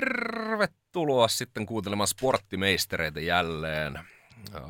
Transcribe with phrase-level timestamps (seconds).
[0.00, 4.00] Tervetuloa sitten kuuntelemaan sporttimeistereitä jälleen.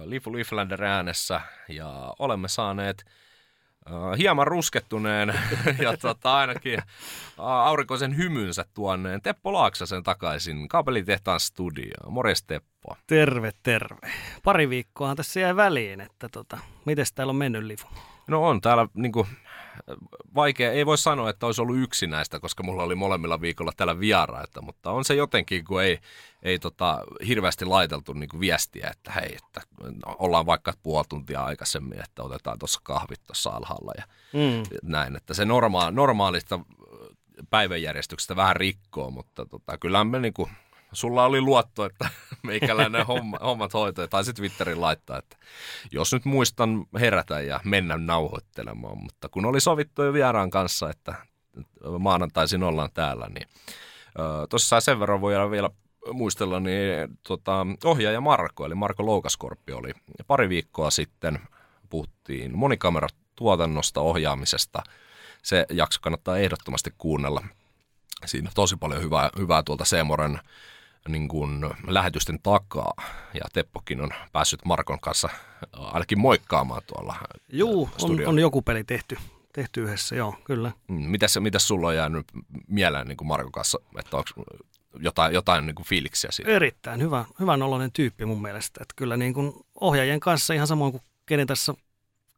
[0.04, 3.04] Lifu Liflander äänessä ja olemme saaneet
[3.91, 5.29] uh, hieman ruskettuneen
[5.85, 6.79] ja tota, ainakin
[7.39, 12.13] uh, aurinkoisen hymynsä tuonneen Teppo Laaksasen takaisin kaapelitehtaan studioon.
[12.13, 12.96] Morjes Teppo.
[13.07, 14.13] Terve, terve.
[14.45, 17.89] Pari viikkoa tässä jäi väliin, että tota, miten täällä on mennyt Lifu?
[18.26, 19.26] No on täällä niinku,
[20.35, 24.00] vaikea, ei voi sanoa, että olisi ollut yksi näistä, koska mulla oli molemmilla viikolla täällä
[24.00, 25.99] vieraita, mutta on se jotenkin, kun ei,
[26.43, 29.61] ei tota, hirveästi laiteltu niin kuin viestiä, että hei, että
[30.05, 34.78] ollaan vaikka puoli tuntia aikaisemmin, että otetaan tuossa kahvit tuossa alhaalla ja mm.
[34.83, 36.61] näin, että se norma- normaalista
[37.50, 40.50] päivänjärjestyksestä vähän rikkoo, mutta tota, kyllä me niin kuin,
[40.92, 42.11] sulla oli luotto, että
[42.42, 45.37] meikäläinen homma, hommat hoitoi, tai sitten Twitterin laittaa, että
[45.92, 51.14] jos nyt muistan herätä ja mennä nauhoittelemaan, mutta kun oli sovittu jo vieraan kanssa, että
[51.98, 53.48] maanantaisin ollaan täällä, niin
[54.48, 55.70] tuossa sen verran voidaan vielä
[56.12, 59.92] muistella, niin tota, ohjaaja Marko, eli Marko Loukaskorppi oli
[60.27, 61.39] pari viikkoa sitten,
[61.91, 64.83] puhuttiin monikameratuotannosta, ohjaamisesta.
[65.42, 67.45] Se jakso kannattaa ehdottomasti kuunnella.
[68.27, 70.39] Siinä on tosi paljon hyvää, hyvää tuolta Seemoren
[71.09, 72.92] niin kuin lähetysten takaa.
[73.34, 75.28] Ja Teppokin on päässyt Markon kanssa
[75.73, 77.14] ainakin moikkaamaan tuolla
[77.53, 79.17] Juu, on, on joku peli tehty,
[79.53, 80.73] tehty yhdessä, joo, kyllä.
[80.89, 82.27] Mm, mitäs, mitäs sulla on jäänyt
[82.69, 84.31] mieleen niin kuin Markon kanssa, että onko
[84.98, 86.51] jotain, jotain niin kuin fiiliksiä siitä?
[86.51, 88.81] Erittäin hyvä, hyvän oloinen tyyppi mun mielestä.
[88.83, 91.75] Että kyllä niin kuin ohjaajien kanssa ihan samoin kuin kenen tässä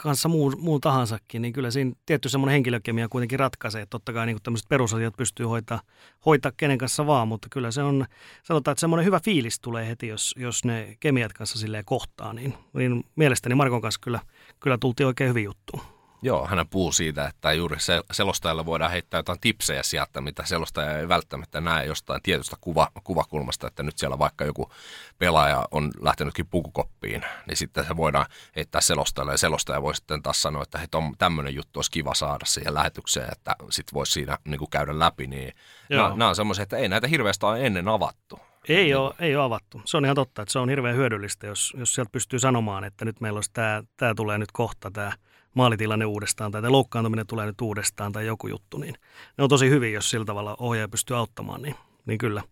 [0.03, 3.87] kanssa muu, muu tahansakin, niin kyllä siinä tietty semmoinen henkilökemia kuitenkin ratkaisee.
[3.87, 5.81] Totta kai niin tämmöiset perusasiat pystyy hoitaa,
[6.27, 8.07] hoitaa kenen kanssa vaan, mutta kyllä se on,
[8.43, 12.55] sanotaan, että semmoinen hyvä fiilis tulee heti, jos, jos ne kemiat kanssa silleen kohtaa, niin,
[12.73, 14.21] niin mielestäni Markon kanssa kyllä,
[14.61, 16.00] kyllä tultiin oikein hyvin juttuun.
[16.23, 20.99] Joo, hän puhuu siitä, että juuri se, selostajalla voidaan heittää jotain tipsejä sieltä, mitä selostaja
[20.99, 24.71] ei välttämättä näe jostain tietystä kuva, kuvakulmasta, että nyt siellä vaikka joku
[25.19, 28.27] pelaaja on lähtenytkin pukukoppiin, niin sitten se voidaan
[28.57, 30.89] heittää selostajalle ja selostaja voi sitten taas sanoa, että hei,
[31.19, 35.27] tämmöinen juttu olisi kiva saada siihen lähetykseen, että sitten voisi siinä niin kuin käydä läpi,
[35.27, 35.55] niin
[35.91, 38.41] nämä, nämä on semmoisia, että ei näitä hirveästi ole ennen avattu.
[38.69, 39.83] Ei ole, ei ole avattu.
[39.85, 43.05] Se on ihan totta, että se on hirveän hyödyllistä, jos, jos sieltä pystyy sanomaan, että
[43.05, 45.13] nyt meillä olisi tämä, tämä tulee nyt kohta, tämä
[45.55, 48.95] maalitilanne uudestaan tai loukkaantuminen tulee nyt uudestaan tai joku juttu, niin
[49.39, 51.75] ne on tosi hyvin, jos sillä tavalla ohjaaja pystyy auttamaan, niin,
[52.07, 52.43] niin kyllä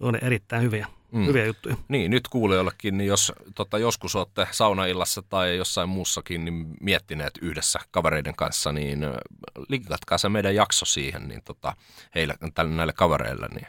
[0.00, 1.26] on erittäin hyviä, mm.
[1.26, 1.76] hyviä juttuja.
[1.88, 7.80] Niin, nyt kuulijoillekin, niin jos tota, joskus olette saunaillassa tai jossain muussakin niin miettineet yhdessä
[7.90, 9.00] kavereiden kanssa, niin
[9.68, 11.76] linkatkaa se meidän jakso siihen, niin tota,
[12.14, 13.66] heille, tälle, näille kavereille, niin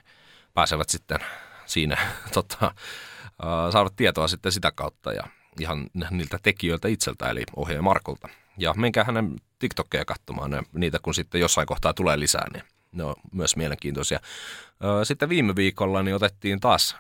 [0.54, 1.20] pääsevät sitten
[1.66, 1.98] siinä,
[2.34, 2.76] tota,
[3.72, 5.24] saavat tietoa sitten sitä kautta ja
[5.60, 8.30] ihan niiltä tekijöiltä itseltä, eli ohjaaja Markolta.
[8.58, 13.04] Ja menkää hänen TikTokkeja katsomaan ne, niitä, kun sitten jossain kohtaa tulee lisää, niin ne
[13.04, 14.20] on myös mielenkiintoisia.
[15.04, 16.96] Sitten viime viikolla niin otettiin taas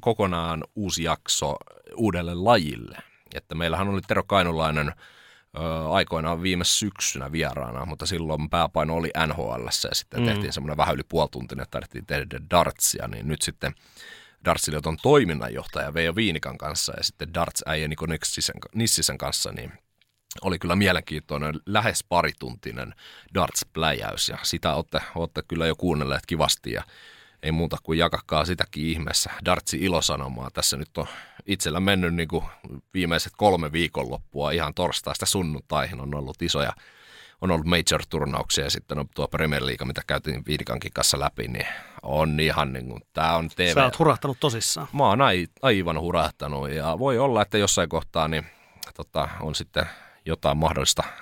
[0.00, 1.56] kokonaan uusi jakso
[1.94, 2.98] uudelle lajille.
[3.34, 4.92] Että meillähän oli Tero Kainulainen
[5.90, 10.26] aikoinaan viime syksynä vieraana, mutta silloin pääpaino oli NHL ja sitten mm.
[10.26, 13.74] tehtiin semmoinen vähän yli puolituntinen, että tarvittiin tehdä dartsia, niin nyt sitten
[14.44, 18.06] Dartsilioton toiminnanjohtaja Veijo Viinikan kanssa ja sitten Darts-äijä Niko
[18.74, 19.72] Nissisen kanssa, niin
[20.42, 22.94] oli kyllä mielenkiintoinen, lähes parituntinen
[23.34, 26.82] darts-pläjäys ja sitä olette, olette kyllä jo kuunnelleet kivasti ja
[27.42, 29.30] ei muuta kuin jakakaa sitäkin ihmeessä.
[29.44, 30.50] Dartsi ilosanomaa.
[30.50, 31.06] Tässä nyt on
[31.46, 32.44] itsellä mennyt niin kuin
[32.94, 36.72] viimeiset kolme viikonloppua ihan torstaista sunnuntaihin on ollut isoja
[37.40, 41.66] on ollut major-turnauksia ja sitten on tuo Premier League, mitä käytiin Viidikankin kanssa läpi, niin
[42.02, 43.74] on ihan niin kuin, tämä on TV.
[43.74, 44.88] Sä oot hurahtanut tosissaan.
[44.92, 45.18] Mä oon
[45.62, 48.46] aivan hurahtanut ja voi olla, että jossain kohtaa niin,
[48.94, 49.86] tota, on sitten
[50.24, 51.12] jotain mahdollista äh,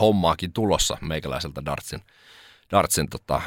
[0.00, 2.02] hommaakin tulossa meikäläiseltä Dartsin,
[2.70, 3.42] Dartsin tota,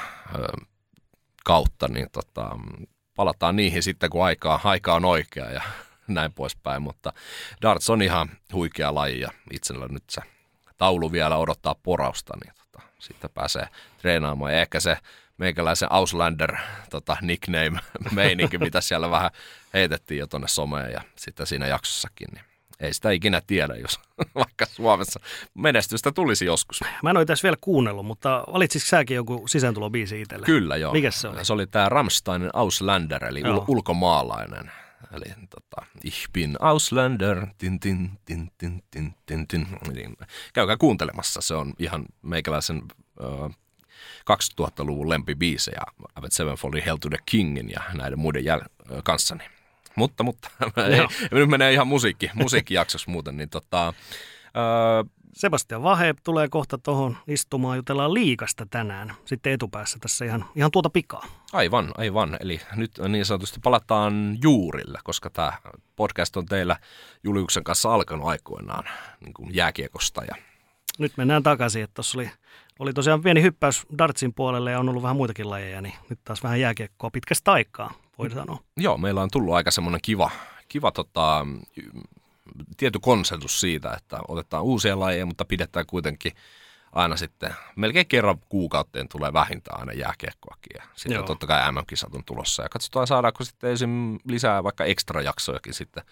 [1.43, 2.49] kautta, niin tota,
[3.15, 5.61] palataan niihin sitten, kun aika, aika on oikea ja
[6.07, 7.13] näin poispäin, mutta
[7.61, 10.21] darts on ihan huikea laji ja itsellä nyt se
[10.77, 13.67] taulu vielä odottaa porausta, niin tota, sitten pääsee
[13.97, 14.53] treenaamaan.
[14.53, 14.97] Ja ehkä se
[15.37, 16.55] meikäläisen Auslander
[16.89, 19.31] tota, nickname-meininki, mitä siellä vähän
[19.73, 22.43] heitettiin jo tuonne someen ja sitten siinä jaksossakin, niin
[22.79, 23.99] ei sitä ikinä tiedä, jos
[24.35, 25.19] vaikka Suomessa
[25.53, 26.81] menestystä tulisi joskus.
[27.03, 30.45] Mä en ole tässä vielä kuunnellut, mutta valitsisitko säkin joku sisääntulobiisi itselle?
[30.45, 30.93] Kyllä joo.
[30.93, 31.45] Mikä se oli?
[31.45, 34.71] Se oli tämä Rammsteinin Auslander, eli ul- ulkomaalainen.
[35.13, 39.67] Eli tota, Ich bin Ausländer, tin, tin, tin, tin, tin, tin, tin.
[39.93, 40.17] Niin,
[40.53, 42.81] käykää kuuntelemassa, se on ihan meikäläisen
[43.21, 43.55] uh,
[44.31, 45.81] 2000-luvun lempibiisejä
[46.15, 49.43] Avenged Sevenfoldin Hell to the Kingin ja näiden muiden jäl- kanssani.
[49.95, 50.49] Mutta, mutta
[50.91, 57.17] ei, nyt menee ihan musiikki, musiikkijaksossa muuten, niin tota, uh, Sebastian Vahe tulee kohta tuohon
[57.27, 61.25] istumaan, jutellaan liikasta tänään, sitten etupäässä tässä ihan, ihan tuota pikaa.
[61.53, 62.37] Aivan, aivan.
[62.39, 65.53] Eli nyt niin sanotusti palataan juurille, koska tämä
[65.95, 66.75] podcast on teillä
[67.23, 68.83] Juliuksen kanssa alkanut aikoinaan
[69.19, 70.23] niin kuin jääkiekosta.
[70.23, 70.35] Ja...
[70.99, 72.31] Nyt mennään takaisin, että tuossa oli,
[72.79, 76.43] oli tosiaan pieni hyppäys dartsin puolelle ja on ollut vähän muitakin lajeja, niin nyt taas
[76.43, 78.59] vähän jääkiekkoa pitkästä aikaa, voi sanoa.
[78.77, 80.31] Joo, meillä on tullut aika semmoinen kiva,
[80.67, 81.47] kiva tota,
[82.77, 86.31] tietty konsensus siitä, että otetaan uusia lajeja, mutta pidetään kuitenkin
[86.91, 90.75] aina sitten, melkein kerran kuukauteen tulee vähintään aina jääkiekkoakin.
[90.75, 91.25] Ja sitten Joo.
[91.25, 92.63] totta kai MM-kisat on tulossa.
[92.63, 94.19] Ja katsotaan saadaanko sitten esim.
[94.27, 96.03] lisää vaikka ekstra jaksojakin sitten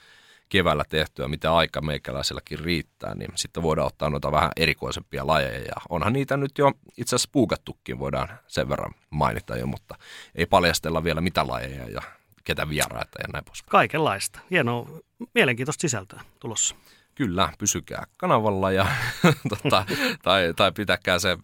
[0.49, 5.59] keväällä tehtyä, mitä aika meikäläiselläkin riittää, niin sitten voidaan ottaa noita vähän erikoisempia lajeja.
[5.59, 9.95] Ja onhan niitä nyt jo itse asiassa puukattukin, voidaan sen verran mainita jo, mutta
[10.35, 12.01] ei paljastella vielä mitä lajeja ja
[12.43, 13.63] ketä vieraita ja näin pois.
[13.63, 14.39] Kaikenlaista.
[14.51, 14.89] Hienoa,
[15.33, 16.75] mielenkiintoista sisältöä tulossa.
[17.15, 18.87] Kyllä, pysykää kanavalla ja,
[19.49, 19.85] tota,
[20.23, 21.37] tai, tai pitäkää se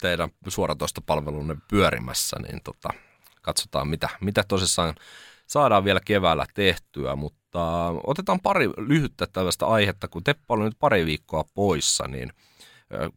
[0.00, 2.88] teidän suoratoistopalvelunne pyörimässä, niin tota,
[3.42, 4.94] katsotaan mitä, mitä tosissaan
[5.46, 11.06] saadaan vielä keväällä tehtyä, mutta otetaan pari lyhyttä tällaista aihetta, kun Teppo oli nyt pari
[11.06, 12.32] viikkoa poissa, niin–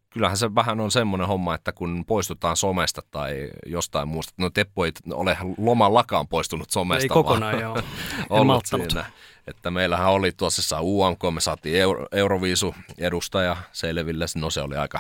[0.10, 4.86] kyllähän se vähän on semmoinen homma, että kun poistutaan somesta tai jostain muusta, no Teppo
[4.86, 7.04] ei ole lomallakaan poistunut somesta.
[7.04, 7.78] Ei kokonaan, joo.
[8.30, 9.06] ollut siinä.
[9.48, 15.00] Että meillähän oli tuossa UMK, me saatiin Euro, Euroviisu edustaja selville, no se oli aika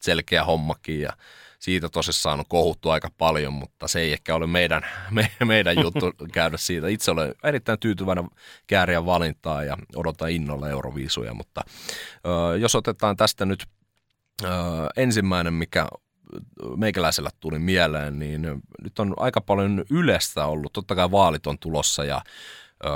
[0.00, 1.12] selkeä hommakin ja
[1.58, 6.12] siitä tosissaan on kohuttu aika paljon, mutta se ei ehkä ole meidän, me, meidän juttu
[6.32, 6.88] käydä siitä.
[6.88, 8.28] Itse olen erittäin tyytyväinen
[8.66, 11.64] kääriä valintaa ja odotan innolla Euroviisuja, mutta
[12.26, 13.66] ö, jos otetaan tästä nyt
[14.96, 15.86] Ensimmäinen, mikä
[16.76, 18.42] meikäläisellä tuli mieleen, niin
[18.82, 20.72] nyt on aika paljon Ylestä ollut.
[20.72, 22.22] Totta kai vaalit on tulossa ja
[22.84, 22.88] ö,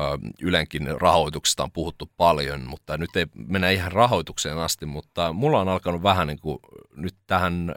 [0.43, 5.69] Ylenkin rahoituksesta on puhuttu paljon, mutta nyt ei mennä ihan rahoitukseen asti, mutta mulla on
[5.69, 6.59] alkanut vähän niin kuin
[6.97, 7.75] nyt tähän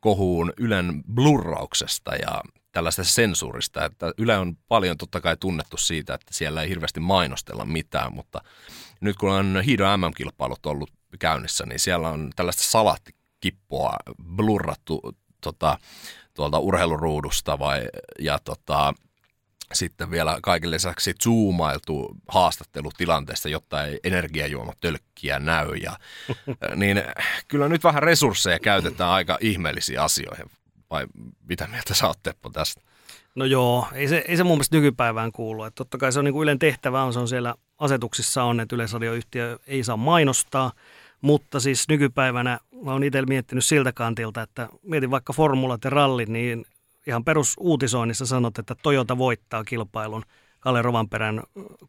[0.00, 2.42] kohuun Ylen blurrauksesta ja
[2.72, 7.64] tällaista sensuurista, että Yle on paljon totta kai tunnettu siitä, että siellä ei hirveästi mainostella
[7.64, 8.40] mitään, mutta
[9.00, 13.92] nyt kun on hiidon MM-kilpailut ollut käynnissä, niin siellä on tällaista salattikippoa
[14.36, 15.78] blurrattu tota,
[16.34, 17.82] tuolta urheiluruudusta vai,
[18.18, 18.94] ja tota,
[19.74, 25.74] sitten vielä kaiken lisäksi zoomailtu haastattelutilanteesta, jotta ei energiajuomatölkkiä näy.
[25.74, 25.96] Ja,
[26.76, 27.02] niin
[27.48, 30.46] kyllä nyt vähän resursseja käytetään aika ihmeellisiin asioihin.
[30.90, 31.06] Vai
[31.48, 32.80] mitä mieltä sä oot Teppo tästä?
[33.34, 35.64] No joo, ei se, ei se mun mielestä nykypäivään kuulu.
[35.64, 38.60] Että totta kai se on niin kuin Ylen tehtävä on, se on siellä asetuksissa on,
[38.60, 40.72] että Yleisradioyhtiö ei saa mainostaa,
[41.20, 46.28] mutta siis nykypäivänä mä oon itse miettinyt siltä kantilta, että mietin vaikka formulat ja rallit,
[46.28, 46.64] niin
[47.06, 50.22] ihan perusuutisoinnissa sanot, että Toyota voittaa kilpailun
[50.60, 51.42] Kalle Rovanperän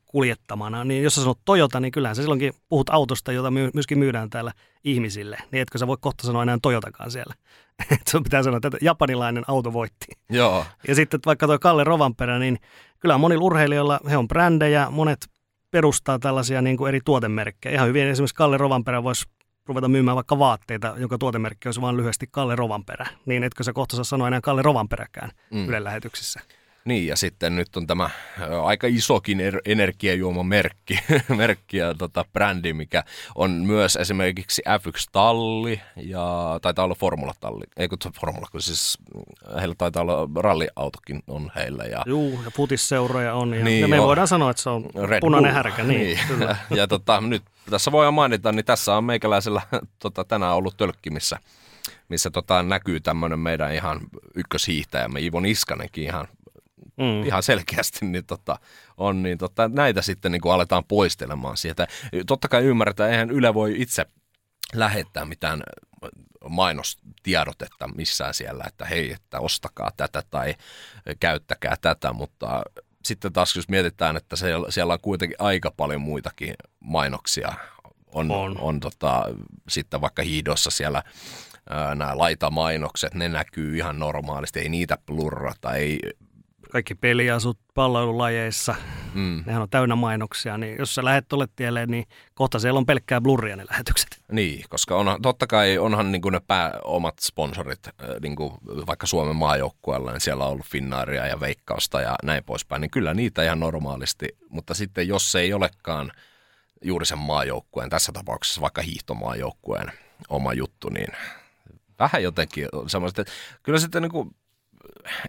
[0.05, 0.83] kuljettamana.
[0.83, 4.29] Niin jos sä sanot Toyota, niin kyllähän sä silloinkin puhut autosta, jota my- myöskin myydään
[4.29, 4.51] täällä
[4.83, 5.37] ihmisille.
[5.51, 7.33] Niin etkö sä voi kohta sanoa enää Toyotakaan siellä.
[8.09, 10.05] Sun pitää sanoa, että japanilainen auto voitti.
[10.29, 10.65] Joo.
[10.87, 12.59] Ja sitten vaikka tuo Kalle Rovanperä, niin
[12.99, 15.27] kyllä monilla urheilijoilla, he on brändejä, monet
[15.71, 17.75] perustaa tällaisia niin kuin eri tuotemerkkejä.
[17.75, 19.25] Ihan hyvin esimerkiksi Kalle Rovanperä voisi
[19.65, 23.05] ruveta myymään vaikka vaatteita, jonka tuotemerkki olisi vain lyhyesti Kalle Rovanperä.
[23.25, 25.67] Niin etkö sä kohta saa sanoa enää Kalle Rovanperäkään mm.
[25.67, 26.39] Ylen lähetyksissä.
[26.85, 28.09] Niin, ja sitten nyt on tämä
[28.63, 30.99] aika isokin er- energiajuomamerkki
[31.37, 33.03] merkki ja tota, brändi, mikä
[33.35, 37.63] on myös esimerkiksi F1-talli ja taitaa olla Formula-talli.
[37.77, 38.97] Ei kun Formula, kun siis
[39.59, 41.83] heillä taitaa olla ralliautokin on heillä.
[41.83, 43.53] Ja, Juu, ja futisseuroja on.
[43.53, 45.63] Ja, niin, ja me on, voidaan sanoa, että se on Red punainen Bull.
[45.63, 45.83] härkä.
[45.83, 46.19] Niin, niin.
[46.27, 46.55] Kyllä.
[46.79, 49.61] ja tota, nyt tässä voi mainita, niin tässä on meikäläisellä
[49.99, 51.39] tota, tänään ollut tölkkimissä
[52.09, 53.99] missä tota, näkyy tämmöinen meidän ihan
[54.35, 56.27] ykköshiihtäjämme Ivo Niskanenkin ihan
[57.01, 57.23] mm.
[57.25, 58.59] ihan selkeästi, niin tota,
[58.97, 61.87] on, niin tota, näitä sitten niin kuin aletaan poistelemaan sieltä.
[62.27, 64.05] Totta kai ymmärretään, eihän Yle voi itse
[64.73, 65.63] lähettää mitään
[66.49, 70.55] mainostiedotetta missään siellä, että hei, että ostakaa tätä tai
[71.19, 72.63] käyttäkää tätä, mutta
[73.05, 74.35] sitten taas jos mietitään, että
[74.69, 77.53] siellä, on kuitenkin aika paljon muitakin mainoksia,
[78.07, 78.57] on, on.
[78.57, 79.23] on tota,
[79.69, 81.03] sitten vaikka hiidossa siellä
[81.95, 85.99] nämä laitamainokset, ne näkyy ihan normaalisti, ei niitä blurrata, ei
[86.71, 88.75] kaikki peliasut palloilulajeissa,
[89.13, 89.43] mm.
[89.45, 93.21] nehän on täynnä mainoksia, niin jos sä lähdet tuolle tielle, niin kohta siellä on pelkkää
[93.21, 94.09] blurria ne lähetykset.
[94.31, 98.53] Niin, koska onhan, totta kai onhan niin kuin ne pääomat sponsorit, äh, niin kuin
[98.87, 103.13] vaikka Suomen maajoukkueella, niin siellä on ollut Finnaaria ja Veikkausta ja näin poispäin, niin kyllä
[103.13, 106.11] niitä ihan normaalisti, mutta sitten jos se ei olekaan
[106.83, 109.91] juuri sen maajoukkueen, tässä tapauksessa vaikka hiihtomaajoukkueen
[110.29, 111.07] oma juttu, niin
[111.99, 114.35] vähän jotenkin semmoista, että kyllä sitten niin kuin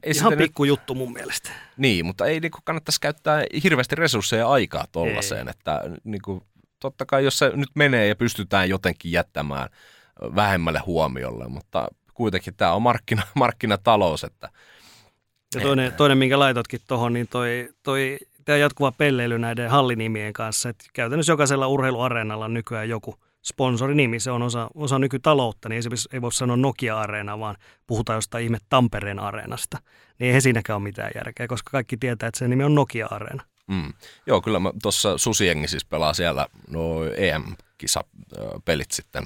[0.03, 0.69] ei Ihan pikku nyt...
[0.69, 1.51] juttu mun mielestä.
[1.77, 6.43] Niin, mutta ei niin kuin kannattaisi käyttää hirveästi resursseja ja aikaa tollaiseen, että niin kuin,
[6.81, 9.69] totta kai jos se nyt menee ja pystytään jotenkin jättämään
[10.21, 14.49] vähemmälle huomiolle, mutta kuitenkin tämä on markkina, markkinatalous, että
[15.55, 20.69] ja toinen, toinen minkä laitotkin tuohon, niin toi, toi tämä jatkuva pelleily näiden hallinimien kanssa,
[20.69, 26.09] että käytännössä jokaisella urheiluareenalla on nykyään joku sponsorinimi, se on osa, osa nykytaloutta, niin esimerkiksi
[26.13, 27.57] ei voi sanoa Nokia-areena, vaan
[27.87, 29.79] puhutaan jostain ihme Tampereen areenasta,
[30.19, 33.43] niin ei siinä ole mitään järkeä, koska kaikki tietää, että se nimi on Nokia-areena.
[33.67, 33.93] Mm.
[34.27, 39.25] Joo, kyllä mä tuossa Susiengi siis pelaa siellä no EM-kisapelit sitten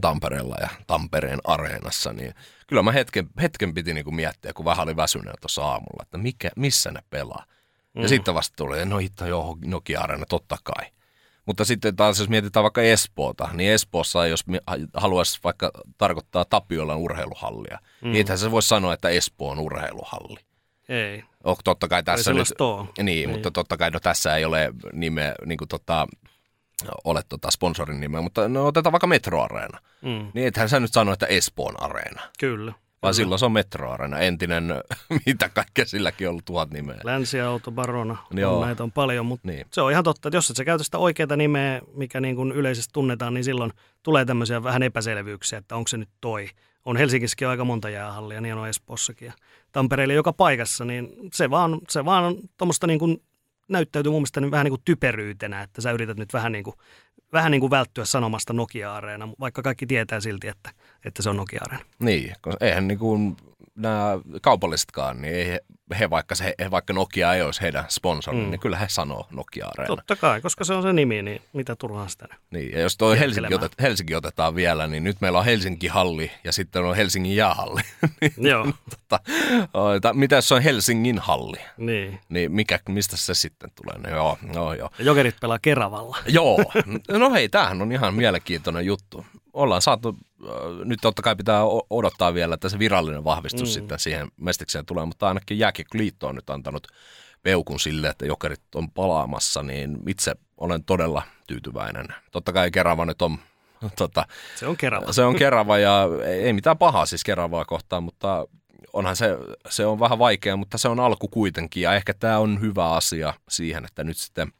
[0.00, 2.34] Tampereella ja Tampereen areenassa, niin
[2.66, 6.50] kyllä mä hetken, hetken piti niinku miettiä, kun vähän oli väsyneenä tuossa aamulla, että mikä,
[6.56, 7.44] missä ne pelaa.
[7.94, 8.02] Mm.
[8.02, 10.90] Ja sitten vasta tuli, no hitto joo, Nokia-areena, totta kai.
[11.46, 14.44] Mutta sitten taas jos mietitään vaikka Espoota, niin Espoossa jos
[14.94, 18.12] haluaisi vaikka tarkoittaa Tapiolan urheiluhallia, mm.
[18.12, 20.40] niin ethän se voi sanoa, että Espoo on urheiluhalli.
[20.88, 21.24] Ei.
[21.44, 22.48] Oh, totta kai tässä nyt,
[22.96, 26.06] niin, niin, mutta totta kai no, tässä ei ole nimeä, niin kuin tota,
[27.04, 29.78] ole tota sponsorin nimeä, mutta no, otetaan vaikka Metroareena.
[30.02, 30.30] Mm.
[30.34, 32.22] Niin ethän sä nyt sano, että Espoon areena.
[32.38, 32.72] Kyllä.
[33.04, 34.64] Vaan silloin se on Metroareena, entinen,
[35.26, 37.00] mitä kaikkea silläkin on ollut tuhat nimeä.
[37.04, 38.64] Länsiauto, Barona, Joo.
[38.64, 39.66] näitä on paljon, mutta niin.
[39.72, 42.52] se on ihan totta, että jos et sä käytä sitä oikeaa nimeä, mikä niin kuin
[42.52, 46.48] yleisesti tunnetaan, niin silloin tulee tämmöisiä vähän epäselvyyksiä, että onko se nyt toi.
[46.84, 49.32] On Helsingissäkin aika monta jäähallia, niin on Espoossakin ja
[49.72, 53.22] Tampereelle joka paikassa, niin se vaan, se vaan on tuommoista niin kuin
[53.68, 56.76] näyttäytyy mun mielestä vähän niin kuin typeryytenä, että sä yrität nyt vähän niin kuin,
[57.32, 60.70] vähän niin kuin välttyä sanomasta Nokia-areena, vaikka kaikki tietää silti, että,
[61.04, 61.84] että se on Nokia-areena.
[61.98, 63.36] Niin, koska eihän niin kuin
[63.74, 65.60] nämä kaupallisetkaan, niin ei he,
[65.98, 68.50] he vaikka, se, he, vaikka Nokia ei olisi heidän sponsori, mm.
[68.50, 69.96] niin kyllä he sanoo Nokia Areena.
[69.96, 73.16] Totta kai, koska se on se nimi, niin mitä turhaa sitä Niin, ja jos tuo
[73.16, 77.80] Helsinki, otet, Helsinki otetaan vielä, niin nyt meillä on Helsinki-halli ja sitten on Helsingin jäähalli.
[78.36, 78.66] Joo.
[79.08, 79.20] tota,
[80.14, 81.58] mitä jos on Helsingin halli?
[81.76, 82.20] Niin.
[82.28, 83.98] Niin mikä, mistä se sitten tulee?
[83.98, 84.90] No, joo, no, joo.
[84.98, 86.18] Jokerit pelaa Keravalla.
[86.26, 86.58] joo,
[87.08, 89.26] no hei, tämähän on ihan mielenkiintoinen juttu.
[89.52, 90.16] Ollaan saatu
[90.84, 91.60] nyt totta kai pitää
[91.90, 93.72] odottaa vielä, että se virallinen vahvistus mm.
[93.72, 96.86] sitten siihen mestikseen tulee, mutta ainakin Jääkiekko-liitto on nyt antanut
[97.42, 102.06] peukun sille, että jokerit on palaamassa, niin itse olen todella tyytyväinen.
[102.30, 103.38] Totta kai Kerava nyt on...
[103.98, 105.12] Tota, se on Kerava.
[105.12, 108.46] Se on Kerava ja ei mitään pahaa siis Keravaa kohtaan, mutta
[108.92, 112.60] onhan se, se on vähän vaikea, mutta se on alku kuitenkin ja ehkä tämä on
[112.60, 114.52] hyvä asia siihen, että nyt sitten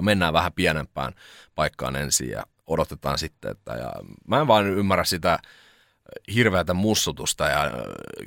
[0.00, 1.12] mennään vähän pienempään
[1.54, 3.50] paikkaan ensin ja odotetaan sitten.
[3.50, 3.92] Että, ja
[4.28, 5.38] mä en vaan ymmärrä sitä
[6.34, 7.70] hirveätä mussutusta ja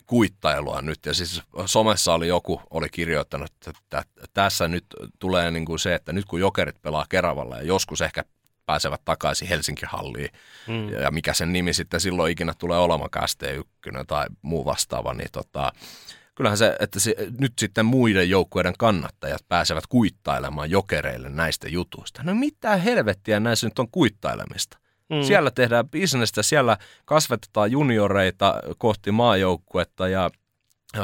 [0.06, 1.06] kuittailua nyt.
[1.06, 4.86] Ja siis somessa oli joku, oli kirjoittanut, että tässä nyt
[5.20, 8.24] tulee niin kuin se, että nyt kun jokerit pelaa Keravalla ja joskus ehkä
[8.66, 10.30] pääsevät takaisin Helsingin halliin
[10.68, 10.90] mm.
[10.90, 15.72] ja mikä sen nimi sitten silloin ikinä tulee olemaan ST1 tai muu vastaava, niin tota,
[16.36, 22.24] kyllähän se, että se, nyt sitten muiden joukkueiden kannattajat pääsevät kuittailemaan jokereille näistä jutuista.
[22.24, 24.78] No mitä helvettiä näissä nyt on kuittailemista?
[25.10, 25.24] Mm.
[25.24, 30.30] Siellä tehdään bisnestä, siellä kasvatetaan junioreita kohti maajoukkuetta ja
[30.98, 31.00] ö,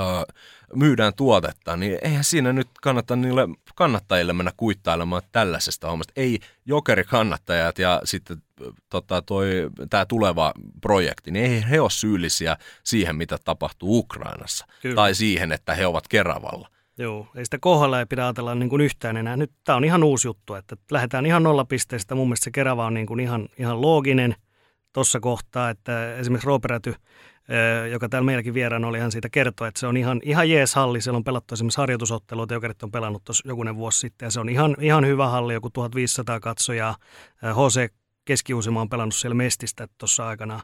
[0.76, 6.14] myydään tuotetta, niin eihän siinä nyt kannata niille kannattajille mennä kuittailemaan tällaisesta hommasta.
[6.16, 8.38] Ei jokerikannattajat ja sitten
[8.90, 14.66] tota, toi, tämä tuleva projekti, niin ei he ole syyllisiä siihen, mitä tapahtuu Ukrainassa.
[14.82, 14.96] Kyllä.
[14.96, 16.68] Tai siihen, että he ovat Keravalla.
[16.98, 19.38] Joo, ei sitä kohdalla ei pidä ajatella niin kuin yhtään enää.
[19.38, 22.16] Nyt tämä on ihan uusi juttu, että lähdetään ihan nollapisteestä.
[22.16, 24.36] Mun mielestä se Kerava on niin kuin ihan, ihan looginen
[24.94, 26.96] tuossa kohtaa, että esimerkiksi Rooperäty–
[27.92, 31.02] joka täällä meilläkin vieraan oli, hän siitä kertoi, että se on ihan, ihan jees halli.
[31.02, 34.50] Siellä on pelattu esimerkiksi harjoitusotteluita, jokerit on pelannut tuossa jokunen vuosi sitten, ja se on
[34.50, 36.96] ihan, ihan hyvä halli, joku 1500 katsojaa.
[37.42, 37.92] HC
[38.26, 40.60] keski on pelannut siellä Mestistä tuossa aikana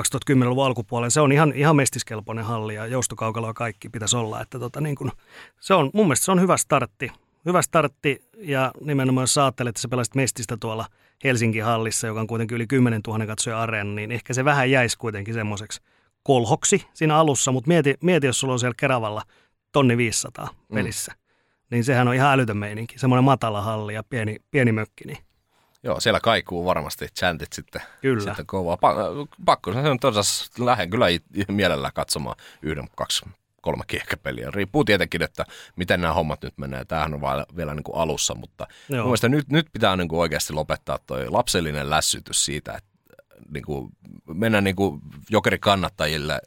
[0.00, 1.10] 2010-luvun alkupuolella.
[1.10, 4.40] Se on ihan, ihan mestiskelpoinen halli ja joustokaukaloa kaikki pitäisi olla.
[4.40, 5.12] Että tota, niin kun,
[5.60, 7.12] se on, mun mielestä se on hyvä startti.
[7.46, 10.86] Hyvä startti ja nimenomaan jos ajattelet, että sä pelasit Mestistä tuolla
[11.24, 14.98] Helsingin hallissa, joka on kuitenkin yli 10 000 katsoja areena, niin ehkä se vähän jäisi
[14.98, 15.80] kuitenkin semmoiseksi
[16.22, 19.22] kolhoksi siinä alussa, mutta mieti, mieti jos sulla on siellä Keravalla
[19.72, 20.74] tonni 500 mm.
[20.74, 21.18] pelissä, mm.
[21.70, 22.98] niin sehän on ihan älytön meininki.
[22.98, 25.04] Semmoinen matala halli ja pieni, pieni mökki.
[25.04, 25.18] Niin.
[25.82, 28.24] Joo, siellä kaikuu varmasti chantit sitten, kyllä.
[28.24, 28.76] sitten kovaa.
[28.76, 31.06] Pa- pakko, se on tosiaan, lähden kyllä
[31.48, 33.26] mielellä katsomaan yhden, kaksi,
[33.60, 34.50] kolme kiekkäpeliä.
[34.50, 35.44] Riippuu tietenkin, että
[35.76, 36.84] miten nämä hommat nyt menee.
[36.84, 37.20] Tämähän on
[37.56, 39.14] vielä niin kuin alussa, mutta Joo.
[39.28, 42.89] nyt, nyt pitää niin kuin oikeasti lopettaa tuo lapsellinen lässytys siitä, että
[43.50, 43.90] niin kuin,
[44.34, 46.40] mennä niin kuin jokerikannattajille äh,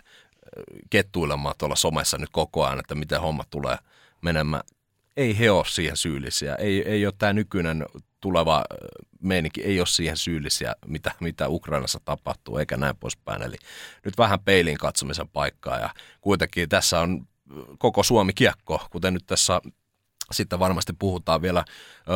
[0.89, 3.77] kettuilemaan tuolla somessa nyt koko ajan, että miten homma tulee
[4.22, 4.63] menemään.
[5.17, 6.55] Ei he ole siihen syyllisiä.
[6.55, 7.86] Ei, ei ole tämä nykyinen
[8.22, 8.63] tuleva äh,
[9.22, 13.41] meininki, ei ole siihen syyllisiä, mitä, mitä Ukrainassa tapahtuu, eikä näin poispäin.
[13.41, 13.57] Eli
[14.05, 15.89] nyt vähän peilin katsomisen paikkaa ja
[16.22, 19.62] kuitenkin tässä on äh, koko Suomi kiekko, kuten nyt tässä
[20.31, 21.65] sitten varmasti puhutaan vielä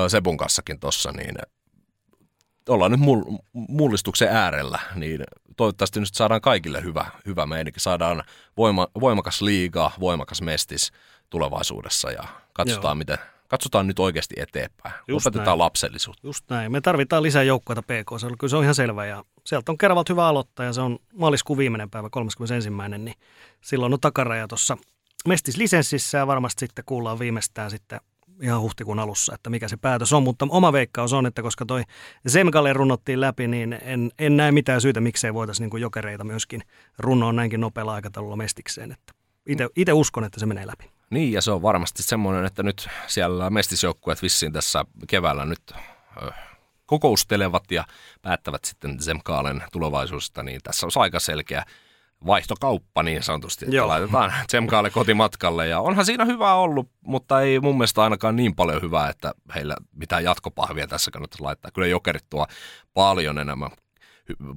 [0.08, 1.36] Sebun kanssakin tuossa, niin
[2.68, 3.00] ollaan nyt
[3.54, 5.24] mullistuksen äärellä, niin
[5.58, 7.80] toivottavasti nyt saadaan kaikille hyvä, hyvä meininki.
[7.80, 8.24] Saadaan
[8.58, 10.92] voima, voimakas liiga, voimakas mestis
[11.30, 12.96] tulevaisuudessa ja katsotaan, Joo.
[12.96, 14.96] miten, katsotaan nyt oikeasti eteenpäin.
[15.08, 15.60] Just Lopetetaan näin.
[15.60, 16.28] lapsellisuutta.
[16.28, 16.72] Just näin.
[16.72, 18.38] Me tarvitaan lisää joukkoita PK.
[18.40, 19.06] Kyllä se on ihan selvä.
[19.06, 22.70] Ja sieltä on Keravalta hyvä aloittaa ja se on maaliskuun viimeinen päivä, 31.
[22.98, 23.16] Niin
[23.62, 24.78] silloin on takaraja tuossa
[25.28, 28.00] Mestis-lisenssissä ja varmasti sitten kuullaan viimeistään sitten
[28.42, 31.84] ihan huhtikuun alussa, että mikä se päätös on, mutta oma veikkaus on, että koska toi
[32.28, 36.62] Semkalle runnottiin läpi, niin en, en näe mitään syytä, miksei voitaisiin niin jokereita myöskin
[37.00, 38.92] runnoa näinkin nopealla aikataululla mestikseen.
[38.92, 39.14] Että
[39.76, 40.92] itse uskon, että se menee läpi.
[41.10, 45.74] Niin, ja se on varmasti semmoinen, että nyt siellä mestisjoukkueet vissiin tässä keväällä nyt
[46.86, 47.86] kokoustelevat ja
[48.22, 51.64] päättävät sitten Zemkaalen tulevaisuudesta, niin tässä on aika selkeä
[52.26, 53.88] vaihtokauppa niin sanotusti, että Joo.
[53.88, 55.68] laitetaan Zemkaalle kotimatkalle.
[55.68, 59.76] Ja onhan siinä hyvää ollut, mutta ei mun mielestä ainakaan niin paljon hyvää, että heillä
[59.96, 61.72] mitään jatkopahvia tässä kannattaisi laittaa.
[61.72, 62.48] Kyllä jokerit tuo
[62.94, 63.70] paljon enemmän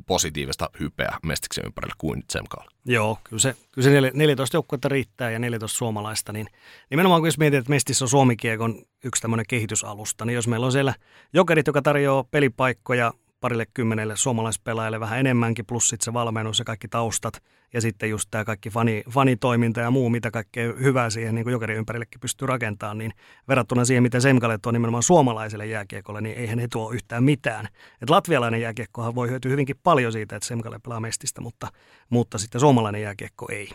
[0.06, 2.70] positiivista hypeä Mestiksen ympärillä kuin Zemkaalla.
[2.84, 6.46] Joo, kyllä se, kyllä se 14 joukkuetta riittää ja 14 suomalaista, niin
[6.90, 10.72] nimenomaan kun jos mietit, että Mestissä on Suomikiekon yksi tämmöinen kehitysalusta, niin jos meillä on
[10.72, 10.94] siellä
[11.32, 16.88] jokerit, joka tarjoaa pelipaikkoja parille kymmenelle suomalaispelaajalle vähän enemmänkin, plus sitten se valmennus ja kaikki
[16.88, 17.42] taustat,
[17.72, 21.76] ja sitten just tämä kaikki fani, fanitoiminta ja muu, mitä kaikkea hyvää siihen niin jokerin
[21.76, 23.12] ympärillekin pystyy rakentamaan, niin
[23.48, 27.68] verrattuna siihen, miten Semkalle tuo nimenomaan suomalaiselle jääkiekolle, niin eihän he tuo yhtään mitään.
[28.02, 31.68] Et latvialainen jääkiekkohan voi hyötyä hyvinkin paljon siitä, että Semkalle pelaa mestistä, mutta,
[32.10, 33.70] mutta sitten suomalainen jääkiekko ei.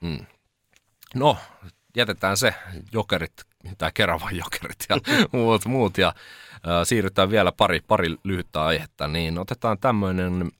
[0.00, 0.26] Hmm.
[1.14, 1.36] No,
[1.96, 2.54] jätetään se
[2.92, 3.32] jokerit,
[3.78, 4.96] tai Keravan jokerit ja
[5.32, 6.14] muut, muut ja
[6.84, 10.50] siirrytään vielä pari, pari lyhyttä aihetta, niin otetaan tämmöinen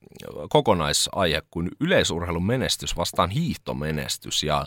[0.49, 4.43] kokonaisaihe kuin yleisurheilun menestys vastaan hiihtomenestys.
[4.43, 4.65] Ja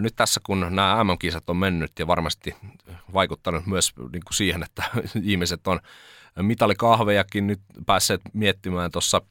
[0.00, 2.56] nyt tässä kun nämä MM-kisat on mennyt ja varmasti
[3.14, 4.82] vaikuttanut myös niin kuin siihen, että
[5.22, 5.80] ihmiset on
[6.42, 9.22] mitalikahvejakin nyt päässeet miettimään tuossa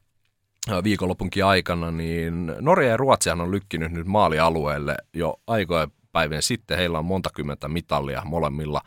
[0.84, 6.78] viikonlopunkin aikana, niin Norja ja Ruotsihan on lykkinyt nyt maalialueelle jo aikoja päivien sitten.
[6.78, 8.80] Heillä on monta kymmentä mitallia molemmilla.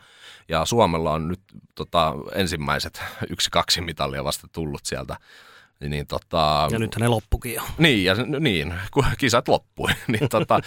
[0.52, 1.40] Ja Suomella on nyt
[1.74, 5.16] tota, ensimmäiset yksi-kaksi mitallia vasta tullut sieltä.
[5.88, 7.62] Niin, tota, ja nythän ne loppukin jo.
[7.78, 9.90] Niin, ja, niin kun kisat loppui.
[10.12, 10.60] niin, tota,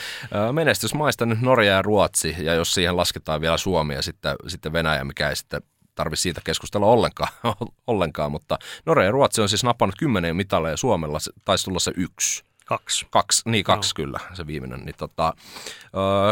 [0.52, 5.04] menestysmaista nyt Norja ja Ruotsi, ja jos siihen lasketaan vielä Suomi ja sitten, sitten Venäjä,
[5.04, 5.62] mikä ei sitten
[5.96, 7.30] tarvitse siitä keskustella ollenkaan,
[7.88, 11.92] ollenkaan, mutta Norja ja Ruotsi on siis napannut kymmenen mitalia ja Suomella taisi tulla se
[11.98, 12.44] yksi.
[12.66, 13.08] Kaksi.
[13.10, 13.96] Kaksi, niin kaksi no.
[13.96, 14.80] kyllä, se viimeinen.
[14.80, 15.34] Niin tota,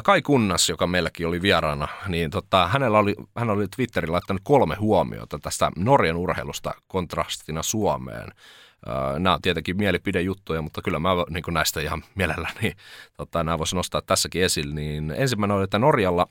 [0.04, 4.76] Kai Kunnas, joka meilläkin oli vieraana, niin tota, hänellä oli, hän oli Twitterillä laittanut kolme
[4.76, 8.30] huomiota tästä Norjan urheilusta kontrastina Suomeen.
[9.20, 12.74] Nämä on tietenkin mielipidejuttuja, mutta kyllä mä niin näistä ihan mielelläni
[13.18, 14.76] tota, nämä voisin nostaa tässäkin esille.
[14.76, 16.28] Niin ensimmäinen oli, että Norjalla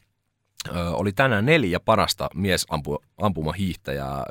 [0.93, 4.25] oli tänään neljä parasta miesampumahiihtäjää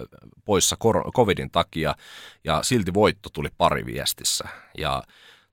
[0.46, 0.78] poissa
[1.16, 1.96] covidin takia
[2.44, 4.44] ja silti voitto tuli pari viestissä.
[4.78, 5.04] Ja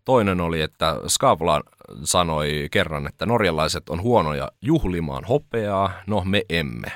[0.08, 1.60] Toinen oli, että Skavla
[2.04, 6.92] sanoi kerran, että norjalaiset on huonoja juhlimaan hopeaa, no me emme.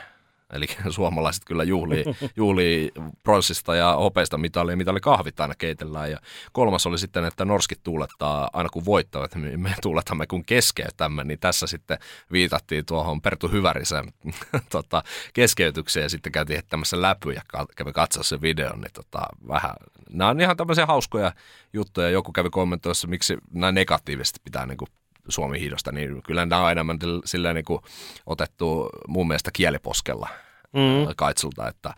[0.53, 2.05] Eli suomalaiset kyllä juhlii,
[2.37, 6.11] juhlii pronssista ja hopeista mitalia, mitä oli kahvit aina keitellään.
[6.11, 6.19] Ja
[6.53, 11.25] kolmas oli sitten, että norskit tuulettaa aina kun voittavat, me tuuletamme kun keskeytämme.
[11.25, 11.99] Niin tässä sitten
[12.33, 14.13] viitattiin tuohon Pertu Hyvärisen
[14.71, 17.43] tota, keskeytykseen ja sitten käytiin tämmöisen läpy ja
[17.77, 18.81] kävi katsoa sen videon.
[18.81, 19.75] Niin tota, vähän,
[20.11, 21.33] nämä on ihan tämmöisiä hauskoja
[21.73, 22.11] juttuja.
[22.11, 24.89] Joku kävi kommentoissa, miksi nämä negatiivisesti pitää niin kuin
[25.29, 27.81] Suomi-hiidosta, niin kyllä nämä on enemmän silleen niin kuin
[28.27, 30.29] otettu mun mielestä kieliposkella
[30.73, 31.15] mm.
[31.17, 31.95] kaitsulta, että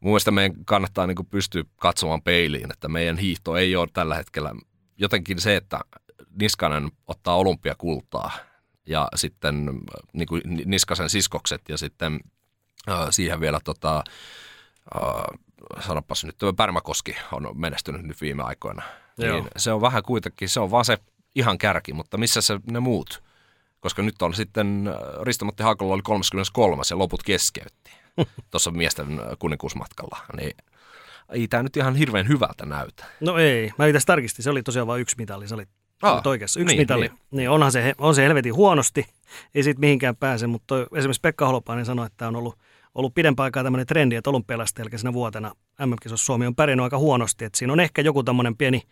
[0.00, 4.14] mun mielestä meidän kannattaa niin kuin pystyä katsomaan peiliin, että meidän hiihto ei ole tällä
[4.14, 4.54] hetkellä
[4.96, 5.80] jotenkin se, että
[6.40, 8.30] Niskanen ottaa olympiakultaa
[8.86, 9.80] ja sitten
[10.12, 12.20] niin kuin Niskasen siskokset ja sitten
[12.88, 14.04] äh, siihen vielä tota,
[14.96, 15.24] äh,
[15.80, 18.82] sanopas nyt, Pärmäkoski on menestynyt nyt viime aikoina.
[19.18, 19.36] Joo.
[19.36, 20.98] Niin se on vähän kuitenkin, se on vaan se
[21.34, 23.22] ihan kärki, mutta missä se ne muut?
[23.80, 27.90] Koska nyt on sitten, äh, Risto-Matti Haakolla oli 33 ja loput keskeytti
[28.50, 30.18] tuossa miesten äh, kuninkuusmatkalla.
[30.36, 30.56] Niin
[31.32, 33.04] ei tämä nyt ihan hirveän hyvältä näytä.
[33.20, 35.64] No ei, mä itse tarkistin, se oli tosiaan vain yksi mitali, se oli
[36.02, 37.08] Aa, oikeassa, yksi niin, mitali.
[37.08, 37.18] Niin.
[37.30, 39.06] niin onhan se, on se helvetin huonosti,
[39.54, 42.58] ei siitä mihinkään pääse, mutta esimerkiksi Pekka Holopainen sanoi, että on ollut,
[42.94, 47.44] ollut pidempään aikaa tämmöinen trendi, että olympialaisten jälkeisenä vuotena mm Suomi on pärjännyt aika huonosti,
[47.44, 48.82] että siinä on ehkä joku tämmöinen pieni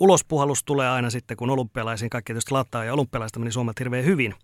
[0.00, 4.34] ulospuhallus tulee aina sitten, kun olympialaisiin kaikki tietysti lattaa ja olympialaista meni Suomelta hirveän hyvin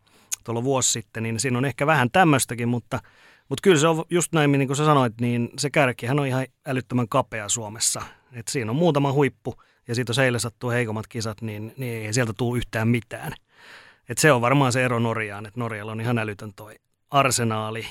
[0.45, 3.01] tuolla vuosi sitten, niin siinä on ehkä vähän tämmöistäkin, mutta,
[3.49, 6.47] mutta kyllä se on just näin, niin kuin sä sanoit, niin se kärkihän on ihan
[6.67, 8.03] älyttömän kapea Suomessa.
[8.33, 9.55] Et siinä on muutama huippu
[9.89, 13.33] ja siitä jos eilen sattuu heikommat kisat, niin, niin ei sieltä tule yhtään mitään.
[14.09, 16.75] Et se on varmaan se ero Norjaan, että Norjalla on ihan älytön toi
[17.11, 17.87] arsenaali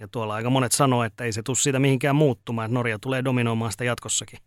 [0.00, 3.24] Ja tuolla aika monet sanoo, että ei se tule siitä mihinkään muuttumaan, että Norja tulee
[3.24, 4.38] dominoimaan sitä jatkossakin.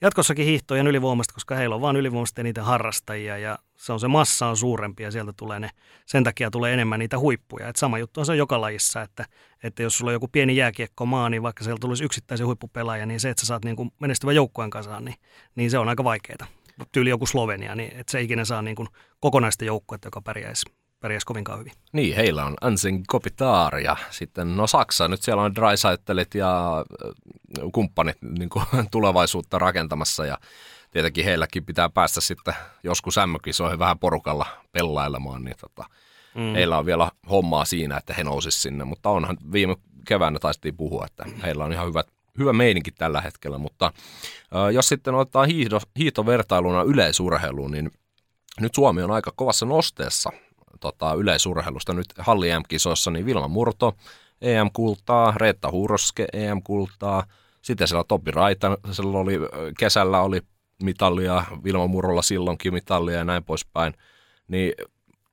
[0.00, 4.46] Jatkossakin hiihtojen ylivoimasta, koska heillä on vain ylivoimasta eniten harrastajia ja se on se massa
[4.46, 5.70] on suurempi ja sieltä tulee ne,
[6.06, 7.68] sen takia tulee enemmän niitä huippuja.
[7.68, 9.24] Et sama juttu on se joka lajissa, että,
[9.62, 10.54] että jos sulla on joku pieni
[11.06, 14.70] maa, niin vaikka sieltä tulisi yksittäisen huippupelaaja, niin se, että sä saat niin menestyvän joukkueen
[14.70, 15.16] kasaan, niin,
[15.54, 16.46] niin se on aika vaikeaa.
[16.92, 18.76] Tyyli joku Slovenia, niin että se ikinä saa niin
[19.20, 21.72] kokonaista joukkuetta, joka pärjäisi pärjäsi kovinkaan hyvin.
[21.92, 26.84] Niin, heillä on Ansen Kopitar ja sitten no Saksa, nyt siellä on Drysaitelit ja
[27.72, 30.38] kumppanit niin kuin, tulevaisuutta rakentamassa ja
[30.90, 35.84] tietenkin heilläkin pitää päästä sitten joskus MM-kisoihin vähän porukalla pellailemaan, niin tota,
[36.34, 36.52] mm.
[36.54, 41.06] heillä on vielä hommaa siinä, että he nousisivat sinne, mutta onhan viime keväänä taistiin puhua,
[41.06, 42.06] että heillä on ihan hyvät,
[42.38, 47.90] hyvä meininki tällä hetkellä, mutta äh, jos sitten ottaa hiihto, hiihtovertailuna yleisurheiluun, niin
[48.60, 50.30] nyt Suomi on aika kovassa nosteessa
[50.80, 51.92] tota, yleisurheilusta.
[51.92, 53.94] Nyt Halli EM-kisoissa niin Vilma Murto
[54.40, 57.24] EM-kultaa, Reetta Huroske EM-kultaa,
[57.62, 59.38] sitten siellä Topi Raita, siellä oli,
[59.78, 60.40] kesällä oli
[60.82, 63.94] mitallia, Vilma Murolla silloinkin mitallia ja näin poispäin.
[64.48, 64.72] Niin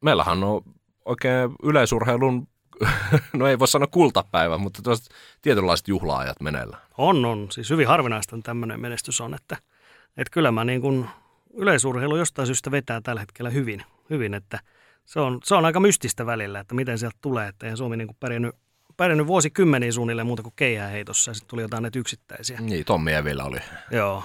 [0.02, 0.62] meillähän on
[1.06, 2.48] oikein yleisurheilun,
[3.34, 4.82] no ei voi sanoa kultapäivä, mutta
[5.42, 6.78] tietynlaiset juhlaajat meneillä.
[6.98, 7.48] On, on.
[7.52, 9.58] Siis hyvin harvinaista tämmöinen menestys on, että,
[10.18, 11.10] että kyllä mä niin kuin
[11.54, 14.60] yleisurheilu jostain syystä vetää tällä hetkellä hyvin, hyvin että
[15.06, 18.08] se on, se on aika mystistä välillä, että miten sieltä tulee, että ei Suomi niin
[18.08, 18.56] kuin pärjännyt,
[18.98, 22.62] pärjännyt vuosikymmeniä suunnilleen muuta kuin keihääheitossa ja sitten tuli jotain näitä yksittäisiä.
[22.62, 23.60] Niin, Tommi Evillä oli.
[23.92, 24.24] Joo,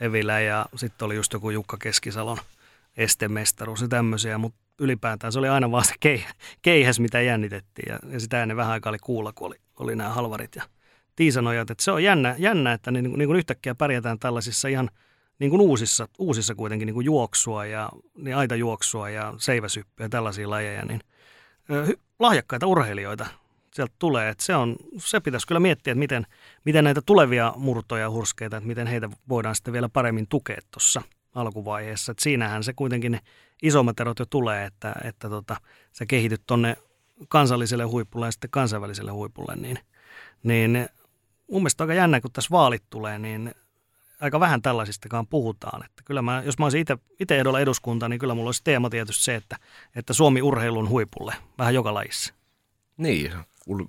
[0.00, 2.38] Evillä ja sitten oli just joku Jukka Keskisalon
[2.96, 5.94] estemestaruus ja tämmöisiä, mutta ylipäätään se oli aina vaan se
[6.62, 10.10] keihäs, mitä jännitettiin ja, ja sitä ennen vähän aikaa oli kuulla, kun oli, oli nämä
[10.10, 10.62] halvarit ja
[11.16, 11.70] tiisanojat.
[11.70, 14.90] Että se on jännä, jännä että niin, niin kuin yhtäkkiä pärjätään tällaisissa ihan
[15.42, 20.50] niin kuin uusissa, uusissa kuitenkin niin kuin juoksua ja niin aitajuoksua ja seiväsyppyä ja tällaisia
[20.50, 21.00] lajeja, niin
[22.18, 23.26] lahjakkaita urheilijoita
[23.74, 24.28] sieltä tulee.
[24.28, 26.26] Että se, on, se pitäisi kyllä miettiä, että miten,
[26.64, 31.02] miten näitä tulevia murtoja hurskeita, että miten heitä voidaan sitten vielä paremmin tukea tuossa
[31.34, 32.12] alkuvaiheessa.
[32.12, 33.20] Että siinähän se kuitenkin ne
[33.62, 35.56] isommat erot jo tulee, että, että tota,
[35.92, 36.76] sä kehityt tuonne
[37.28, 39.78] kansalliselle huipulle ja sitten kansainväliselle huipulle, niin,
[40.42, 40.88] niin
[41.50, 43.54] mun mielestä aika jännä, kun tässä vaalit tulee, niin
[44.22, 45.84] aika vähän tällaisistakaan puhutaan.
[45.84, 46.84] Että kyllä mä, jos mä olisin
[47.20, 49.56] itse ehdolla eduskunta, niin kyllä mulla olisi teema tietysti se, että,
[49.96, 52.34] että Suomi urheilun huipulle vähän joka lajissa.
[52.96, 53.32] Niin,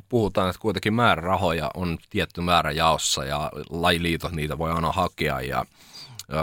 [0.09, 5.65] puhutaan, että kuitenkin määrärahoja on tietty määrä jaossa ja lajiliitot niitä voi aina hakea ja
[6.33, 6.39] öö,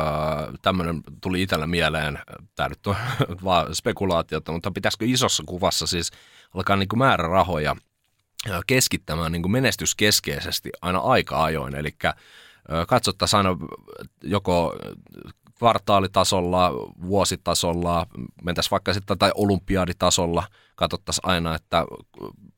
[0.62, 2.18] tämmöinen tuli itsellä mieleen,
[2.56, 2.96] tämä nyt on
[3.44, 6.10] vaan spekulaatiota, mutta pitäisikö isossa kuvassa siis
[6.54, 7.76] alkaa niin kuin määrärahoja
[8.66, 11.94] keskittämään niin kuin menestyskeskeisesti aina aika ajoin, eli
[12.88, 13.56] katsottaisiin aina
[14.22, 14.74] joko
[15.58, 18.06] kvartaalitasolla, vuositasolla,
[18.42, 20.44] mentäisiin vaikka sitten tai olympiaditasolla,
[20.76, 21.84] katsottaisiin aina, että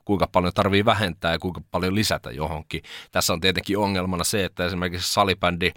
[0.04, 2.82] kuinka paljon tarvii vähentää ja kuinka paljon lisätä johonkin.
[3.12, 5.72] Tässä on tietenkin ongelmana se, että esimerkiksi salibändi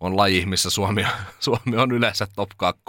[0.00, 1.06] on laji, missä Suomi,
[1.40, 2.82] Suomi on yleensä top 2,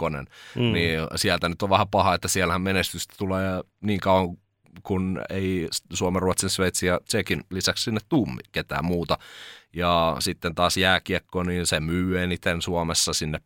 [0.54, 0.62] mm.
[0.72, 4.36] niin sieltä nyt on vähän paha, että siellähän menestystä tulee niin kauan
[4.82, 9.18] kun ei Suomen, Ruotsin, Sveitsin ja Tsekin lisäksi sinne tuu ketään muuta.
[9.72, 13.12] Ja sitten taas jääkiekko, niin se myy eniten Suomessa.
[13.12, 13.40] Sinne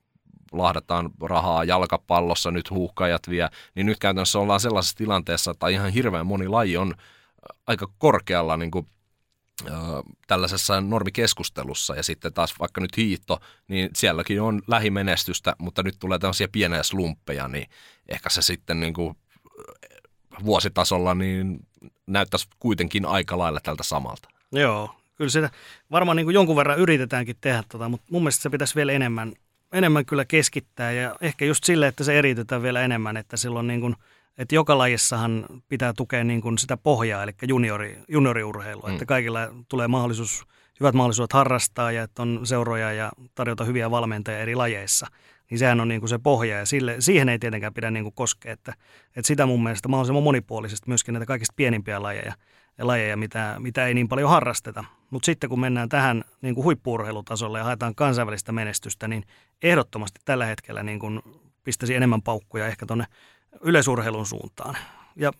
[0.53, 6.27] lahdataan rahaa jalkapallossa, nyt huuhkajat vie, niin nyt käytännössä ollaan sellaisessa tilanteessa, että ihan hirveän
[6.27, 6.95] moni laji on
[7.67, 8.87] aika korkealla niin kuin,
[9.71, 9.77] äh,
[10.27, 11.95] tällaisessa normikeskustelussa.
[11.95, 16.83] Ja sitten taas vaikka nyt hiitto, niin sielläkin on lähimenestystä, mutta nyt tulee tällaisia pieniä
[16.83, 17.71] slumppeja, niin
[18.09, 19.17] ehkä se sitten niin kuin,
[20.45, 21.59] vuositasolla niin
[22.07, 24.29] näyttäisi kuitenkin aika lailla tältä samalta.
[24.53, 25.51] Joo, kyllä sitä
[25.91, 29.33] varmaan niin kuin jonkun verran yritetäänkin tehdä, tota, mutta mun mielestä se pitäisi vielä enemmän,
[29.73, 33.81] enemmän kyllä keskittää ja ehkä just sille, että se eriytetään vielä enemmän, että silloin niin
[33.81, 33.95] kuin,
[34.39, 38.93] että joka lajissahan pitää tukea niin kuin sitä pohjaa, eli juniori, junioriurheilua, mm.
[38.93, 40.45] että kaikilla tulee mahdollisuus,
[40.81, 45.07] hyvät mahdollisuudet harrastaa ja että on seuroja ja tarjota hyviä valmentajia eri lajeissa–
[45.51, 48.15] niin sehän on niin kuin se pohja ja sille, siihen ei tietenkään pidä niin kuin
[48.15, 48.75] koskea, että,
[49.17, 52.33] että sitä mun mielestä mahdollisimman monipuolisesti myöskin näitä kaikista pienimpiä lajeja,
[52.79, 54.85] ja lajeja mitä, mitä ei niin paljon harrasteta.
[55.11, 59.25] Mutta sitten kun mennään tähän niin kuin huippuurheilutasolle ja haetaan kansainvälistä menestystä, niin
[59.63, 61.23] ehdottomasti tällä hetkellä niin kuin
[61.65, 63.05] pistäisi enemmän paukkuja ehkä tuonne
[63.61, 64.77] yleisurheilun suuntaan.
[65.17, 65.33] Ja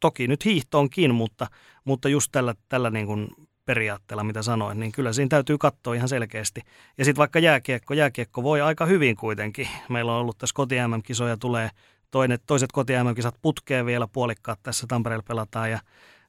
[0.00, 1.46] toki nyt hiihtoonkin, mutta,
[1.84, 3.28] mutta just tällä, tällä niin kuin
[3.64, 6.60] periaatteella, mitä sanoin, niin kyllä siinä täytyy katsoa ihan selkeästi.
[6.98, 9.68] Ja sitten vaikka jääkiekko, jääkiekko voi aika hyvin kuitenkin.
[9.88, 11.70] Meillä on ollut tässä koti kisoja tulee
[12.10, 15.80] toinen, toiset koti kisat putkeen vielä puolikkaat tässä Tampereella pelataan ja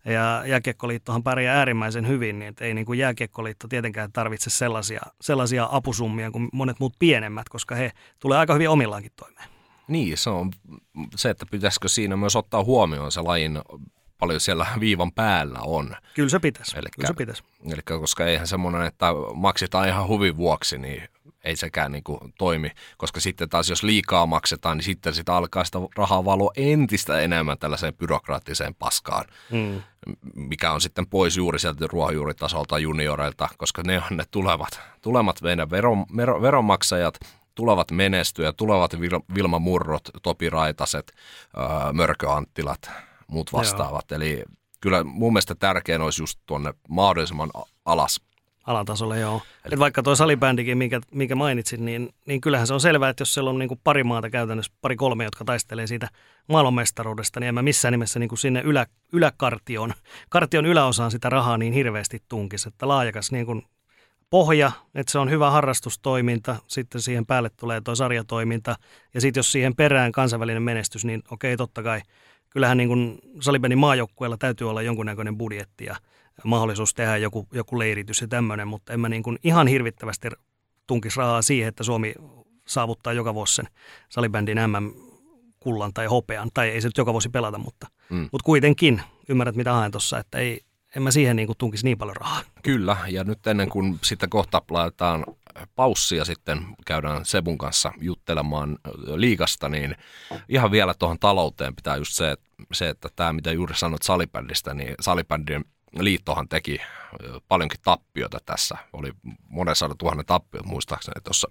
[0.05, 6.31] ja Jääkiekkoliittohan pärjää äärimmäisen hyvin, niin ei niin kuin Jääkiekkoliitto tietenkään tarvitse sellaisia, sellaisia apusummia
[6.31, 9.49] kuin monet muut pienemmät, koska he tulee aika hyvin omillaankin toimeen.
[9.87, 10.51] Niin, se on
[11.15, 13.59] se, että pitäisikö siinä myös ottaa huomioon se lajin
[14.19, 15.95] paljon siellä viivan päällä on.
[16.13, 16.77] Kyllä se pitäisi.
[16.77, 17.43] Elikkä, Kyllä se pitäisi.
[17.65, 21.03] Eli koska eihän semmoinen, että maksetaan ihan huvin vuoksi, niin
[21.43, 25.63] ei sekään niin kuin toimi, koska sitten taas jos liikaa maksetaan, niin sitten sitä alkaa
[25.63, 29.81] sitä rahaa valoa entistä enemmän tällaiseen byrokraattiseen paskaan, mm.
[30.35, 35.69] mikä on sitten pois juuri sieltä ruohonjuuritasolta junioreilta, koska ne on ne tulevat, tulevat meidän
[35.69, 36.05] veron,
[36.41, 37.19] veronmaksajat,
[37.55, 38.91] tulevat menestyjä, tulevat
[39.35, 41.11] Vilma Murrot, Topi Raitaset,
[41.93, 42.91] Mörkö Anttilat,
[43.27, 44.05] muut vastaavat.
[44.11, 44.15] Joo.
[44.15, 44.43] Eli
[44.81, 47.49] kyllä mun mielestä tärkein olisi just tuonne mahdollisimman
[47.85, 48.21] alas
[48.67, 49.41] alatasolle, joo.
[49.65, 53.33] Eli vaikka tuo salibändikin, minkä, minkä mainitsin, niin, niin kyllähän se on selvää, että jos
[53.33, 56.09] siellä on niin kuin pari maata käytännössä, pari kolme, jotka taistelee siitä
[56.49, 59.93] maailmanmestaruudesta, niin en mä missään nimessä niin kuin sinne ylä, yläkartion,
[60.29, 63.63] kartion yläosaan sitä rahaa niin hirveästi tunkisi, että laajakas niin kuin
[64.29, 68.75] pohja, että se on hyvä harrastustoiminta, sitten siihen päälle tulee tuo sarjatoiminta,
[69.13, 72.01] ja sitten jos siihen perään kansainvälinen menestys, niin okei, totta kai,
[72.49, 75.95] kyllähän niin kuin salibändin maajoukkueella täytyy olla jonkunnäköinen budjetti, ja
[76.43, 80.29] mahdollisuus tehdä joku, joku leiritys ja tämmöinen, mutta en mä niin kuin ihan hirvittävästi
[80.87, 82.13] tunkisi rahaa siihen, että Suomi
[82.67, 83.67] saavuttaa joka vuosi sen
[84.09, 88.29] salibändin MM-kullan tai hopean, tai ei se nyt joka vuosi pelata, mutta, mm.
[88.31, 90.61] mutta kuitenkin ymmärrät mitä haen tuossa, että ei,
[90.95, 92.41] en mä siihen niin kuin tunkisi niin paljon rahaa.
[92.63, 95.25] Kyllä, ja nyt ennen kuin sitten kohta laitetaan
[95.75, 98.77] paussia sitten käydään Sebun kanssa juttelemaan
[99.15, 99.95] liikasta, niin
[100.49, 104.73] ihan vielä tuohon talouteen pitää just se, että, se, että tämä mitä juuri sanoit salibändistä,
[104.73, 105.65] niin salibändin
[105.99, 106.81] liittohan teki
[107.47, 108.77] paljonkin tappiota tässä.
[108.93, 109.11] Oli
[109.47, 111.47] monen sadan tuhannen tappiot muistaakseni tuossa.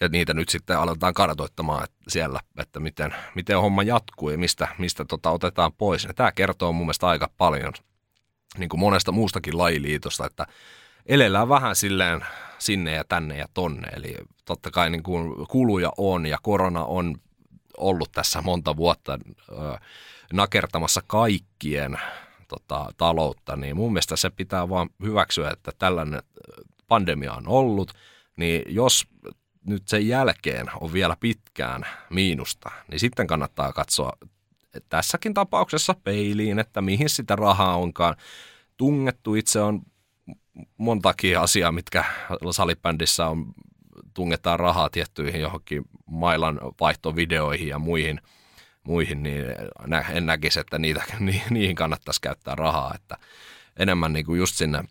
[0.00, 4.68] Ja niitä nyt sitten aletaan kartoittamaan että siellä, että miten, miten homma jatkuu ja mistä,
[4.78, 6.04] mistä tota otetaan pois.
[6.04, 7.72] Ja tämä kertoo mun mielestä aika paljon
[8.58, 10.46] niin kuin monesta muustakin lajiliitosta, että
[11.06, 12.24] elellään vähän silleen
[12.58, 13.88] sinne ja tänne ja tonne.
[13.88, 17.16] Eli totta kai niin kuin kuluja on ja korona on
[17.76, 19.18] ollut tässä monta vuotta
[19.52, 19.78] ö,
[20.32, 21.98] nakertamassa kaikkien
[22.50, 26.22] tota, taloutta, niin mun mielestä se pitää vaan hyväksyä, että tällainen
[26.88, 27.92] pandemia on ollut,
[28.36, 29.06] niin jos
[29.66, 34.12] nyt sen jälkeen on vielä pitkään miinusta, niin sitten kannattaa katsoa
[34.88, 38.16] tässäkin tapauksessa peiliin, että mihin sitä rahaa onkaan
[38.76, 39.34] tungettu.
[39.34, 39.82] Itse on
[40.76, 42.04] montakin asiaa, mitkä
[42.50, 43.52] salibändissä on,
[44.14, 48.20] tungetaan rahaa tiettyihin johonkin mailan vaihtovideoihin ja muihin–
[48.84, 49.44] muihin, niin
[50.10, 51.02] en näkisi, että niitä,
[51.50, 53.16] niihin kannattaisi käyttää rahaa, että
[53.78, 54.84] enemmän niin kuin just sinne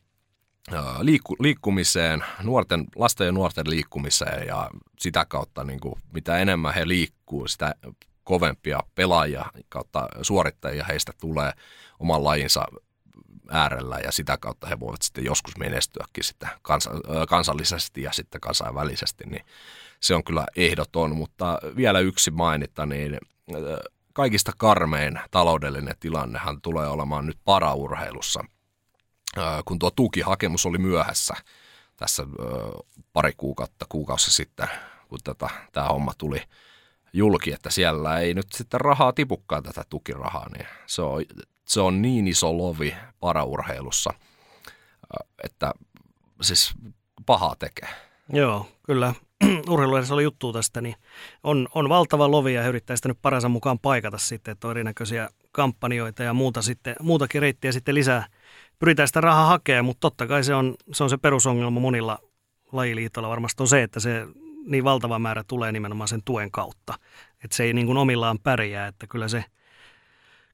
[1.01, 6.87] liikku, liikkumiseen, nuorten, lasten ja nuorten liikkumiseen ja sitä kautta niin kuin, mitä enemmän he
[6.87, 7.75] liikkuu, sitä
[8.23, 11.51] kovempia pelaajia kautta suorittajia heistä tulee
[11.99, 12.65] oman lajinsa
[13.49, 16.91] äärellä ja sitä kautta he voivat sitten joskus menestyäkin sitten kansa,
[17.29, 19.45] kansallisesti ja sitten kansainvälisesti, niin
[19.99, 23.17] se on kyllä ehdoton, mutta vielä yksi mainita, niin
[24.13, 28.43] kaikista karmein taloudellinen tilannehan tulee olemaan nyt paraurheilussa,
[29.65, 31.33] kun tuo tukihakemus oli myöhässä
[31.95, 32.23] tässä
[33.13, 34.67] pari kuukautta, kuukausi sitten,
[35.07, 36.41] kun tätä, tämä homma tuli
[37.13, 41.25] julki, että siellä ei nyt sitten rahaa tipukkaan tätä tukirahaa, niin se on,
[41.65, 44.13] se on niin iso lovi paraurheilussa,
[45.43, 45.73] että
[46.41, 46.73] siis
[47.25, 47.89] pahaa tekee.
[48.33, 49.13] Joo, kyllä.
[49.69, 50.95] urheiluudessa oli juttu tästä, niin
[51.43, 54.71] on, on valtava lovi ja he yrittää sitä nyt paransa mukaan paikata sitten, että on
[54.71, 58.25] erinäköisiä kampanjoita ja muuta sitten, muutakin reittiä sitten lisää.
[58.79, 62.19] Pyritään sitä rahaa hakemaan, mutta totta kai se on se, on se perusongelma monilla
[62.71, 64.27] lajiliitoilla varmasti on se, että se
[64.65, 66.93] niin valtava määrä tulee nimenomaan sen tuen kautta.
[67.43, 69.45] Että se ei niin kuin omillaan pärjää, että kyllä se,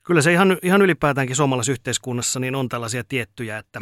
[0.04, 3.82] kyllä se ihan, ihan ylipäätäänkin suomalaisessa yhteiskunnassa niin on tällaisia tiettyjä, että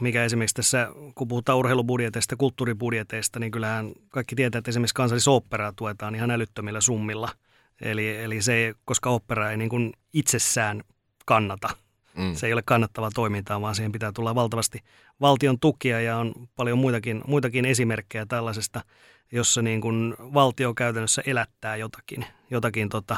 [0.00, 6.14] mikä esimerkiksi tässä, kun puhutaan urheilubudjeteista, kulttuuribudjeteista, niin kyllähän kaikki tietää, että esimerkiksi kansallisoperaa tuetaan
[6.14, 7.28] ihan älyttömillä summilla.
[7.80, 10.82] Eli, eli se, koska opera ei niin kuin itsessään
[11.26, 11.68] kannata.
[12.16, 12.34] Mm.
[12.34, 14.80] Se ei ole kannattavaa toimintaa, vaan siihen pitää tulla valtavasti
[15.20, 18.80] valtion tukia ja on paljon muitakin, muitakin esimerkkejä tällaisesta,
[19.32, 23.16] jossa niin kuin valtio käytännössä elättää jotakin, jotakin tota,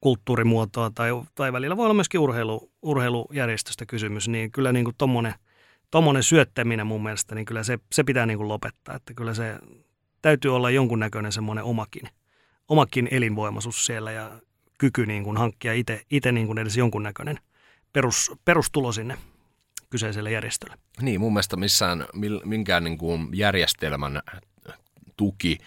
[0.00, 5.34] kulttuurimuotoa tai, tai välillä voi olla myöskin urheilu, urheilujärjestöstä kysymys, niin kyllä niin kuin tommonen–
[5.90, 8.96] tuommoinen syöttäminen mun mielestä, niin kyllä se, se pitää niin kuin lopettaa.
[8.96, 9.58] Että kyllä se
[10.22, 12.08] täytyy olla jonkunnäköinen semmoinen omakin,
[12.68, 14.30] omakin elinvoimaisuus siellä ja
[14.78, 15.72] kyky niin kuin hankkia
[16.10, 17.38] itse niin edes jonkunnäköinen
[17.92, 19.18] perus, perustulo sinne
[19.90, 20.76] kyseiselle järjestölle.
[21.00, 22.06] Niin, mun mielestä missään,
[22.44, 24.22] minkään niin kuin järjestelmän
[25.16, 25.58] tuki,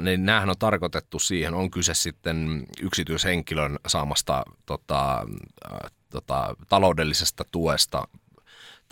[0.00, 5.26] niin näähän on tarkoitettu siihen, on kyse sitten yksityishenkilön saamasta tota,
[6.10, 8.08] tota, taloudellisesta tuesta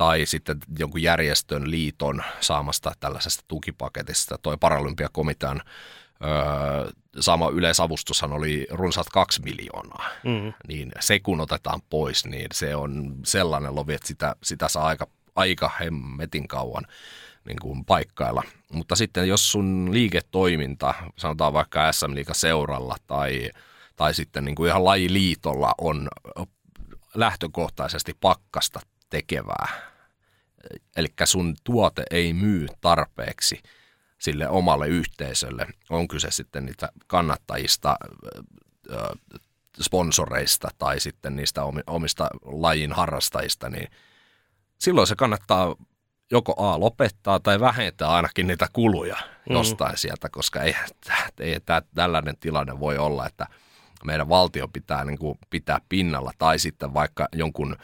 [0.00, 4.38] tai sitten jonkun järjestön liiton saamasta tällaisesta tukipaketista.
[4.42, 5.62] Toi Paralympiakomitean
[6.24, 10.52] öö, sama yleisavustushan oli runsaat kaksi miljoonaa, Mm.
[10.68, 15.06] niin se kun otetaan pois, niin se on sellainen lovi, että sitä, sitä saa aika,
[15.36, 16.86] aika hemmetin kauan
[17.44, 18.42] niin kuin paikkailla.
[18.72, 23.50] Mutta sitten jos sun liiketoiminta, sanotaan vaikka SM Liiga seuralla tai,
[23.96, 26.08] tai sitten niin kuin ihan lajiliitolla on
[27.14, 29.89] lähtökohtaisesti pakkasta tekevää,
[30.96, 33.62] eli sun tuote ei myy tarpeeksi
[34.18, 37.96] sille omalle yhteisölle, on kyse sitten niitä kannattajista,
[39.82, 43.88] sponsoreista tai sitten niistä omista lajin harrastajista, niin
[44.78, 45.76] silloin se kannattaa
[46.30, 49.16] joko A lopettaa tai vähentää ainakin niitä kuluja
[49.48, 49.56] Mm.
[49.56, 50.74] jostain sieltä, koska ei,
[51.40, 53.46] ei tää, tällainen tilanne voi olla, että
[54.04, 57.76] meidän valtio pitää niin kuin pitää pinnalla tai sitten vaikka jonkun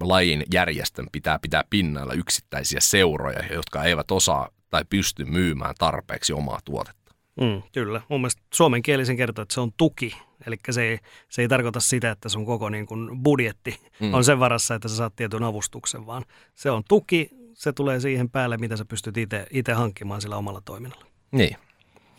[0.00, 6.58] lajin järjestön pitää pitää pinnalla yksittäisiä seuroja, jotka eivät osaa tai pysty myymään tarpeeksi omaa
[6.64, 7.14] tuotetta.
[7.40, 8.00] Mm, kyllä.
[8.08, 10.16] Mun mielestä suomenkielisen kertoo, että se on tuki.
[10.46, 14.14] Eli se ei, se ei tarkoita sitä, että sun koko niin kuin budjetti Mm.
[14.14, 18.30] on sen varassa, että sä saat tietyn avustuksen, vaan se on tuki, se tulee siihen
[18.30, 19.14] päälle, mitä sä pystyt
[19.50, 21.06] itse hankkimaan sillä omalla toiminnalla.
[21.32, 21.56] Niin,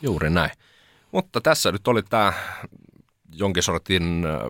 [0.02, 0.52] juuri näin.
[1.12, 2.34] Mutta tässä nyt oli tämä
[3.34, 4.50] jonkin sortin, ö,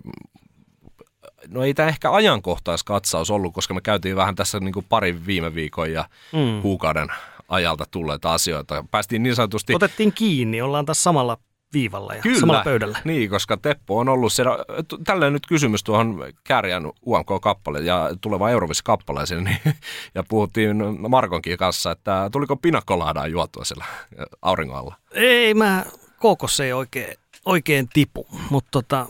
[1.47, 5.55] no ei tämä ehkä ajankohtaiskatsaus ollut, koska me käytiin vähän tässä niin kuin parin viime
[5.55, 6.61] viikon ja Mm.
[6.61, 7.07] kuukauden
[7.49, 8.85] ajalta tulleita asioita.
[8.91, 9.75] Päästiin niin sanotusti...
[9.75, 11.37] Otettiin kiinni, ollaan taas samalla
[11.73, 12.39] viivalla ja Kyllä.
[12.39, 12.99] samalla pöydällä.
[13.03, 18.51] Niin, koska Teppo on ollut siellä, t- tällä nyt kysymys tuohon Kärjän UMK-kappale ja tulevaan
[18.51, 19.57] Euroviss-kappaleeseen, niin,
[20.15, 20.77] ja puhuttiin
[21.09, 23.85] Markonkin kanssa, että tuliko pinakkolaadaa juotua siellä
[24.41, 24.95] auringon alla.
[25.11, 25.85] Ei, mä
[26.19, 27.13] kookos ei oikein,
[27.45, 29.07] oikein tipu, mutta tota,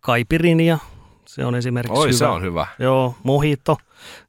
[0.00, 0.78] kaipirinia,
[1.34, 2.18] se on esimerkiksi Oi, hyvä.
[2.18, 2.66] se on hyvä.
[2.78, 3.76] Joo, mojito.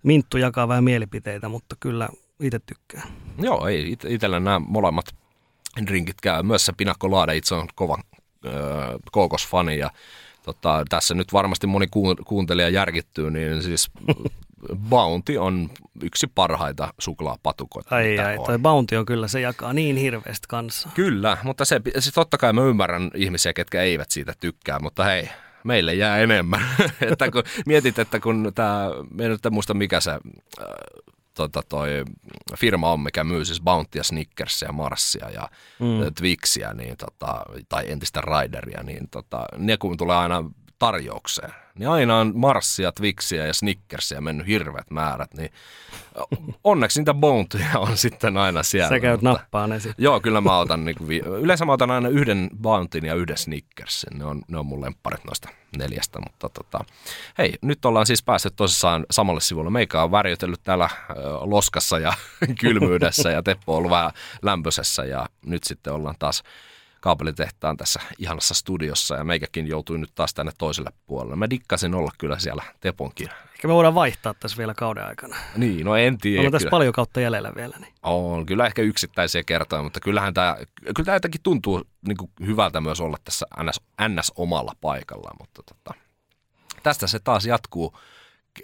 [0.04, 2.10] Minttu jakaa vähän mielipiteitä, mutta kyllä
[2.40, 3.08] itse tykkään.
[3.38, 5.06] Joo, ei it- itsellä nämä molemmat
[5.86, 6.44] drinkit käy.
[6.44, 7.98] Myös se pinakkolaada itse on kova
[8.46, 8.54] öö,
[9.12, 9.92] kookosfani ja
[10.44, 13.92] tota, tässä nyt varmasti moni kuun- kuuntelija järkittyy, niin siis
[14.90, 15.70] Bounty on
[16.04, 18.46] yksi parhaita suklaapatukoita, Ai ai, on.
[18.46, 20.90] toi Bounty on kyllä, se jakaa niin hirveästi kanssa.
[20.94, 25.30] Kyllä, mutta se, se totta kai mä ymmärrän ihmisiä, ketkä eivät siitä tykkää, mutta hei,
[25.64, 26.62] meille jää enemmän.
[27.12, 28.86] että kun mietit, että kun tämä,
[29.20, 30.20] en nyt muista mikä se äh,
[31.34, 32.06] tota, toi
[32.58, 35.88] firma on, mikä myy siis Bountya, Snickersia, Marsia ja Mm.
[35.88, 36.14] mm.
[36.14, 40.44] Twixia, niin tota, tai entistä Rideria, niin tota, ne kun tulee aina
[40.82, 45.50] tarjoukseen, niin aina on Marsia, Twixia ja Snickersia mennyt hirveät määrät, niin
[46.64, 48.90] onneksi niitä Bountyja on sitten aina siellä.
[48.90, 50.04] Sä käyt mutta- nappaa ne sitten.
[50.04, 54.20] Joo, kyllä mä otan, niin vi- yleensä mä otan aina yhden Bountyn ja yhden Snickersin.
[54.20, 56.86] Ne on, ne on mun lempparit noista neljästä, mutta tota,
[57.38, 59.70] hei, nyt ollaan siis päästy tosissaan samalle sivulle.
[59.70, 62.14] Meikä on värjötellyt täällä ö, loskassa ja
[62.62, 66.44] kylmyydessä ja Teppo on ollut vähän lämpöisessä ja nyt sitten ollaan taas
[67.02, 71.36] kaapelitehtaan tässä ihanassa studiossa ja meikäkin joutui nyt taas tänne toiselle puolelle.
[71.36, 73.30] Mä dikkasin olla kyllä siellä Teponkin.
[73.52, 75.36] Ehkä me voidaan vaihtaa tässä vielä kauden aikana.
[75.56, 76.40] Niin, no en tiedä.
[76.40, 76.72] Ollaan tässä kyllä.
[76.72, 77.76] paljon kautta jäljellä vielä.
[77.80, 77.94] Niin.
[78.04, 80.58] On, kyllä ehkä yksittäisiä kertoja, mutta kyllähän tämä,
[80.96, 85.64] kyllä tämä jotenkin tuntuu niin kuin hyvältä myös olla tässä NS, NS omalla paikalla, mutta
[85.64, 86.00] tota,
[86.84, 87.98] tästä se taas jatkuu,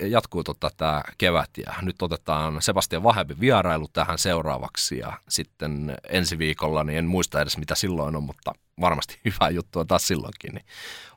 [0.01, 6.37] jatkuu tota, tämä kevät ja nyt otetaan Sebastian Vahempi vierailu tähän seuraavaksi ja sitten ensi
[6.37, 10.65] viikolla, niin en muista edes mitä silloin on, mutta varmasti hyvää juttua taas silloinkin, niin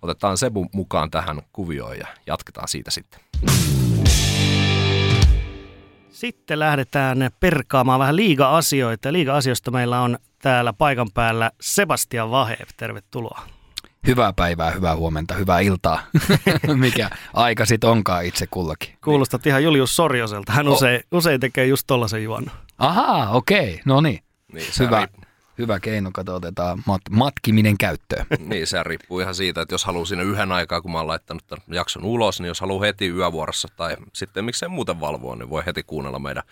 [0.02, 3.20] otetaan Sebu mukaan tähän kuvioon ja jatketaan siitä sitten.
[6.10, 9.12] Sitten lähdetään perkaamaan vähän liiga-asioita.
[9.12, 12.66] Liiga-asioista meillä on täällä paikan päällä Sebastian Vahev.
[12.76, 13.59] Tervetuloa.
[14.06, 16.02] Hyvää päivää, hyvää huomenta, hyvää iltaa.
[16.74, 18.94] Mikä aika sitten onkaan itse kullakin.
[19.04, 20.52] Kuulostat ihan Julius Sorjoselta.
[20.52, 22.54] Hän usein, usein tekee just tollasen juonnon.
[22.78, 24.22] Ahaa, okei, no niin.
[24.52, 25.08] Niin, Hyvä,
[25.58, 28.26] hyvä keino, kato otetaan mat- matkiminen käyttöön.
[28.48, 31.46] Niin, se riippuu ihan siitä, että jos haluaa siinä yhden aikaa, kun mä oon laittanut
[31.46, 35.62] tämän jakson ulos, niin jos haluaa heti yövuorossa tai sitten miksei muuten valvoa, niin voi
[35.66, 36.42] heti kuunnella meidän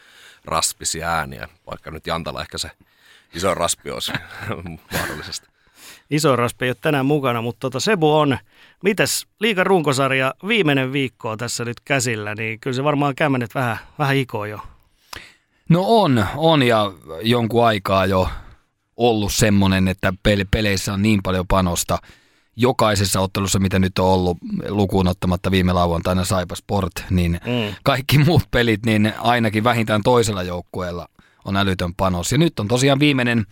[0.45, 2.71] raspisia ääniä, vaikka nyt Jantala ehkä se
[3.35, 4.13] iso raspi olisi
[4.93, 5.47] mahdollisesti.
[6.11, 8.39] Iso raspi ei ole tänään mukana, mutta tota Sebu on.
[8.83, 13.79] Mites liikan runkosarja viimeinen viikko on tässä nyt käsillä, niin kyllä se varmaan kämmenet vähän,
[13.99, 14.59] vähän hikoo jo.
[15.69, 18.29] No on, on ja jonkun aikaa jo
[18.97, 21.99] ollut semmoinen, että pele- peleissä on niin paljon panosta.
[22.57, 27.75] Jokaisessa ottelussa, mitä nyt on ollut, lukuun ottamatta viime lauantaina Saipa Sport, niin Mm.
[27.83, 31.09] kaikki muut pelit, niin ainakin vähintään toisella joukkueella
[31.45, 32.33] on älytön panos.
[32.33, 33.47] Ja nyt on tosiaan viimeinen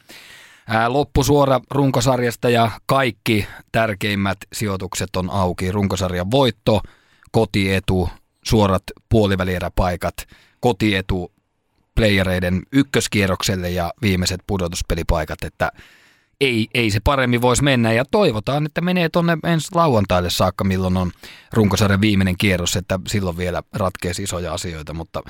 [0.89, 5.73] loppusuora runkosarjasta ja kaikki tärkeimmät sijoitukset on auki.
[5.73, 6.81] Runkosarjan voitto,
[7.33, 8.09] kotietu,
[8.45, 10.14] suorat puolivälieräpaikat,
[10.61, 11.33] kotietu
[11.95, 15.73] playereiden ykköskierrokselle ja viimeiset pudotuspelipaikat, että
[16.41, 20.97] ei, ei se paremmin voisi mennä ja toivotaan, että menee tuonne ensi lauantaille saakka, milloin
[20.97, 21.12] on
[21.53, 25.22] runkosarjan viimeinen kierros, että silloin vielä ratkeisi isoja asioita, mutta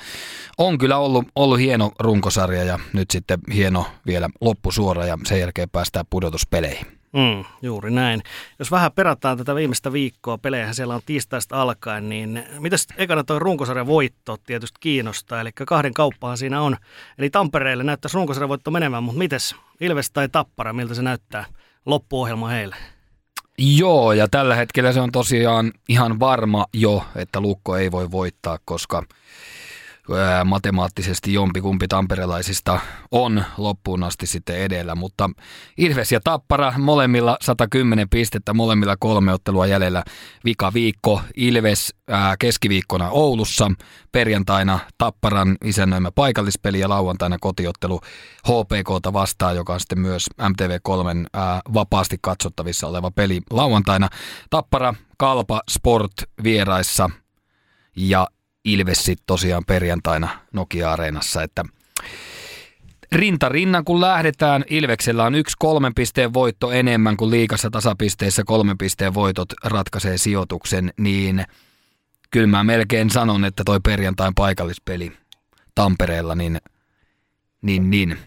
[0.57, 5.69] on kyllä ollut, ollut hieno runkosarja ja nyt sitten hieno vielä loppusuora ja sen jälkeen
[5.69, 6.96] päästään pudotuspeleihin.
[7.17, 8.23] Mm, juuri näin.
[8.59, 13.39] Jos vähän perataan tätä viimeistä viikkoa, pelejä siellä on tiistaista alkaen, niin mitäs ekana tuo
[13.39, 16.77] runkosarjan voitto tietysti kiinnostaa, eli kahden kauppaan siinä on.
[17.17, 21.45] Eli Tampereelle näyttäisi runkosarjan voitto menemään, mutta mites Ilves tai Tappara, miltä se näyttää
[21.85, 22.75] loppuohjelma heille?
[23.57, 28.59] Joo, ja tällä hetkellä se on tosiaan ihan varma jo, että Lukko ei voi voittaa,
[28.65, 29.03] koska
[30.45, 32.79] matemaattisesti jompikumpi tamperelaisista
[33.11, 35.29] on loppuun asti sitten edellä, mutta
[35.77, 40.03] Ilves ja Tappara molemmilla 110 pistettä, molemmilla kolme ottelua jäljellä
[40.45, 41.21] vika viikko.
[41.35, 43.71] Ilves ää, keskiviikkona Oulussa,
[44.11, 48.01] perjantaina Tapparan isännöimä paikallispeli ja lauantaina kotiottelu
[48.47, 54.09] HPKta vastaan, joka on sitten myös MTV3 ää, vapaasti katsottavissa oleva peli lauantaina.
[54.49, 57.09] Tappara, Kalpa, Sport vieraissa
[57.95, 58.27] ja
[58.67, 61.65] Ilves sit tosiaan perjantaina Nokia-areenassa, että
[63.11, 68.77] rinta rinnan kun lähdetään, Ilveksellä on yksi kolmen pisteen voitto enemmän kuin liikassa tasapisteissä kolmen
[68.77, 71.45] pisteen voitot ratkaisee sijoituksen, niin
[72.31, 75.11] kyllä mä melkein sanon, että toi perjantain paikallispeli
[75.75, 76.57] Tampereella, niin,
[77.61, 78.17] niin, niin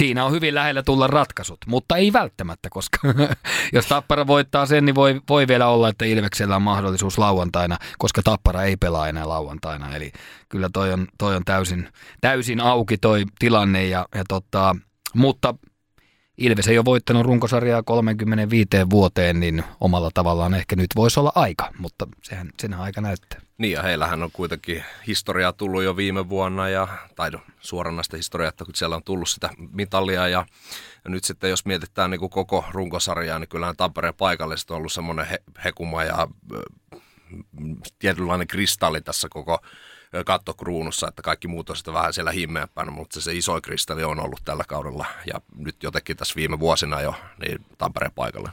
[0.00, 2.98] Siinä on hyvin lähellä tulla ratkaisut, mutta ei välttämättä, koska
[3.72, 8.22] jos Tappara voittaa sen, niin voi, voi vielä olla, että Ilveksellä on mahdollisuus lauantaina, koska
[8.22, 9.96] Tappara ei pelaa enää lauantaina.
[9.96, 10.12] Eli
[10.48, 11.88] kyllä toi on, toi on täysin,
[12.20, 14.76] täysin auki toi tilanne, ja, ja tota,
[15.14, 15.54] mutta
[16.38, 21.72] Ilves ei ole voittanut runkosarjaa 35 vuoteen, niin omalla tavallaan ehkä nyt voisi olla aika,
[21.78, 23.40] mutta sehän, senhän aika näyttää.
[23.60, 28.48] Niin ja heillähän on kuitenkin historiaa tullut jo viime vuonna ja, tai no, suoranaista historiaa,
[28.48, 30.46] että kun siellä on tullut sitä mitalia ja,
[31.04, 34.92] ja nyt sitten jos mietitään niin kuin koko runkosarjaa, niin kyllähän Tampereen paikalliset on ollut
[34.92, 37.00] semmoinen he, hekuma ja äh,
[37.98, 39.58] tietynlainen kristalli tässä koko
[40.26, 44.20] kattokruunussa, että kaikki muut on sitten vähän siellä himmeämpänä, mutta se, se iso kristalli on
[44.20, 48.52] ollut tällä kaudella ja nyt jotenkin tässä viime vuosina jo niin Tampereen paikalla.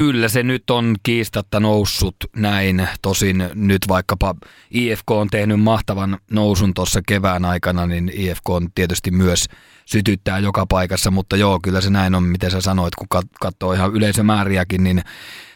[0.00, 2.88] Kyllä se nyt on kiistatta noussut näin.
[3.02, 4.34] Tosin nyt vaikkapa
[4.70, 9.46] IFK on tehnyt mahtavan nousun tuossa kevään aikana, niin IFK on tietysti myös
[9.86, 13.92] sytyttää joka paikassa, mutta joo, kyllä se näin on, miten sä sanoit, kun katsoo ihan
[13.92, 15.02] yleisömääriäkin, niin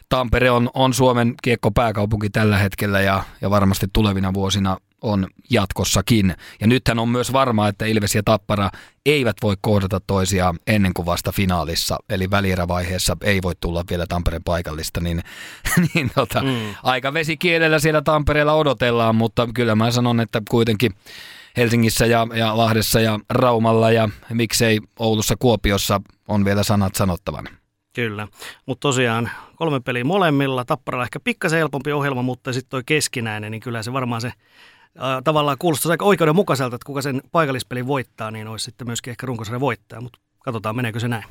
[0.08, 6.34] Tampere on, on Suomen kiekkopääkaupunki tällä hetkellä ja, ja varmasti tulevina vuosina on jatkossakin.
[6.60, 8.70] Ja nythän on myös varmaa, että Ilves ja Tappara
[9.06, 14.44] eivät voi kohdata toisiaan ennen kuin vasta finaalissa, eli välierävaiheessa ei voi tulla vielä Tampereen
[14.44, 15.22] paikallista, niin,
[15.94, 16.74] niin tota, mm.
[16.82, 20.94] aika vesikielellä siellä Tampereella odotellaan, mutta kyllä mä sanon, että kuitenkin
[21.56, 27.50] Helsingissä ja, ja Lahdessa ja Raumalla ja miksei Oulussa Kuopiossa on vielä sanat sanottavana.
[27.94, 28.28] Kyllä,
[28.66, 33.60] mutta tosiaan kolme peliä molemmilla, Tapparalla ehkä pikkasen helpompi ohjelma, mutta sitten toi keskinäinen, niin
[33.60, 34.32] kyllä se varmaan se
[34.98, 39.26] äh, tavallaan kuulostaa aika oikeudenmukaiselta, että kuka sen paikallispelin voittaa, niin olisi sitten myöskin ehkä
[39.26, 41.24] runkosarjan voittaja, mutta katsotaan meneekö se näin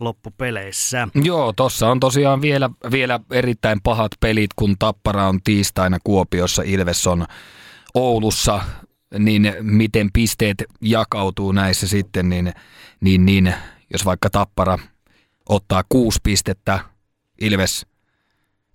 [0.00, 1.08] loppupeleissä.
[1.14, 7.06] Joo, tossa on tosiaan vielä, vielä erittäin pahat pelit, kun Tappara on tiistaina Kuopiossa, Ilves
[7.06, 7.26] on
[7.94, 8.60] Oulussa,
[9.18, 12.52] niin miten pisteet jakautuu näissä sitten, niin,
[13.00, 13.54] niin, niin
[13.92, 14.78] jos vaikka Tappara
[15.48, 16.80] ottaa kuusi pistettä,
[17.40, 17.86] Ilves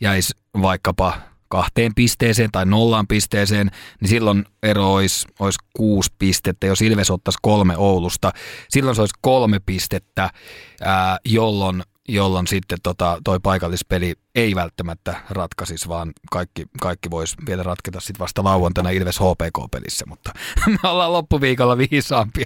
[0.02, 1.14] jäisi vaikkapa
[1.48, 3.72] kahteen pisteeseen tai nollaan pisteeseen,
[4.02, 6.68] niin silloin ero olisi, olisi kuusi pistettä.
[6.68, 8.32] Jos Ilves ottaisi kolme Oulusta,
[8.70, 10.30] silloin se olisi kolme pistettä,
[10.82, 17.64] ää, jolloin jolloin sitten tota, toi paikallispeli ei välttämättä ratkaisisi, vaan kaikki, kaikki voisi vielä
[17.64, 20.32] ratketa sitten vasta lauantaina Ilves HPK-pelissä, mutta
[20.84, 22.46] me ollaan loppuviikolla viisaampia.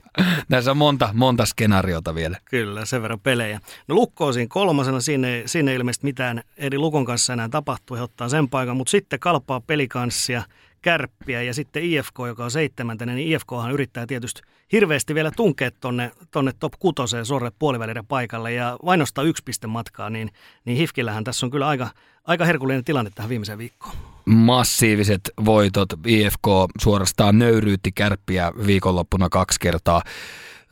[0.50, 2.38] Näissä on monta, monta skenaariota vielä.
[2.46, 3.60] Kyllä, sen verran pelejä.
[3.88, 5.00] No Lukko siinä kolmasena,
[5.46, 9.20] siinä ei ilmeisesti mitään eri Lukon kanssa enää tapahtuu, he ottaa sen paikan, mutta sitten
[9.20, 10.44] kalpaa pelikanssia,
[10.82, 16.12] kärppiä ja sitten IFK, joka on seitsemäntenä, niin IFKhan yrittää tietysti hirveästi vielä tunkea tonne,
[16.32, 20.32] tonne top kutoseen sorre puoliväliden paikalle ja vain nostaa yksi piste matkaa, niin,
[20.66, 21.90] niin Hifkillähän tässä on kyllä aika,
[22.24, 23.96] aika herkullinen tilanne tähän viimeiseen viikkoon.
[24.26, 25.90] Massiiviset voitot.
[26.06, 26.48] IFK
[26.82, 30.02] suorastaan nöyryytti kärppiä viikonloppuna kaksi kertaa.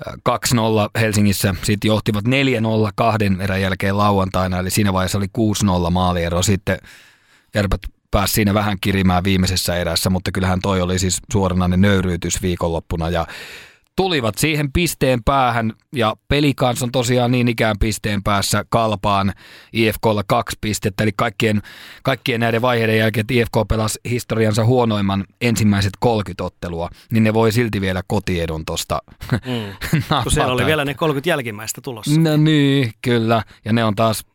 [0.10, 0.12] 2-0
[1.00, 2.30] Helsingissä, sitten johtivat 4-0
[2.96, 5.28] kahden erän jälkeen lauantaina, eli siinä vaiheessa oli
[5.88, 6.44] 6-0 maaliero.
[6.44, 6.80] Sitten
[7.52, 7.82] Kärpät
[8.12, 13.28] pääsi siinä vähän kirimään viimeisessä erässä, mutta kyllähän toi oli siis suoranainen nöyryytys viikonloppuna ja
[14.00, 19.34] tulivat siihen pisteen päähän ja pelikans on tosiaan niin ikään pisteen päässä kalpaan
[19.74, 21.62] IFKlla kaksi pistettä, eli kaikkien,
[22.04, 27.52] kaikkien näiden vaiheiden jälkeen, että IFK pelasi historiansa huonoimman ensimmäiset 30 ottelua, niin ne voi
[27.52, 29.02] silti vielä kotiedun tuosta
[29.32, 29.90] mm.
[30.24, 32.20] Kun siellä oli vielä ne 30 jälkimmäistä tulossa.
[32.22, 34.26] No niin, kyllä, ja ne on taas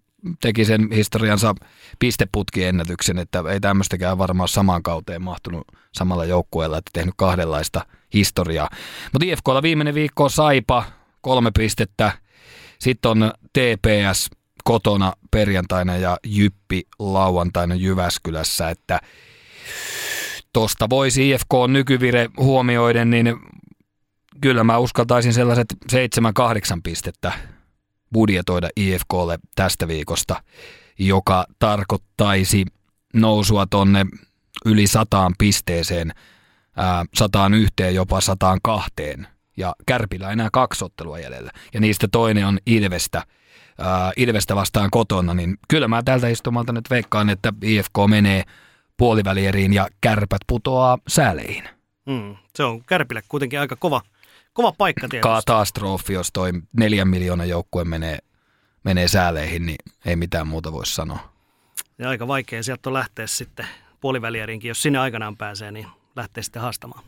[0.41, 1.55] teki sen historiansa
[1.99, 8.69] pisteputkiennätyksen, että ei tämmöistäkään varmaan samaan kauteen mahtunut samalla joukkueella, että tehnyt kahdenlaista historiaa.
[9.13, 10.85] Mutta IFKlla viimeinen viikko Saipa,
[11.21, 12.13] kolme pistettä.
[12.79, 14.31] Sitten on TPS
[14.65, 19.01] kotona perjantaina ja Jyppi lauantaina Jyväskylässä, että
[20.53, 23.37] tosta voisi IFK nykyvire huomioiden, niin
[24.41, 25.97] kyllä mä uskaltaisin sellaiset 7-8
[26.83, 27.33] pistettä
[28.13, 30.43] budjetoida IFKlle tästä viikosta,
[30.99, 32.65] joka tarkoittaisi
[33.15, 34.07] nousua tonne
[34.65, 36.13] yli sataan pisteeseen,
[37.15, 39.27] sataan yhteen jopa sataan kahteen.
[39.57, 41.51] Ja Kärpillä enää kaksi ottelua jäljellä.
[41.75, 43.23] Ja niistä toinen on Ilvestä,
[43.79, 45.35] ää, Ilvestä vastaan kotona.
[45.35, 48.43] Niin kyllä mä tältä istumalta nyt veikkaan, että IFK menee
[48.97, 51.65] puolivälieriin ja kärpät putoaa sääleihin.
[52.07, 54.01] Mm, se on Kärpille kuitenkin aika kova,
[54.55, 55.21] kova paikka tietysti.
[55.21, 58.19] Katastrofi, jos toi neljän miljoonan joukkue menee,
[58.85, 61.19] menee sääleihin, niin ei mitään muuta voi sanoa.
[61.99, 63.67] Ja aika vaikea sieltä on lähteä sitten
[64.01, 65.87] puolivälieriinkin, jos sinne aikanaan pääsee, niin
[66.17, 67.05] lähtee sitten haastamaan.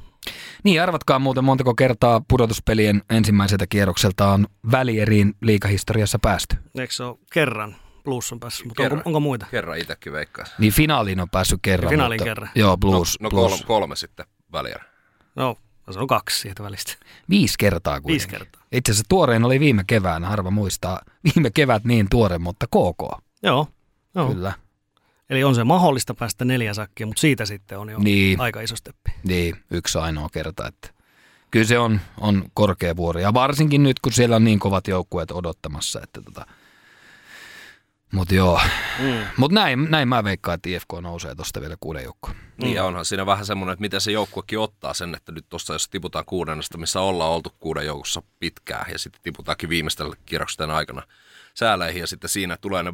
[0.64, 6.57] Niin, arvatkaa muuten montako kertaa pudotuspelien ensimmäiseltä kierrokselta on välieriin liikahistoriassa päästy.
[6.78, 7.76] Eikö se ole kerran?
[8.05, 8.99] Blues on päässyt, mutta Kerran.
[8.99, 9.47] onko, onko muita?
[9.51, 10.44] Kerran itsekin veikkaa.
[10.59, 11.90] Niin finaaliin on päässyt kerran.
[11.90, 12.51] Finaaliin mutta, kerran.
[12.55, 13.20] Joo, Blues.
[13.20, 13.51] no, no Blues.
[13.51, 14.84] kolme, kolme sitten väliä.
[15.36, 15.57] No,
[15.93, 16.93] se on kaksi siitä välistä.
[17.30, 18.12] Viisi kertaa kuitenkin.
[18.12, 18.62] Viisi kertaa.
[18.72, 21.01] Itse asiassa tuorein oli viime keväänä, harva muistaa.
[21.24, 23.22] Viime kevät niin tuore, mutta KK.
[23.43, 23.68] Joo,
[24.14, 24.32] joo.
[24.32, 24.53] Kyllä.
[25.30, 28.41] Eli on se mahdollista päästä neljä sakkia, mutta siitä sitten on jo Niin.
[28.41, 29.11] aika iso steppi.
[29.24, 30.66] Niin, yksi ainoa kerta.
[30.68, 30.91] Että
[31.51, 33.22] kyllä se on, on korkea vuori.
[33.22, 36.01] Ja varsinkin nyt, kun siellä on niin kovat joukkueet odottamassa.
[36.03, 36.47] Että tota.
[38.13, 38.61] Mutta joo.
[38.99, 39.25] Mm.
[39.37, 42.37] Mutta näin, näin mä veikkaan, että IFK nousee tuosta vielä kuuden joukkoon.
[42.63, 45.73] Niin ja onhan siinä vähän semmoinen, että miten se joukkuekin ottaa sen, että nyt tuossa
[45.73, 51.03] jos tiputaan kuudennesta, missä ollaan oltu kuuden joukossa pitkään ja sitten tiputaankin viimeisten kierroksien aikana
[51.55, 52.93] sääleihin ja sitten siinä tulee ne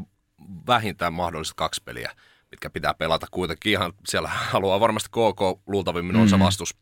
[0.67, 2.13] vähintään mahdolliset kaksi peliä,
[2.51, 6.45] mitkä pitää pelata kuitenkin ihan, siellä haluaa varmasti KK luultavimmin on se Mhm.
[6.45, 6.75] vastus,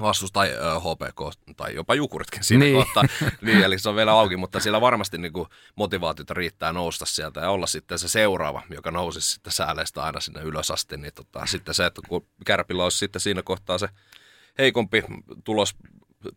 [0.00, 2.76] vastus tai ö, HPK tai jopa Jukuritkin siinä Niin.
[2.76, 3.04] kohtaa.
[3.42, 7.40] Niin, eli se on vielä auki, mutta siellä varmasti niin kuin motivaatiota riittää nousta sieltä
[7.40, 10.96] ja olla sitten se seuraava, joka nousisi sitten sääleistä aina sinne ylös asti.
[10.96, 13.88] Niin tota, sitten se, että kun Kärpillä olisi sitten siinä kohtaa se
[14.58, 15.02] heikompi
[15.44, 15.74] tulos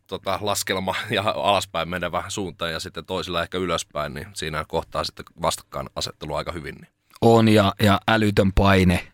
[0.08, 5.26] tota, laskelma ja alaspäin menevä suunta ja sitten toisilla ehkä ylöspäin, niin siinä kohtaa sitten
[5.42, 6.76] vastakkain asettelu aika hyvin.
[6.76, 6.88] Niin.
[7.22, 9.08] On ja, ja älytön paine,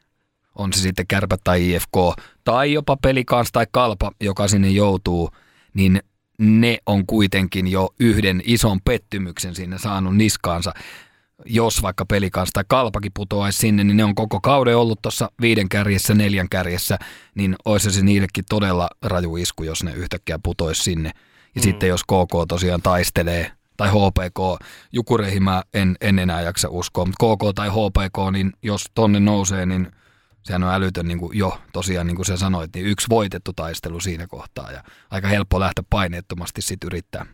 [0.60, 5.30] on se sitten kärpä tai IFK, tai jopa pelikans tai kalpa, joka sinne joutuu,
[5.74, 5.99] niin
[6.39, 10.74] ne on kuitenkin jo yhden ison pettymyksen sinne saanut niskaansa.
[11.45, 15.70] Jos vaikka pelikans tai kalpakin putoaisi sinne, niin ne on koko kauden ollut tuossa viiden
[15.70, 16.99] kärjessä, neljän kärjessä,
[17.36, 21.12] niin olisi se niillekin todella raju isku, jos ne yhtäkkiä putoisi sinne.
[21.55, 21.62] Ja mm.
[21.62, 27.26] sitten jos KK tosiaan taistelee, tai HPK, Jukureihin mä en, en enää jaksa uskoa, mutta
[27.26, 29.91] KK tai HPK, niin jos tonne nousee, niin
[30.43, 33.99] sehän on älytön niin kuin jo tosiaan, niin kuin sä sanoit, niin yksi voitettu taistelu
[33.99, 37.25] siinä kohtaa ja aika helppo lähteä paineettomasti sit yrittää.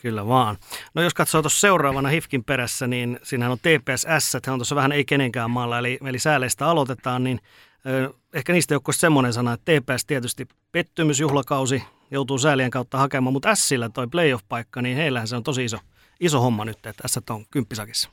[0.00, 0.56] Kyllä vaan.
[0.94, 4.92] No jos katsoo tuossa seuraavana HIFKin perässä, niin siinähän on TPS S, on tuossa vähän
[4.92, 7.40] ei kenenkään maalla, eli, eli sääleistä aloitetaan, niin
[7.86, 13.54] ö, ehkä niistä joukkoista semmoinen sana, että TPS tietysti pettymysjuhlakausi joutuu säälien kautta hakemaan, mutta
[13.54, 15.78] Sillä toi playoff-paikka, niin heillähän se on tosi iso,
[16.20, 18.10] iso homma nyt, että S on kymppisakissa.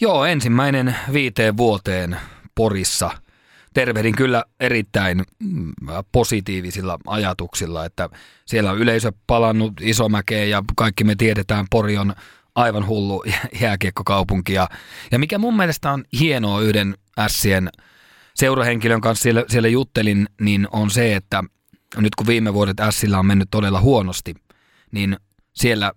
[0.00, 2.16] Joo, ensimmäinen viiteen vuoteen
[2.60, 3.10] Porissa.
[3.74, 5.72] Tervehdin kyllä erittäin mm,
[6.12, 8.08] positiivisilla ajatuksilla, että
[8.46, 12.14] siellä on yleisö palannut Isomäkeen ja kaikki me tiedetään, Pori on
[12.54, 13.24] aivan hullu
[13.62, 14.52] jääkiekkokaupunki.
[14.52, 14.68] Ja,
[15.12, 16.94] ja mikä mun mielestä on hienoa yhden
[17.26, 17.68] Sien
[18.34, 21.44] seurahenkilön kanssa siellä, siellä juttelin, niin on se, että
[21.96, 24.34] nyt kun viime vuodet Sillä on mennyt todella huonosti,
[24.92, 25.16] niin
[25.54, 25.92] siellä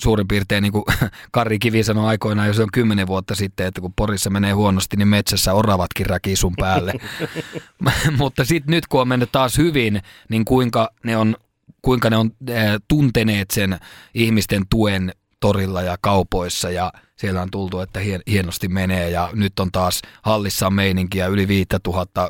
[0.00, 0.84] suurin piirtein niin kuin
[1.32, 4.96] Kari Kivi sanoi aikoinaan jo se on kymmenen vuotta sitten, että kun Porissa menee huonosti,
[4.96, 6.92] niin metsässä oravatkin räkii sun päälle.
[8.18, 11.36] Mutta sitten nyt kun on mennyt taas hyvin, niin kuinka ne on,
[11.82, 12.56] kuinka ne on äh,
[12.88, 13.78] tunteneet sen
[14.14, 19.60] ihmisten tuen torilla ja kaupoissa ja siellä on tultu, että hien, hienosti menee ja nyt
[19.60, 22.28] on taas hallissa meininkiä yli 5000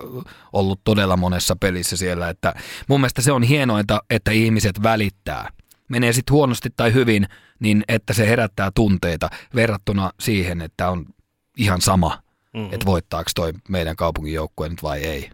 [0.52, 2.54] ollut todella monessa pelissä siellä, että
[2.88, 5.48] mun mielestä se on hienointa, että ihmiset välittää.
[5.88, 7.26] Menee sitten huonosti tai hyvin,
[7.64, 11.06] niin että se herättää tunteita verrattuna siihen, että on
[11.56, 12.22] ihan sama,
[12.54, 12.74] mm-hmm.
[12.74, 15.30] että voittaako toi meidän kaupungin joukkue nyt vai ei.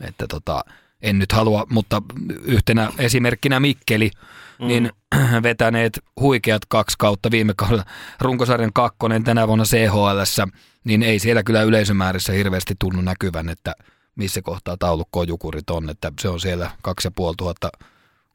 [0.00, 0.64] Että tota,
[1.02, 2.02] en nyt halua, mutta
[2.44, 4.10] yhtenä esimerkkinä Mikkeli
[4.58, 4.66] mm.
[4.66, 4.92] niin
[5.42, 7.84] vetäneet huikeat kaksi kautta viime kaudella
[8.20, 10.42] runkosarjan kakkonen tänä vuonna CHL,
[10.84, 13.74] niin ei siellä kyllä yleisömäärissä hirveästi tunnu näkyvän, että
[14.14, 17.70] missä kohtaa taulukkoon jukurit on, että se on siellä 2500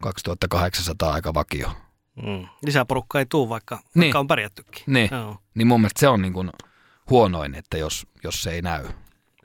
[0.02, 1.72] 2800 aika vakio.
[2.16, 2.48] Mm.
[2.66, 4.02] Lisää porukkaa ei tule, vaikka, niin.
[4.02, 4.84] vaikka on pärjättykin.
[4.88, 5.10] Niin.
[5.12, 5.38] Joo.
[5.56, 6.50] niin mun mielestä se on niin kuin
[7.10, 8.86] huonoin, että jos, jos se ei näy.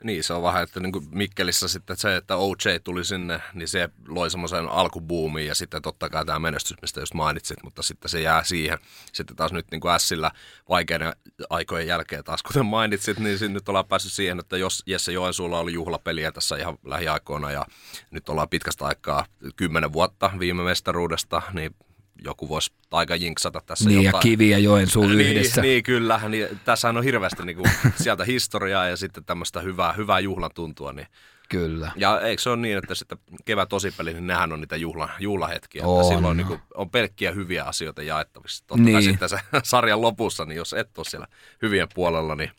[0.03, 3.67] Niin, se on vähän, että niin kuin Mikkelissä sitten se, että OJ tuli sinne, niin
[3.67, 8.09] se loi semmoisen alkubuumin ja sitten totta kai tämä menestys, mistä just mainitsit, mutta sitten
[8.09, 8.77] se jää siihen.
[9.13, 10.31] Sitten taas nyt niin kuin Sillä
[10.69, 11.13] vaikeiden
[11.49, 15.73] aikojen jälkeen taas, kuten mainitsit, niin nyt ollaan päässyt siihen, että jos Jesse Joensuulla oli
[15.73, 17.65] juhlapeliä tässä ihan lähiaikoina ja
[18.11, 21.75] nyt ollaan pitkästä aikaa kymmenen vuotta viime mestaruudesta, niin
[22.23, 24.19] joku voisi aika jinksata tässä niin, jotain.
[24.19, 25.61] ja Kivi ja Joensuu niin, yhdessä.
[25.61, 26.21] Niin, kyllä.
[26.29, 27.71] Niin, tässähän on hirveästi niin kuin,
[28.03, 30.93] sieltä historiaa ja sitten tämmöistä hyvää, hyvää juhlan tuntua.
[30.93, 31.07] Niin.
[31.49, 31.91] Kyllä.
[31.95, 35.85] Ja eikö se ole niin, että sitten kevät tosipeli, niin nehän on niitä juhla, juhlahetkiä.
[35.85, 36.01] On.
[36.01, 38.63] Että silloin niin kuin, on pelkkiä hyviä asioita jaettavissa.
[38.67, 39.03] Totta niin.
[39.03, 41.27] sitten se sarjan lopussa, niin jos et ole siellä
[41.61, 42.51] hyvien puolella, niin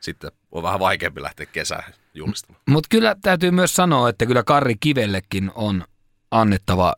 [0.00, 2.62] sitten on vähän vaikeampi lähteä kesää juhlistamaan.
[2.68, 5.84] Mutta kyllä täytyy myös sanoa, että kyllä Karri Kivellekin on
[6.30, 6.94] annettava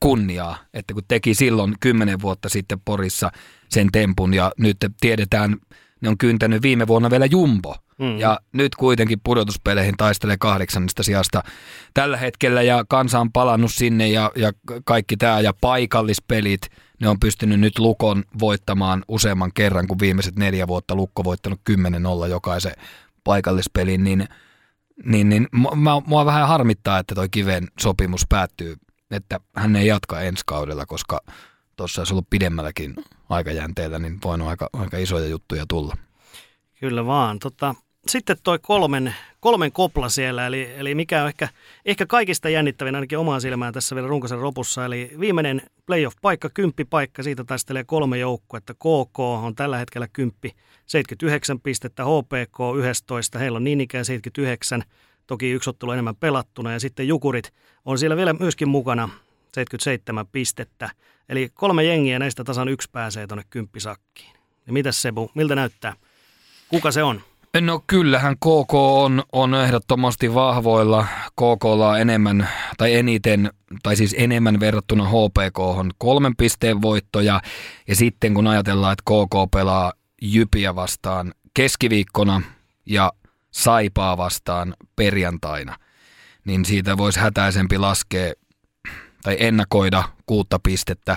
[0.00, 3.30] kunniaa, että kun teki silloin kymmenen vuotta sitten Porissa
[3.68, 5.56] sen tempun ja nyt tiedetään,
[6.00, 7.76] ne on kyntänyt viime vuonna vielä Jumbo.
[7.98, 8.18] Mm.
[8.18, 11.42] Ja nyt kuitenkin pudotuspeleihin taistelee kahdeksannesta sijasta
[11.94, 14.52] tällä hetkellä ja kansa on palannut sinne ja, ja
[14.84, 16.60] kaikki tämä ja paikallispelit,
[17.00, 21.60] ne on pystynyt nyt Lukon voittamaan useamman kerran, kun viimeiset neljä vuotta Lukko voittanut
[22.26, 22.72] 10-0 jokaisen
[23.24, 24.28] paikallispelin, niin–
[25.04, 28.76] niin, niin mua, mua vähän harmittaa, että toi Kiven sopimus päättyy,
[29.10, 31.20] että hän ei jatka ensi kaudella, koska
[31.76, 32.94] tuossa olisi ollut pidemmälläkin
[33.28, 35.96] aikajänteellä, niin voinut aika, aika isoja juttuja tulla.
[36.80, 37.38] Kyllä vaan.
[37.38, 37.74] Tota,
[38.08, 41.48] sitten toi kolmen, kolmen kopla siellä, eli, eli mikä on ehkä,
[41.84, 46.50] ehkä kaikista jännittävin ainakin omaan silmään tässä vielä runkosen ropussa, eli viimeinen playoff-paikka,
[46.90, 48.74] paikka, siitä taistelee kolme joukkuetta.
[48.74, 50.52] KK on tällä hetkellä kymppi,
[50.86, 54.82] 79 pistettä, HPK 11, heillä on niin ikään 79,
[55.26, 57.52] toki yksi ottelu enemmän pelattuna, ja sitten Jukurit
[57.84, 59.08] on siellä vielä myöskin mukana,
[59.52, 60.90] 77 pistettä.
[61.28, 64.32] Eli kolme jengiä näistä tasan yksi pääsee tuonne kymppisakkiin.
[64.66, 65.94] Ja mitäs Sebu, miltä näyttää?
[66.68, 67.20] Kuka se on?
[67.60, 71.06] No kyllähän KK on, on ehdottomasti vahvoilla.
[71.32, 73.50] KK on enemmän tai eniten,
[73.82, 77.40] tai siis enemmän verrattuna HPK on kolmen pisteen voittoja.
[77.88, 79.92] Ja sitten kun ajatellaan, että KK pelaa
[80.22, 82.42] Jypiä vastaan keskiviikkona
[82.86, 83.12] ja
[83.50, 85.76] Saipaa vastaan perjantaina,
[86.44, 88.32] niin siitä voisi hätäisempi laskea
[89.22, 91.16] tai ennakoida kuutta pistettä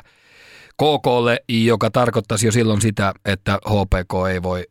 [0.77, 4.67] KKlle, joka tarkoittaisi jo silloin sitä, että HPK ei voi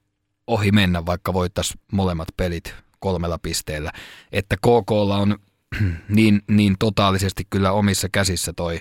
[0.46, 3.92] ohi mennä, vaikka voittaisi molemmat pelit kolmella pisteellä.
[4.32, 5.38] Että KKlla on
[6.08, 8.80] niin, niin totaalisesti kyllä omissa käsissä toi,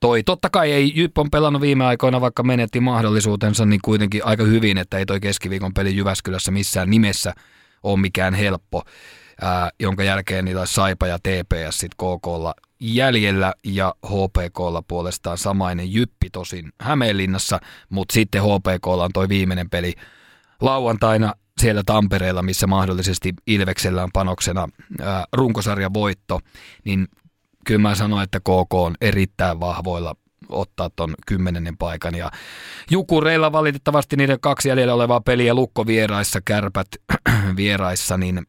[0.00, 0.22] toi.
[0.22, 4.78] Totta kai ei Jyp on pelannut viime aikoina, vaikka menetti mahdollisuutensa, niin kuitenkin aika hyvin,
[4.78, 7.34] että ei toi keskiviikon peli Jyväskylässä missään nimessä
[7.82, 8.82] ole mikään helppo.
[9.42, 16.30] Ää, jonka jälkeen niillä Saipa ja TPS sitten KKlla jäljellä ja HPKlla puolestaan samainen Jyppi
[16.32, 19.94] tosin Hämeenlinnassa, mutta sitten HPKlla on toi viimeinen peli
[20.62, 24.68] lauantaina siellä Tampereella, missä mahdollisesti Ilveksellä on panoksena
[25.00, 26.40] ää, runkosarjan voitto,
[26.84, 27.08] niin
[27.66, 30.14] kyllä mä sanoin, että KK on erittäin vahvoilla
[30.48, 32.14] ottaa ton kymmenennen paikan.
[32.14, 32.30] Ja
[32.90, 36.88] Jukureilla valitettavasti niiden kaksi jäljellä olevaa peliä Lukko vieraissa, Kärpät
[37.56, 38.46] vieraissa, niin,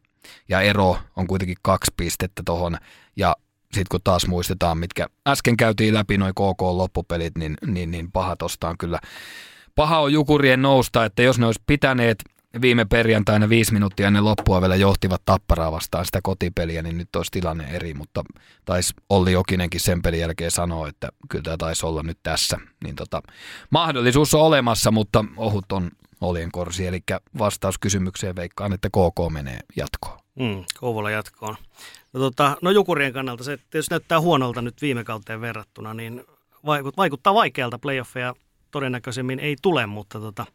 [0.48, 2.76] ja ero on kuitenkin kaksi pistettä tohon.
[3.16, 8.36] Ja sitten kun taas muistetaan, mitkä äsken käytiin läpi noin KK-loppupelit, niin, niin, niin paha
[8.36, 8.98] tosta on kyllä
[9.80, 12.18] paha on Jukurien nousta, että jos ne olisi pitäneet
[12.60, 17.30] viime perjantaina viisi minuuttia ennen loppua vielä johtivat tapparaa vastaan sitä kotipeliä, niin nyt olisi
[17.30, 18.24] tilanne eri, mutta
[18.64, 22.58] taisi Olli Jokinenkin sen pelin jälkeen sanoa, että kyllä tämä taisi olla nyt tässä.
[22.84, 23.22] Niin tota,
[23.70, 27.00] mahdollisuus on olemassa, mutta ohut on olien korsi, eli
[27.38, 30.18] vastaus kysymykseen veikkaan, että KK menee jatkoon.
[30.34, 31.56] Mm, Kouvola jatkoon.
[32.12, 36.24] No, tota, no Jukurien kannalta se tietysti näyttää huonolta nyt viime kauteen verrattuna, niin
[36.96, 38.34] vaikuttaa vaikealta playoffeja
[38.70, 40.46] todennäköisemmin ei tule, mutta tota,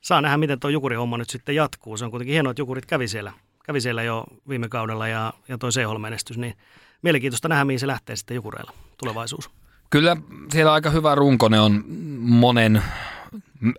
[0.00, 1.96] saa nähdä, miten tuo Jukuri-homma nyt sitten jatkuu.
[1.96, 3.32] Se on kuitenkin hienoa, että Jukurit kävi siellä,
[3.64, 6.54] kävi siellä jo viime kaudella ja, ja toi CHL-menestys, niin
[7.02, 9.50] mielenkiintoista nähdä, mihin se lähtee sitten Jukureilla tulevaisuus.
[9.90, 10.16] Kyllä
[10.52, 11.84] siellä aika hyvä runko, ne on
[12.18, 12.82] monen,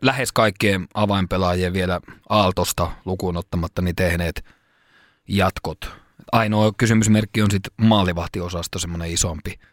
[0.01, 4.45] lähes kaikkien avainpelaajien vielä Aaltosta lukuun ottamatta niin tehneet
[5.27, 5.91] jatkot.
[6.31, 9.53] Ainoa kysymysmerkki on sitten maalivahtiosasto, semmoinen isompi–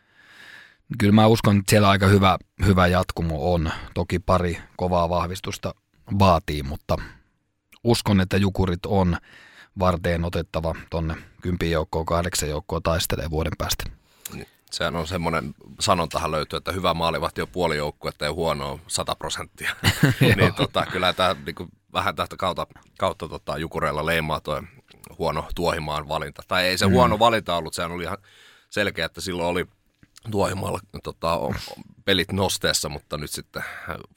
[0.98, 3.72] Kyllä mä uskon, että siellä aika hyvä, hyvä jatkumo on.
[3.94, 5.74] Toki pari kovaa vahvistusta
[6.18, 6.96] vaatii, mutta
[7.84, 9.16] uskon, että Jukurit on
[9.78, 13.84] varteen otettava tonne kympiin joukkoon, kahdeksan joukkoon taistelee vuoden päästä.
[14.70, 19.14] Sehän on semmoinen, sanontahan löytyy, että hyvä maalivahti on puoli joukkuetta ja huono on 100
[19.14, 19.70] prosenttia.
[20.36, 22.66] niin tota, kyllä tämä niin kuin, vähän tästä kautta,
[22.98, 24.62] kautta tota, Jukureilla leimaa tuo
[25.18, 26.42] huono tuohimaan valinta.
[26.48, 26.92] Tai ei se mm.
[26.92, 28.18] huono valinta ollut, sehän oli ihan
[28.70, 29.66] selkeä, että silloin oli
[30.30, 31.38] tuohimalla tota,
[32.04, 33.64] pelit nosteessa, mutta nyt sitten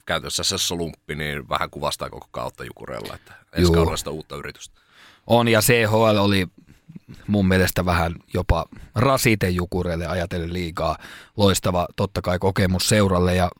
[0.06, 4.80] käytössä se lumppi, niin vähän kuvastaa koko kautta Jukureilla, että ensi kaudella uutta yritystä.
[5.26, 6.46] On ja CHL oli
[7.26, 10.96] mun mielestä vähän jopa rasite Jukureille ajatellen liikaa.
[11.36, 13.50] Loistava totta kai kokemus seuralle ja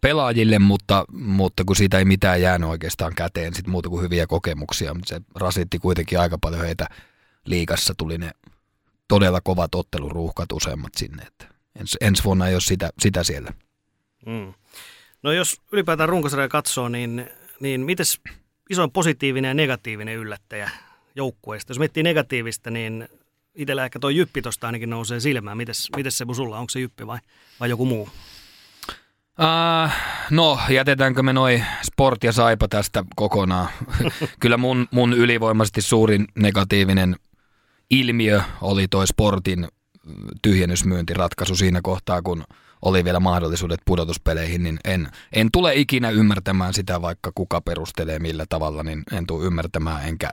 [0.00, 4.94] pelaajille, mutta, mutta kun siitä ei mitään jäänyt oikeastaan käteen sit muuta kuin hyviä kokemuksia,
[4.94, 6.86] mutta se rasitti kuitenkin aika paljon heitä
[7.44, 8.30] liikassa, tuli ne
[9.08, 13.52] todella kovat otteluruuhkat useammat sinne, että ens, ensi vuonna ei ole sitä, sitä siellä.
[14.26, 14.54] Mm.
[15.22, 18.20] No jos ylipäätään runkosarja katsoo, niin, niin mites
[18.70, 20.70] isoin positiivinen ja negatiivinen yllättäjä
[21.14, 21.70] joukkueesta?
[21.70, 23.08] Jos miettii negatiivista, niin
[23.54, 25.56] itsellä ehkä tuo Jyppi tuosta ainakin nousee silmään.
[25.56, 27.18] Mites, mites se sulla, onko se Jyppi vai,
[27.60, 28.08] vai joku muu?
[29.40, 29.90] Uh,
[30.30, 33.68] no, jätetäänkö me noin sport ja saipa tästä kokonaan?
[34.40, 37.16] Kyllä mun, mun ylivoimaisesti suurin negatiivinen
[37.90, 39.68] ilmiö oli toi sportin
[40.42, 42.44] tyhjennysmyyntiratkaisu siinä kohtaa, kun
[42.82, 48.44] oli vielä mahdollisuudet pudotuspeleihin, niin en, en tule ikinä ymmärtämään sitä, vaikka kuka perustelee millä
[48.48, 50.30] tavalla, niin en tule ymmärtämään enkä,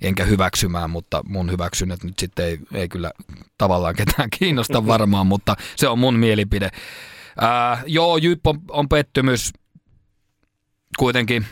[0.00, 3.12] enkä hyväksymään, mutta mun hyväksynnät nyt sitten ei, ei kyllä
[3.58, 6.70] tavallaan ketään kiinnosta varmaan, mutta se on mun mielipide.
[7.40, 9.52] Ää, joo, Jyp on, on pettymys.
[10.98, 11.46] Kuitenkin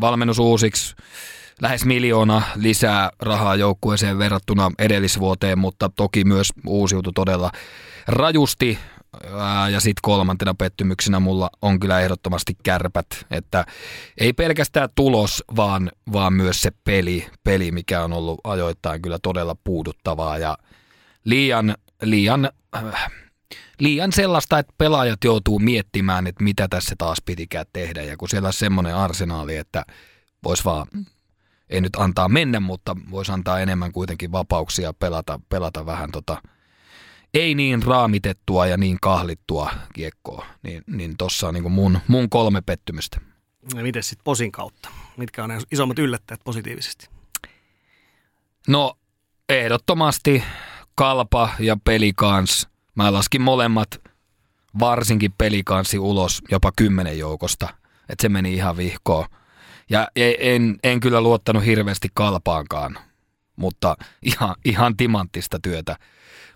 [0.00, 0.96] valmennus uusiksi.
[1.62, 7.50] Lähes miljoona lisää rahaa joukkueeseen verrattuna edellisvuoteen, mutta toki myös uusiutu todella
[8.06, 8.78] rajusti.
[9.72, 13.64] Ja sitten kolmantena pettymyksenä mulla on kyllä ehdottomasti kärpät, että
[14.18, 19.56] ei pelkästään tulos, vaan, vaan myös se peli, peli, mikä on ollut ajoittain kyllä todella
[19.64, 20.58] puuduttavaa ja
[21.24, 23.10] liian, liian äh,
[23.80, 28.02] liian sellaista, että pelaajat joutuu miettimään, että mitä tässä taas pitikään tehdä.
[28.02, 29.84] Ja kun siellä on semmoinen arsenaali, että
[30.44, 30.86] vois vaan,
[31.70, 36.42] ei nyt antaa mennä, mutta voisi antaa enemmän kuitenkin vapauksia pelata, pelata vähän tota,
[37.34, 40.46] ei niin raamitettua ja niin kahlittua kiekkoa.
[40.62, 43.20] Niin, niin tossa on niin mun, mun kolme pettymystä.
[43.74, 44.88] Ja miten sitten posin kautta?
[45.16, 47.08] Mitkä on ne isommat yllättäjät positiivisesti?
[48.68, 48.94] No
[49.48, 50.42] ehdottomasti
[50.94, 53.88] kalpa ja pelikans– Mä laskin molemmat
[54.78, 57.68] varsinkin pelikanssi ulos jopa kymmenen joukosta,
[58.08, 59.26] että se meni ihan vihkoon.
[59.90, 60.08] Ja
[60.38, 62.98] en, en kyllä luottanut hirveästi kalpaankaan,
[63.56, 65.96] mutta ihan, ihan timanttista työtä.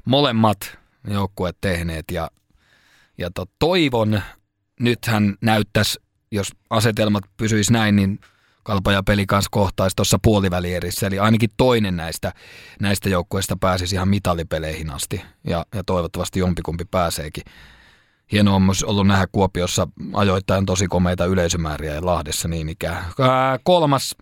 [0.05, 0.79] Molemmat
[1.11, 2.31] joukkueet tehneet ja,
[3.19, 4.23] ja to, toivon,
[4.81, 6.01] nythän näyttäisi,
[6.31, 8.21] jos asetelmat pysyisi näin, niin
[8.63, 12.33] Kalpa ja peli kanssa kohtaisi tuossa puolivälierissä, eli ainakin toinen näistä,
[12.81, 17.45] näistä joukkueista pääsisi ihan mitalipeleihin asti, ja, ja toivottavasti jompikumpi pääseekin.
[18.33, 23.05] Hienoa on myös ollut nähdä Kuopiossa ajoittain tosi komeita yleisömääriä ja Lahdessa niin ikään.
[23.21, 24.17] Ää, kolmas,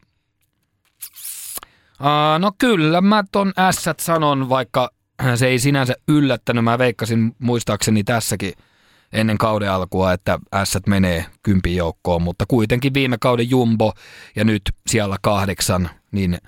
[2.00, 4.90] Ää, no kyllä mä ton ässät sanon, vaikka
[5.34, 6.64] se ei sinänsä yllättänyt.
[6.64, 8.52] Mä veikkasin muistaakseni tässäkin–
[9.12, 13.92] ennen kauden alkua, että ässät menee kympin joukkoon, mutta kuitenkin viime kauden jumbo
[14.36, 16.38] ja nyt siellä kahdeksan, niin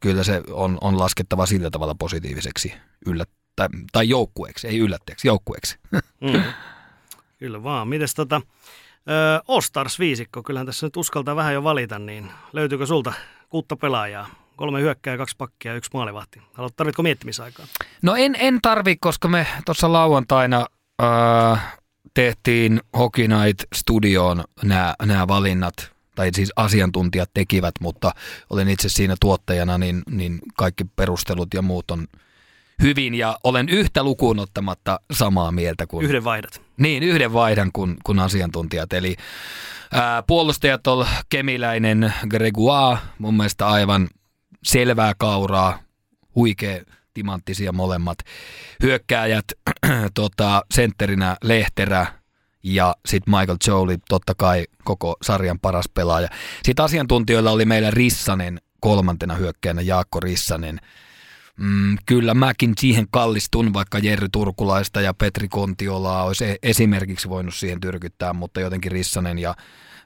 [0.00, 2.72] kyllä se on, on laskettava sillä tavalla positiiviseksi
[3.06, 5.78] yllät, tai, tai joukkueeksi, ei yllättäjäksi, joukkueeksi.
[6.20, 6.42] Mm.
[7.38, 7.88] Kyllä vaan.
[7.88, 8.40] Mites tota,
[9.48, 13.12] Ostars viisikko, kyllähän tässä nyt uskaltaa vähän jo valita, niin löytyykö sulta
[13.48, 14.26] kuutta pelaajaa?
[14.56, 16.42] Kolme hyökkää, kaksi pakkia ja yksi maalivahti.
[16.52, 17.66] Haluat, tarvitko miettimisaikaa?
[18.02, 20.66] No en, en tarvi, koska me tuossa lauantaina
[21.02, 21.78] äh,
[22.14, 24.44] tehtiin Hockey Night Studioon
[25.02, 28.12] nämä valinnat, tai siis asiantuntijat tekivät, mutta
[28.50, 32.06] olen itse siinä tuottajana, niin, niin kaikki perustelut ja muut on
[32.82, 36.06] hyvin ja olen yhtä lukuun ottamatta samaa mieltä kuin...
[36.06, 36.67] Yhden vaihdat.
[36.78, 38.92] Niin, yhden vaihdan kuin, kuin asiantuntijat.
[38.92, 39.16] Eli
[39.92, 44.08] ää, puolustajat on kemiläinen Gregoire, mun mielestä aivan
[44.64, 45.78] selvää kauraa,
[46.34, 46.80] huikea
[47.14, 48.18] timanttisia molemmat.
[48.82, 49.44] Hyökkääjät,
[50.14, 52.06] tota, sentterinä Lehterä
[52.62, 56.28] ja sitten Michael Jolie, totta kai koko sarjan paras pelaaja.
[56.62, 60.80] Sitten asiantuntijoilla oli meillä Rissanen kolmantena hyökkäänä, Jaakko Rissanen.
[61.58, 67.54] Mm, kyllä mäkin siihen kallistun, vaikka Jerry Turkulaista ja Petri Kontiolaa olisi e- esimerkiksi voinut
[67.54, 69.54] siihen tyrkyttää, mutta jotenkin Rissanen ja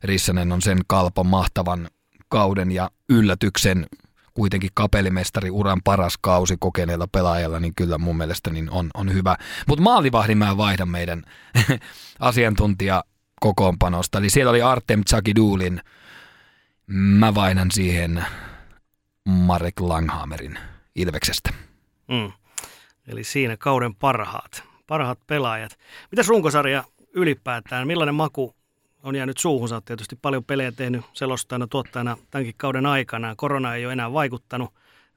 [0.05, 1.89] Rissanen on sen kalpan mahtavan
[2.29, 3.87] kauden ja yllätyksen
[4.35, 9.37] kuitenkin kapellimestari uran paras kausi kokeneella pelaajalla, niin kyllä mun mielestä niin on, on hyvä.
[9.69, 11.23] Mutta maalivahdin mä vaihdan meidän
[12.19, 13.05] asiantuntija
[13.41, 14.19] kokoonpanosta.
[14.19, 15.81] Eli siellä oli Artem Tsakidulin.
[16.87, 18.25] Mä vaihdan siihen
[19.25, 20.59] Marek Langhammerin
[20.97, 21.51] Ilveksestä.
[22.09, 22.33] Mm.
[23.09, 24.63] Eli siinä kauden parhaat.
[24.87, 25.79] parhaat pelaajat.
[26.11, 26.85] Mitäs runkosarja
[27.15, 28.55] ylipäätään, millainen maku
[29.03, 29.69] on jäänyt suuhun?
[29.69, 33.35] Sä oot tietysti paljon pelejä tehnyt selostajana, tuottajana tämänkin kauden aikana.
[33.37, 34.75] Korona ei ole enää vaikuttanut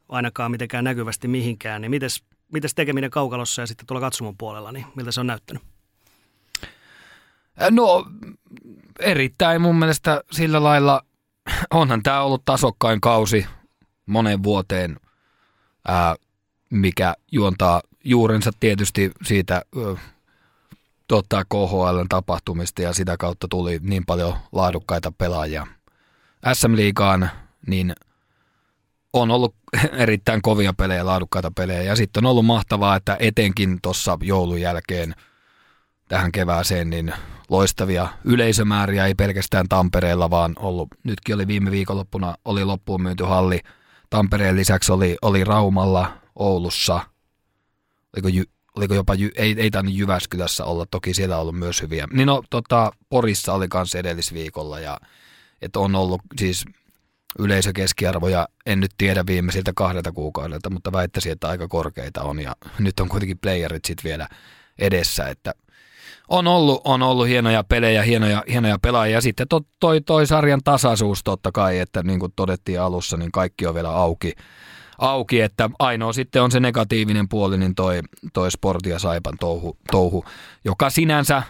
[0.10, 1.82] ainakaan mitenkään näkyvästi mihinkään.
[1.82, 5.64] Niin mites, mites tekeminen kaukalossa ja sitten tuolla katsomon puolella, niin miltä se on näyttänyt?
[7.70, 8.06] No
[9.00, 11.02] erittäin mun mielestä sillä lailla,
[11.74, 13.46] onhan tämä ollut tasokkain kausi
[14.06, 15.00] moneen vuoteen,
[15.88, 16.16] ää,
[16.70, 19.96] mikä juontaa juurensa tietysti siitä ö,
[21.08, 25.68] tota, KHL tapahtumista ja sitä kautta tuli niin paljon laadukkaita pelaajia.
[26.54, 27.30] SM-liigaan
[27.68, 27.94] niin
[29.14, 29.56] on ollut
[30.04, 35.16] erittäin kovia pelejä, laadukkaita pelejä ja sitten on ollut mahtavaa, että etenkin tuossa joulun jälkeen
[36.08, 37.14] tähän kevääseen niin
[37.50, 43.60] loistavia yleisömääriä, ei pelkästään Tampereella, vaan ollut, nytkin oli viime viikonloppuna, oli loppuun myyty halli.
[44.10, 47.02] Tampereen lisäksi oli, oli Raumalla, Oulussa,
[48.16, 48.44] oliko, Jy,
[48.76, 52.08] oliko jopa, Jy, ei, ei tainnut Jyväskylässä olla, toki siellä on ollut myös hyviä.
[52.14, 54.98] Niin no, tota, Porissa oli kanssa edellisviikolla ja
[55.62, 56.66] että on ollut siis
[57.40, 63.00] yleisökeskiarvoja, en nyt tiedä viimeisiltä kahdelta kuukaudelta, mutta väittäisin, että aika korkeita on ja nyt
[63.00, 64.28] on kuitenkin playerit sitten vielä
[64.80, 65.54] edessä, että
[66.30, 69.22] on ollut, on ollut hienoja pelejä, hienoja, hienoja pelaajia.
[69.22, 73.68] Sitten to, toi, toi sarjan tasaisuus totta kai, että niin kuin todettiin alussa, niin kaikki
[73.68, 74.34] on vielä auki.
[74.98, 78.02] auki että ainoa sitten on se negatiivinen puoli, niin toi,
[78.34, 80.26] toi Sporti ja Saipan touhu, touhu,
[80.66, 81.44] joka sinänsä,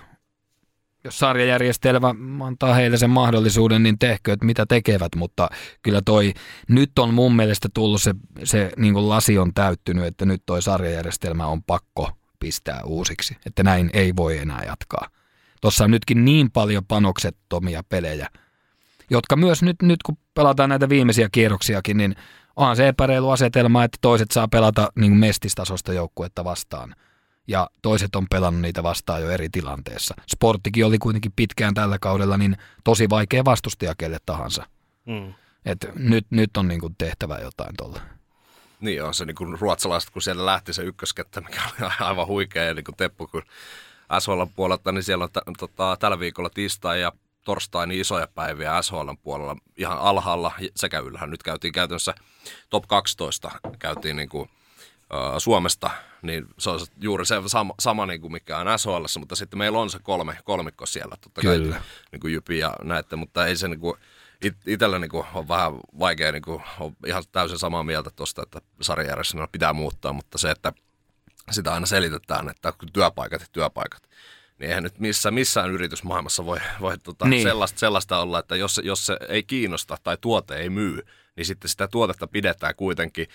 [1.04, 2.16] jos sarjajärjestelmä
[2.46, 5.50] antaa heille sen mahdollisuuden, niin tehkö, että mitä tekevät, mutta
[5.82, 6.34] kyllä toi,
[6.70, 8.14] nyt on mun mielestä tullut se,
[8.44, 12.12] se niin kuin lasi on täyttynyt, että nyt toi sarjajärjestelmä on pakko
[12.46, 15.08] pistää uusiksi, että näin ei voi enää jatkaa.
[15.62, 18.30] Tuossa on nytkin niin paljon panoksettomia pelejä,
[19.10, 22.16] jotka myös nyt, nyt kun pelataan näitä viimeisiä kierroksiakin, niin
[22.56, 26.96] onhan se epäreilu asetelma, että toiset saa pelata niin kuin mestistasosta joukkuetta vastaan
[27.48, 30.16] ja toiset on pelannut niitä vastaan jo eri tilanteessa.
[30.28, 34.68] Sporttikin oli kuitenkin pitkään tällä kaudella niin tosi vaikea vastustaja kelle tahansa.
[35.06, 35.34] Mm.
[35.66, 38.02] Et nyt, nyt on niin kuin tehtävä jotain tuolla.
[38.86, 42.64] Niin on se niin kuin ruotsalaiset, kun siellä lähti se ykköskettä, mikä oli aivan huikea.
[42.64, 43.44] Ja niin kuin Teppu, kun
[44.20, 47.12] SHL puolelta, niin siellä on t- tota, tällä viikolla tiistai ja
[47.46, 51.32] torstai niin isoja päiviä SHL puolella ihan alhaalla sekä ylhäällä.
[51.32, 52.14] Nyt käytiin käytännössä
[52.70, 54.50] top 12, käytiin niin kuin,
[55.14, 55.90] uh, Suomesta,
[56.22, 59.80] niin se on juuri se sama, sama niin kuin mikä on SHL, mutta sitten meillä
[59.80, 61.82] on se kolme, kolmikko siellä, totta kai, Kyllä.
[62.12, 63.98] niin kuin Jypi ja näette, mutta ei se niin kuin,
[64.46, 68.44] it, itsellä niin kuin, on vähän vaikea, niin kuin, on ihan täysin samaa mieltä tuosta,
[68.44, 70.74] että sarjajärjestelmä pitää muuttaa, mutta se, että
[71.52, 74.10] sitä aina selitetään, että työpaikat ja työpaikat,
[74.60, 77.44] niin eihän nyt missä, missään yritysmaailmassa voi, voi tota, niin.
[77.44, 81.70] sellaista, sellaista olla, että jos, jos se ei kiinnosta tai tuote ei myy, niin sitten
[81.70, 83.28] sitä tuotetta pidetään kuitenkin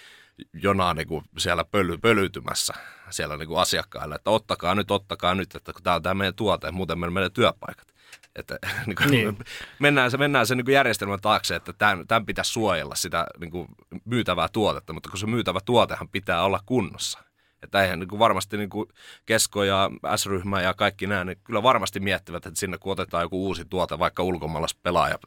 [0.53, 2.75] jonain niin kuin siellä pöly, pölytymässä
[3.11, 6.71] siellä niin kuin asiakkaille, että ottakaa nyt, ottakaa nyt, että tämä on tämä meidän tuote,
[6.71, 7.90] muuten meillä menee työpaikat.
[8.37, 9.39] Että niin kuin, niin.
[9.79, 13.51] mennään se, mennään se niin kuin järjestelmän taakse, että tämän, tämän pitäisi suojella sitä niin
[13.51, 13.69] kuin
[14.05, 17.19] myytävää tuotetta, mutta kun se myytävä tuotehan pitää olla kunnossa.
[17.63, 18.89] Että eihän niin kuin varmasti niin kuin
[19.27, 23.47] Kesko ja S-ryhmä ja kaikki nämä, niin kyllä varmasti miettivät, että sinne kun otetaan joku
[23.47, 25.19] uusi tuote, vaikka ulkomailla pelaaja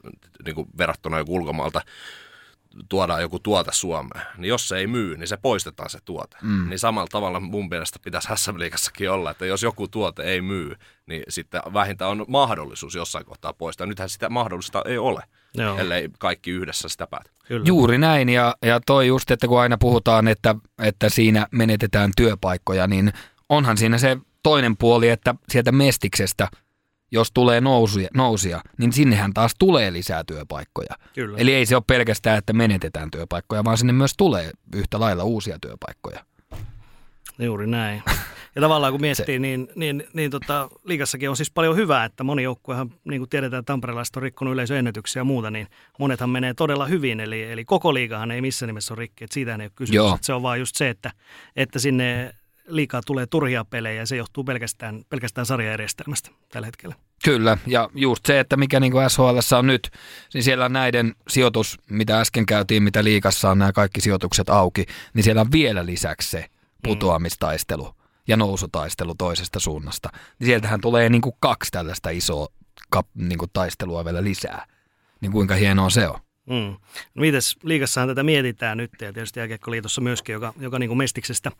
[0.45, 1.81] niin kuin verrattuna joku ulkomaalta
[2.89, 6.37] tuodaan joku tuote Suomeen, niin jos se ei myy, niin se poistetaan se tuote.
[6.41, 6.69] Mm.
[6.69, 10.75] Niin samalla tavalla mun mielestä pitäisi SM Liikassakin olla, että jos joku tuote ei myy,
[11.05, 13.87] niin sitten vähintään on mahdollisuus jossain kohtaa poistaa.
[13.87, 15.77] Nythän sitä mahdollista ei ole, Joo.
[15.77, 17.29] ellei kaikki yhdessä sitä päätä.
[17.47, 17.63] Kyllä.
[17.67, 22.87] Juuri näin, ja, ja toi just, että kun aina puhutaan, että, että siinä menetetään työpaikkoja,
[22.87, 23.13] niin
[23.49, 26.47] onhan siinä se toinen puoli, että sieltä mestiksestä–
[27.13, 30.95] jos tulee nousuja, nousia, niin sinnehän taas tulee lisää työpaikkoja.
[31.13, 31.37] Kyllä.
[31.37, 35.57] Eli ei se ole pelkästään, että menetetään työpaikkoja, vaan sinne myös tulee yhtä lailla uusia
[35.61, 36.25] työpaikkoja.
[37.39, 38.03] Juuri näin.
[38.55, 42.43] Ja tavallaan kun miettii, niin, niin, niin tota, liigassakin on siis paljon hyvää, että moni
[42.43, 45.67] joukkuehan, niin kuin tiedetään, tamperelaiset on rikkonut yleisöennätyksiä ja muuta, niin
[45.99, 47.19] monethan menee todella hyvin.
[47.19, 50.11] Eli, eli koko liigahan ei missään nimessä ole rikki, että siitä ei ole kysymys.
[50.21, 51.11] Se on vaan just se, että,
[51.55, 52.35] että sinne
[52.67, 56.95] liikaa tulee turhia pelejä ja se johtuu pelkästään, pelkästään sarjajärjestelmästä tällä hetkellä.
[57.23, 59.91] Kyllä, ja just se, että mikä niin SHL on nyt,
[60.33, 65.23] niin siellä näiden sijoitus, mitä äsken käytiin, mitä liikassa on nämä kaikki sijoitukset auki, niin
[65.23, 66.45] siellä on vielä lisäksi se
[66.83, 67.93] putoamistaistelu mm.
[68.27, 70.09] ja nousutaistelu toisesta suunnasta.
[70.39, 72.47] Niin sieltähän tulee niin kuin kaksi tällaista isoa
[72.89, 74.65] kap, niin kuin taistelua vielä lisää.
[75.21, 76.19] Niin kuinka hienoa se on.
[76.49, 76.75] Mm.
[77.15, 81.51] No mites, liikassahan tätä mietitään nyt ja tietysti Jääkiekkoliitossa myöskin, joka, joka niin kuin mestiksestä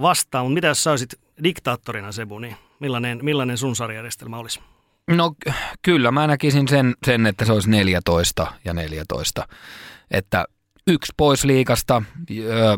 [0.00, 0.42] vastaa.
[0.42, 4.60] Mutta mitä jos sä olisit diktaattorina Sebu, niin millainen, millainen sun sarjärjestelmä olisi?
[5.10, 5.34] No
[5.82, 9.48] kyllä, mä näkisin sen, sen, että se olisi 14 ja 14.
[10.10, 10.44] Että
[10.86, 12.02] yksi pois liikasta,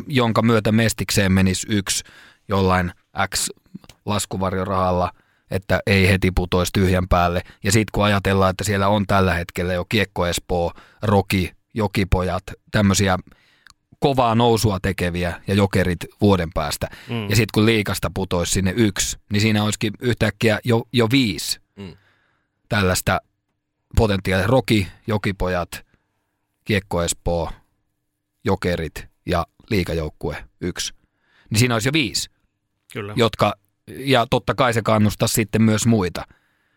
[0.06, 2.04] jonka myötä mestikseen menisi yksi
[2.48, 2.92] jollain
[3.34, 3.48] X
[4.06, 5.10] laskuvarjorahalla,
[5.50, 7.42] että ei heti putoisi tyhjän päälle.
[7.64, 13.18] Ja sitten kun ajatellaan, että siellä on tällä hetkellä jo Kiekko Espoo, Roki, Jokipojat, tämmöisiä
[13.98, 16.88] kovaa nousua tekeviä ja jokerit vuoden päästä.
[17.08, 17.30] Mm.
[17.30, 21.96] Ja sitten kun liikasta putoisi sinne yksi, niin siinä olisikin yhtäkkiä jo, jo viisi mm.
[22.68, 23.20] tällaista
[23.96, 24.46] potentiaalia.
[24.46, 25.86] Roki, Jokipojat,
[26.64, 27.50] Kiekko Espoo,
[28.44, 30.94] Jokerit ja liikajoukkue yksi.
[31.50, 32.30] Niin siinä olisi jo viisi,
[32.92, 33.12] Kyllä.
[33.16, 33.54] jotka,
[33.86, 36.24] ja totta kai se kannustaa sitten myös muita.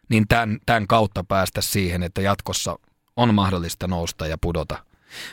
[0.09, 2.79] Niin tämän, tämän kautta päästä siihen, että jatkossa
[3.15, 4.86] on mahdollista nousta ja pudota.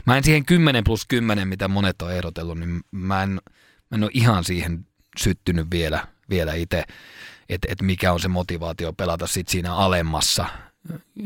[0.07, 4.03] Mä en siihen 10 plus 10, mitä monet on ehdotellut, niin mä en, mä en
[4.03, 4.87] ole ihan siihen
[5.19, 6.85] syttynyt vielä, vielä itse,
[7.49, 10.47] että et mikä on se motivaatio pelata sit siinä alemmassa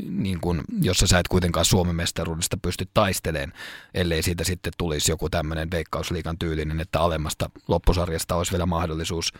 [0.08, 3.52] niin kun, jossa sä et kuitenkaan Suomen mestaruudesta pysty taistelemaan,
[3.94, 9.32] ellei siitä sitten tulisi joku tämmöinen veikkausliikan tyylinen, että alemmasta loppusarjasta olisi vielä mahdollisuus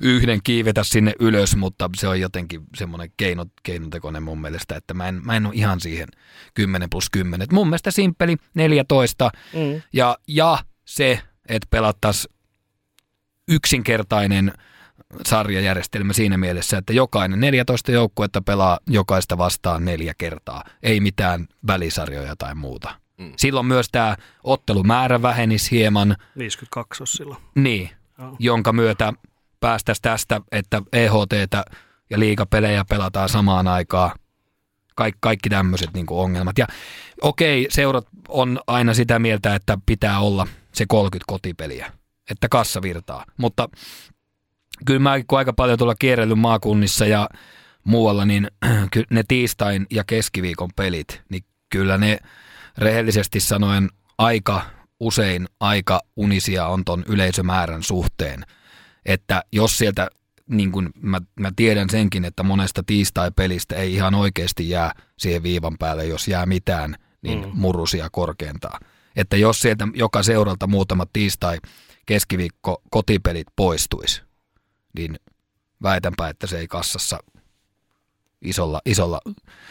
[0.00, 5.08] yhden kiivetä sinne ylös, mutta se on jotenkin semmoinen keino, keinotekoinen mun mielestä, että mä
[5.08, 6.08] en, mä en ole ihan siihen
[6.54, 7.44] 10 plus 10.
[7.44, 9.82] Et mun mielestä simppeli 14 mm.
[9.92, 12.34] ja, ja se, että pelattaisiin
[13.48, 14.52] yksinkertainen–
[15.26, 22.36] sarjajärjestelmä siinä mielessä, että jokainen 14 joukkuetta pelaa jokaista vastaan neljä kertaa, ei mitään välisarjoja
[22.36, 22.94] tai muuta.
[23.18, 23.32] Mm.
[23.36, 26.16] Silloin myös tämä ottelumäärä vähenisi hieman.
[26.38, 27.40] 52 on silloin.
[27.54, 28.36] Niin, oh.
[28.38, 29.12] jonka myötä
[29.60, 31.32] päästäisiin tästä, että EHT
[32.10, 34.10] ja liikapelejä pelataan samaan aikaan.
[34.94, 36.58] Kaik, kaikki tämmöiset niin ongelmat.
[36.58, 36.66] Ja
[37.22, 41.92] okei, seurat on aina sitä mieltä, että pitää olla se 30 kotipeliä,
[42.30, 43.24] että kassa virtaa.
[43.36, 43.68] Mutta
[44.86, 47.28] kyllä mä kun aika paljon tuolla kierrellyt maakunnissa ja
[47.84, 48.50] muualla, niin
[49.10, 52.18] ne tiistain ja keskiviikon pelit, niin kyllä ne
[52.78, 54.62] rehellisesti sanoen aika
[55.00, 58.44] usein aika unisia on ton yleisömäärän suhteen.
[59.06, 60.10] Että jos sieltä,
[60.46, 65.78] niin kuin mä, mä tiedän senkin, että monesta tiistai-pelistä ei ihan oikeasti jää siihen viivan
[65.78, 67.50] päälle, jos jää mitään, niin mm.
[67.54, 68.80] murusia korkeintaan.
[69.16, 71.58] Että jos sieltä joka seuralta muutama tiistai
[72.06, 74.22] keskiviikko kotipelit poistuisi,
[74.96, 75.16] niin
[75.82, 77.18] väitänpä, että se ei kassassa
[78.42, 79.20] isolla, isolla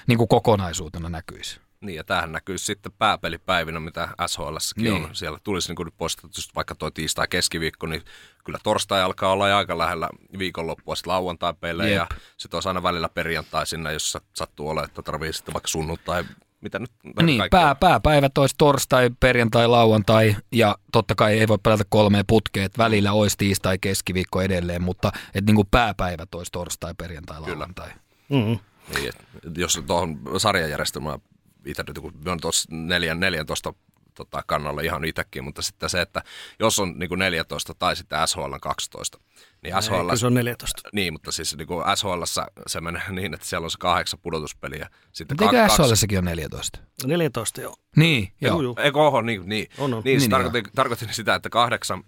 [0.08, 1.65] niin kuin kokonaisuutena näkyisi.
[1.86, 4.94] Niin, ja tämähän näkyy sitten pääpelipäivinä, mitä SHL niin.
[4.94, 5.10] on.
[5.14, 8.02] Siellä tulisi niin poistettu vaikka tuo tiistai keskiviikko, niin
[8.44, 10.10] kyllä torstai alkaa olla aika lähellä
[10.40, 12.08] viikonloppua sitten lauantai-pelejä, ja
[12.38, 16.24] sitten olisi aina välillä perjantai sinne, jos sattuu olemaan, että tarvii sitten vaikka sunnuntai
[16.62, 16.92] mitä nyt
[17.24, 22.78] Niin, pää, pääpäivät olisi torstai, perjantai, lauantai ja totta kai ei voi pelata kolme putkeet.
[22.78, 27.90] Välillä olisi tiistai, keskiviikko edelleen, mutta et niin kuin pääpäivät olisi torstai, perjantai, lauantai.
[28.30, 28.60] Mm-hmm.
[28.96, 31.20] Niin, et, jos tuohon sarjajärjestelmään
[31.66, 33.74] itse nyt kun on tuossa 14
[34.16, 36.24] tota, kannalla ihan itsekin, mutta sitten se, että
[36.60, 39.18] jos on niin kuin 14 tai sitten SHL on 12,
[39.64, 40.10] niin SHL...
[40.10, 40.90] Ei, se on 14.
[40.94, 42.24] Niin, mutta siis niin kuin SHL
[42.68, 44.90] se menee niin, että siellä on se kahdeksan pudotuspeliä.
[45.12, 46.80] Sitten Eikö SHL on 14?
[47.06, 47.76] 14, joo.
[47.96, 48.62] Niin, joo.
[48.62, 48.76] joo.
[48.80, 49.68] Eikö oho, niin, niin.
[49.78, 50.02] On, on.
[50.06, 52.04] niin, niin, tarkoitin, niin tarkoitin sitä, että kahdeksan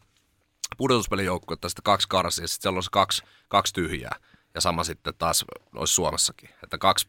[0.77, 4.15] pudotuspelijoukkuetta, sitten kaksi karsia, ja sitten siellä on se kaksi, kaksi tyhjää.
[4.53, 5.45] Ja sama sitten taas
[5.75, 7.07] olisi Suomessakin, että kaksi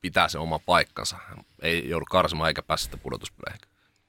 [0.00, 1.16] pitää se oma paikkansa.
[1.62, 3.60] Ei joudu karsimaan eikä pääse sitten pudotuspeleihin.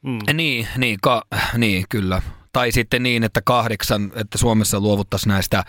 [0.02, 0.20] Mm.
[0.34, 1.24] Niin, niin, ka,
[1.58, 2.22] niin, kyllä.
[2.54, 5.64] Tai sitten niin, että kahdeksan, että Suomessa luovuttaisiin näistä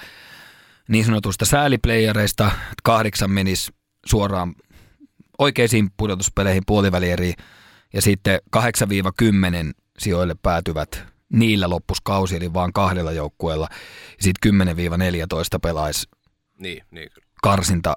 [0.89, 3.73] niin sanotuista sääliplayereista, että kahdeksan menisi
[4.07, 4.55] suoraan
[5.39, 7.35] oikeisiin pudotuspeleihin puolivälieriin
[7.93, 8.61] ja sitten 8-10
[9.99, 13.68] sijoille päätyvät niillä loppuskausi, eli vaan kahdella joukkueella.
[14.16, 14.55] Ja sitten
[15.57, 16.09] 10-14 pelaisi
[16.59, 17.11] niin, niin.
[17.43, 17.97] karsinta,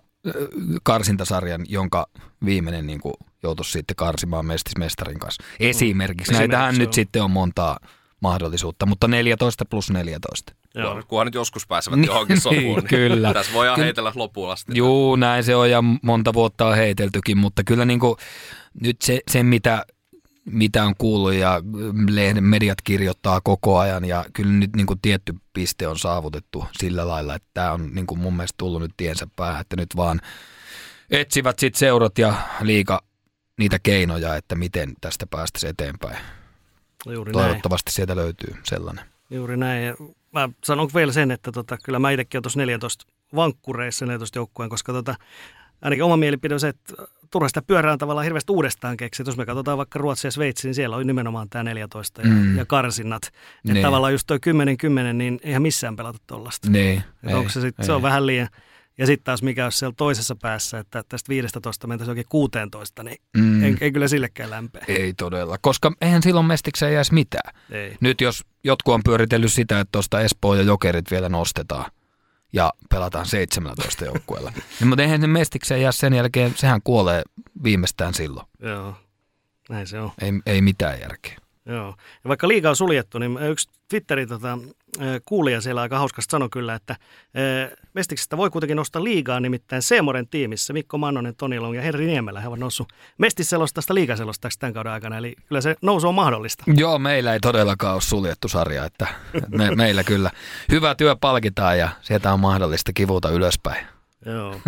[0.84, 2.07] karsintasarjan, jonka
[2.45, 3.13] viimeinen niin kuin,
[3.43, 5.43] joutuisi sitten karsimaan mestis mestarin kanssa.
[5.59, 6.32] Esimerkiksi.
[6.32, 6.38] Mm.
[6.38, 7.80] Näitähän nyt sitten on montaa
[8.19, 10.53] mahdollisuutta, mutta 14 plus 14.
[10.76, 11.03] Joo.
[11.07, 12.61] Kunhan nyt joskus pääsevät niin, johonkin sopuun.
[12.61, 13.34] niin, kyllä.
[13.34, 14.71] Tässä voidaan heitellä loppuun asti.
[14.76, 18.17] Juu, näin se on ja monta vuotta on heiteltykin, mutta kyllä niin kuin,
[18.82, 19.86] nyt se, se mitä,
[20.45, 21.61] mitä on kuullut ja
[22.09, 27.07] lehden mediat kirjoittaa koko ajan ja kyllä nyt niin kuin tietty piste on saavutettu sillä
[27.07, 30.21] lailla, että tämä on niin kuin mun mielestä tullut nyt tiensä päähän, että nyt vaan
[31.11, 33.01] etsivät sitten seurat ja liika
[33.57, 36.17] niitä keinoja, että miten tästä päästäisiin eteenpäin.
[37.05, 37.95] Juuri Toivottavasti näin.
[37.95, 39.05] sieltä löytyy sellainen.
[39.29, 39.95] Juuri näin.
[40.31, 44.69] Mä sanon vielä sen, että tota, kyllä mä itsekin olen tuossa 14 vankkureissa 14 joukkueen,
[44.69, 45.15] koska tota,
[45.81, 46.93] ainakin oma mielipide on se, että
[47.32, 49.23] turha sitä pyörää tavallaan hirveästi uudestaan keksiä.
[49.28, 52.57] Jos me katsotaan vaikka Ruotsia ja Sveitsi, niin siellä on nimenomaan tämä 14 ja, mm.
[52.57, 53.23] ja karsinnat.
[53.26, 53.82] Että niin.
[53.82, 54.38] tavallaan just toi
[55.09, 56.69] 10-10, niin eihän missään pelata tuollaista.
[56.69, 57.03] Niin.
[57.34, 58.49] Onko se, sit, se on vähän liian
[58.97, 63.17] ja sitten taas mikä olisi siellä toisessa päässä, että tästä 15 mentäisiin oikein 16, niin
[63.38, 63.63] mm.
[63.63, 64.86] ei, ei kyllä sillekään lämpeä.
[64.88, 67.55] Ei todella, koska eihän silloin mestikseen jäisi mitään.
[67.71, 67.97] Ei.
[67.99, 71.91] Nyt jos jotkut on pyöritellyt sitä, että tuosta Espoo ja Jokerit vielä nostetaan,
[72.55, 74.51] ja pelataan 17 joukkueella.
[74.79, 77.23] niin, mutta eihän se mestikseen jää sen jälkeen, sehän kuolee
[77.63, 78.47] viimeistään silloin.
[78.59, 78.93] Joo,
[79.69, 80.11] näin se on.
[80.21, 81.37] Ei, ei mitään järkeä.
[81.65, 81.95] Joo.
[82.23, 84.57] Ja vaikka liiga on suljettu, niin yksi Twitterin tota,
[85.25, 86.95] kuulija siellä aika hauskasti sanoi kyllä, että
[87.93, 92.41] Mestiksestä voi kuitenkin nostaa liigaa, nimittäin Seemoren tiimissä Mikko Mannonen, Toni Long ja Henri Niemelä.
[92.41, 96.63] He ovat noussut mestisselostasta liigaselostaksi tämän kauden aikana, eli kyllä se nousu on mahdollista.
[96.67, 99.07] Joo, meillä ei todellakaan ole suljettu sarja, että
[99.47, 100.31] me, meillä kyllä
[100.71, 103.87] hyvä työ palkitaan ja sieltä on mahdollista kivuta ylöspäin.
[104.25, 104.61] Joo.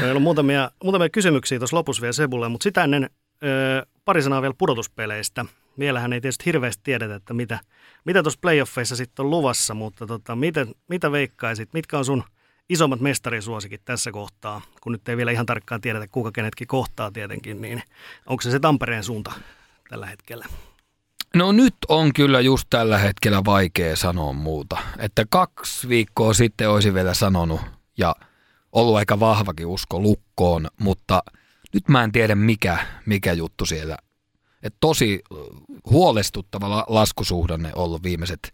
[0.00, 3.10] Meillä on muutamia, muutamia kysymyksiä tuossa lopussa vielä Sebulle, mutta sitä ennen
[4.04, 5.44] pari sanaa vielä pudotuspeleistä–
[5.80, 7.58] vielähän ei tietysti hirveästi tiedetä, että mitä,
[8.04, 12.24] mitä tuossa playoffeissa sitten on luvassa, mutta tota, mitä, mitä veikkaisit, mitkä on sun
[12.68, 17.60] isommat mestarisuosikit tässä kohtaa, kun nyt ei vielä ihan tarkkaan tiedetä, kuka kenetkin kohtaa tietenkin,
[17.60, 17.82] niin
[18.26, 19.32] onko se se Tampereen suunta
[19.88, 20.46] tällä hetkellä?
[21.34, 24.78] No nyt on kyllä just tällä hetkellä vaikea sanoa muuta.
[24.98, 27.60] Että kaksi viikkoa sitten olisi vielä sanonut
[27.98, 28.16] ja
[28.72, 31.22] ollut aika vahvakin usko lukkoon, mutta
[31.74, 33.96] nyt mä en tiedä mikä, mikä juttu siellä.
[34.62, 35.20] Et tosi
[35.90, 38.52] huolestuttava laskusuhdanne ollut viimeiset,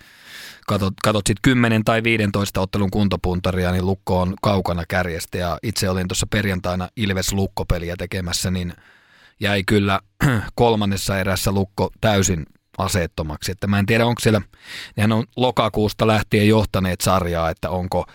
[0.67, 5.39] katot, katot sitten 10 tai 15 ottelun kuntopuntaria, niin Lukko on kaukana kärjestä.
[5.39, 8.73] Ja itse olin tuossa perjantaina Ilves Lukkopeliä tekemässä, niin
[9.41, 10.01] jäi kyllä
[10.55, 12.47] kolmannessa erässä Lukko täysin
[12.79, 13.53] aseettomaksi.
[13.53, 14.41] Että mä en tiedä, onko siellä,
[14.97, 18.07] nehän on lokakuusta lähtien johtaneet sarjaa, että onko,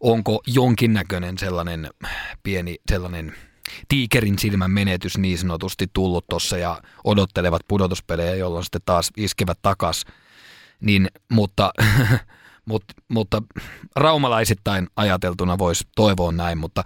[0.00, 1.90] onko jonkinnäköinen sellainen
[2.42, 3.34] pieni sellainen–
[3.88, 10.04] tiikerin silmän menetys niin sanotusti tullut tuossa ja odottelevat pudotuspelejä, jolloin sitten taas iskevät takas.
[10.80, 11.72] Niin, mutta,
[12.68, 13.42] mutta, mutta
[13.96, 16.84] raumalaisittain ajateltuna voisi toivoa näin, mutta,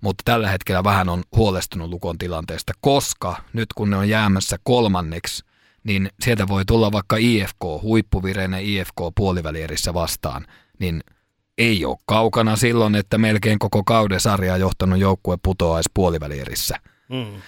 [0.00, 5.44] mutta tällä hetkellä vähän on huolestunut Lukon tilanteesta, koska nyt kun ne on jäämässä kolmanneksi,
[5.84, 10.46] niin sieltä voi tulla vaikka IFK, huippuvireinen IFK puolivälierissä vastaan,
[10.78, 11.04] niin–
[11.58, 16.76] ei ole kaukana silloin, että melkein koko kauden sarjaa johtanut joukkue putoaisi puolivälierissä.
[17.08, 17.42] Mm.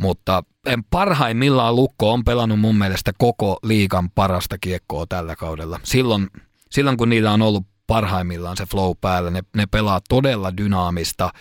[0.00, 0.42] Mutta
[0.90, 5.80] parhaimmillaan Lukko on pelannut mun mielestä koko liigan parasta kiekkoa tällä kaudella.
[5.82, 6.30] Silloin,
[6.70, 11.32] silloin kun niillä on ollut parhaimmillaan se flow päällä, ne, ne pelaa todella dynaamista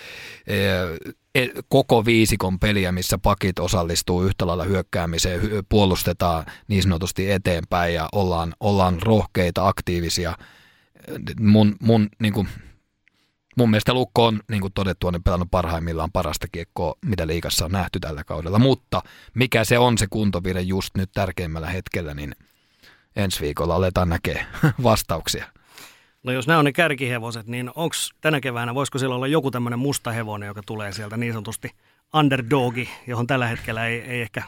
[0.47, 0.57] e,
[1.67, 8.53] koko viisikon peliä, missä pakit osallistuu yhtä lailla hyökkäämiseen, puolustetaan niin sanotusti eteenpäin ja ollaan,
[8.59, 10.35] ollaan rohkeita, aktiivisia–
[11.39, 12.47] mun, mun, niin kuin,
[13.57, 17.71] mun mielestä Lukko on, niin kuin todettu, on pelannut parhaimmillaan parasta kiekkoa, mitä liikassa on
[17.71, 18.59] nähty tällä kaudella.
[18.59, 19.01] Mutta
[19.33, 22.35] mikä se on se kuntovire just nyt tärkeimmällä hetkellä, niin
[23.15, 24.45] ensi viikolla aletaan näkee
[24.83, 25.45] vastauksia.
[26.23, 29.79] No jos nämä on ne kärkihevoset, niin onko tänä keväänä, voisiko siellä olla joku tämmöinen
[29.79, 31.71] musta hevonen, joka tulee sieltä niin sanotusti
[32.13, 34.43] underdogi, johon tällä hetkellä ei, ei ehkä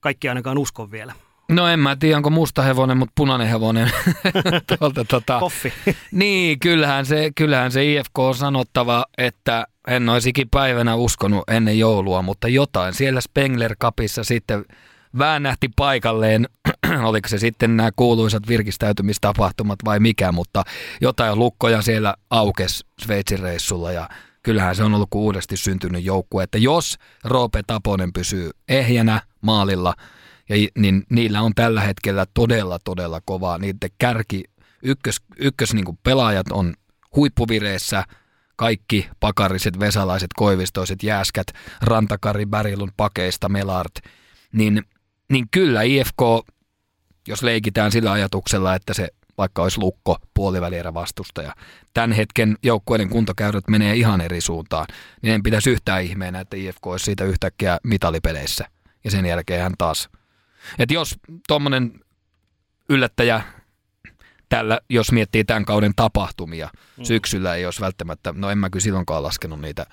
[0.00, 1.12] kaikki ainakaan usko vielä?
[1.52, 3.90] No en mä tiedä, onko musta hevonen, mutta punainen hevonen.
[4.78, 5.72] Tuolta, tota, Koffi.
[6.10, 12.22] niin, kyllähän se, kyllähän se IFK on sanottava, että en olisi päivänä uskonut ennen joulua,
[12.22, 12.94] mutta jotain.
[12.94, 14.64] Siellä Spengler Cupissa sitten
[15.18, 16.48] väännähti paikalleen,
[17.04, 20.62] oliko se sitten nämä kuuluisat virkistäytymistapahtumat vai mikä, mutta
[21.00, 24.08] jotain lukkoja siellä aukes Sveitsin reissulla ja
[24.42, 29.94] kyllähän se on ollut uudesti syntynyt joukkue, että jos Roope Taponen pysyy ehjänä maalilla–
[30.48, 33.58] ja niin niillä on tällä hetkellä todella, todella kovaa.
[33.58, 34.44] Niiden kärki,
[34.82, 36.74] ykkös, ykkös niin pelaajat on
[37.16, 38.04] huippuvireessä,
[38.56, 41.46] kaikki pakariset, vesalaiset, koivistoiset, jääskät,
[41.82, 43.94] Rantakari, Bärilun, Pakeista, Melart,
[44.52, 44.82] niin,
[45.32, 46.20] niin kyllä IFK,
[47.28, 51.54] jos leikitään sillä ajatuksella, että se vaikka olisi lukko puolivälierä vastustaja.
[51.94, 54.86] Tämän hetken joukkueiden kuntokäyrät menee ihan eri suuntaan,
[55.22, 58.66] niin en pitäisi yhtään ihmeenä, että IFK olisi siitä yhtäkkiä mitalipeleissä.
[59.04, 60.08] Ja sen jälkeen hän taas
[60.78, 62.00] et jos tuommoinen
[62.88, 63.42] yllättäjä
[64.48, 67.04] tällä, jos miettii tämän kauden tapahtumia, mm.
[67.04, 69.86] syksyllä ei olisi välttämättä, no en mä kyllä silloinkaan laskenut niitä,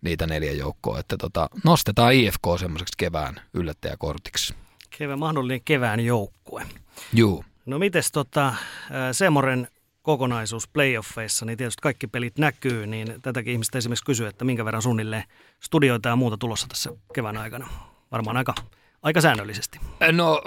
[0.00, 4.54] niitä neljä joukkoa, että tota, nostetaan IFK semmoiseksi kevään yllättäjäkortiksi.
[4.98, 6.66] Kevään, mahdollinen kevään joukkue.
[7.12, 7.44] Juu.
[7.66, 8.54] No mites tota,
[9.12, 9.68] Semoren
[10.02, 14.82] kokonaisuus playoffeissa, niin tietysti kaikki pelit näkyy, niin tätäkin ihmistä esimerkiksi kysyy, että minkä verran
[14.82, 15.24] suunnilleen
[15.60, 17.68] studioita ja muuta tulossa tässä kevään aikana.
[18.12, 18.54] Varmaan aika
[19.04, 19.80] aika säännöllisesti?
[20.12, 20.42] No,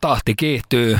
[0.00, 0.98] tahti kiihtyy.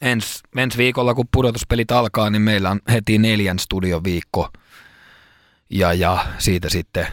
[0.00, 4.48] Ens, ensi viikolla, kun pudotuspelit alkaa, niin meillä on heti neljän studion viikko.
[5.70, 7.06] Ja, ja siitä sitten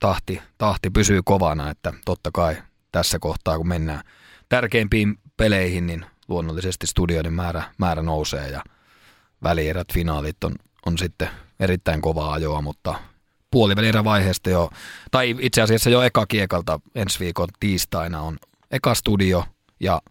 [0.00, 2.56] tahti, tahti pysyy kovana, että totta kai
[2.92, 4.04] tässä kohtaa, kun mennään
[4.48, 8.62] tärkeimpiin peleihin, niin luonnollisesti studioiden määrä, määrä nousee ja
[9.42, 10.54] välierät, finaalit on,
[10.86, 11.28] on sitten
[11.60, 12.94] erittäin kovaa ajoa, mutta
[13.52, 14.70] puolivälierävaiheesta jo,
[15.10, 18.38] tai itse asiassa jo eka kiekalta ensi viikon tiistaina on
[18.70, 19.44] eka studio
[19.80, 20.02] ja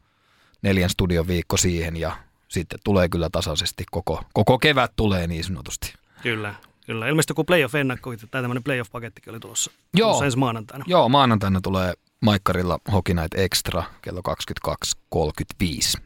[0.61, 5.93] neljän studion viikko siihen ja sitten tulee kyllä tasaisesti koko, koko kevät tulee niin sanotusti.
[6.21, 6.55] Kyllä.
[6.85, 10.07] Kyllä, ilmeisesti joku playoff-ennakko, tai tämmöinen playoff-pakettikin oli tulossa, Joo.
[10.07, 10.85] tulossa ensi maanantaina.
[10.87, 14.21] Joo, maanantaina tulee Maikkarilla Hockey Night Extra kello
[15.15, 16.01] 22.35.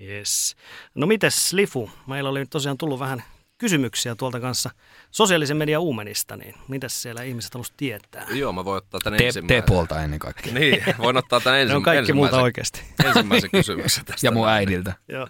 [0.00, 0.56] Yes.
[0.94, 1.90] No mites Lifu?
[2.06, 3.22] Meillä oli tosiaan tullut vähän
[3.58, 4.70] kysymyksiä tuolta kanssa
[5.10, 8.26] sosiaalisen median uumenista, niin mitäs siellä ihmiset haluaisivat tietää?
[8.30, 9.62] Joo, mä voin ottaa tänne Te, ensimmäisen.
[9.62, 10.54] T-puolta ennen kaikkea.
[10.54, 12.82] Niin, voin ottaa tänne Ne ensi, on kaikki muuta ensimmäisen, oikeasti.
[13.04, 14.26] ensimmäisen kysymyksen tästä.
[14.26, 14.94] Ja mun äidiltä.
[15.08, 15.28] Joo.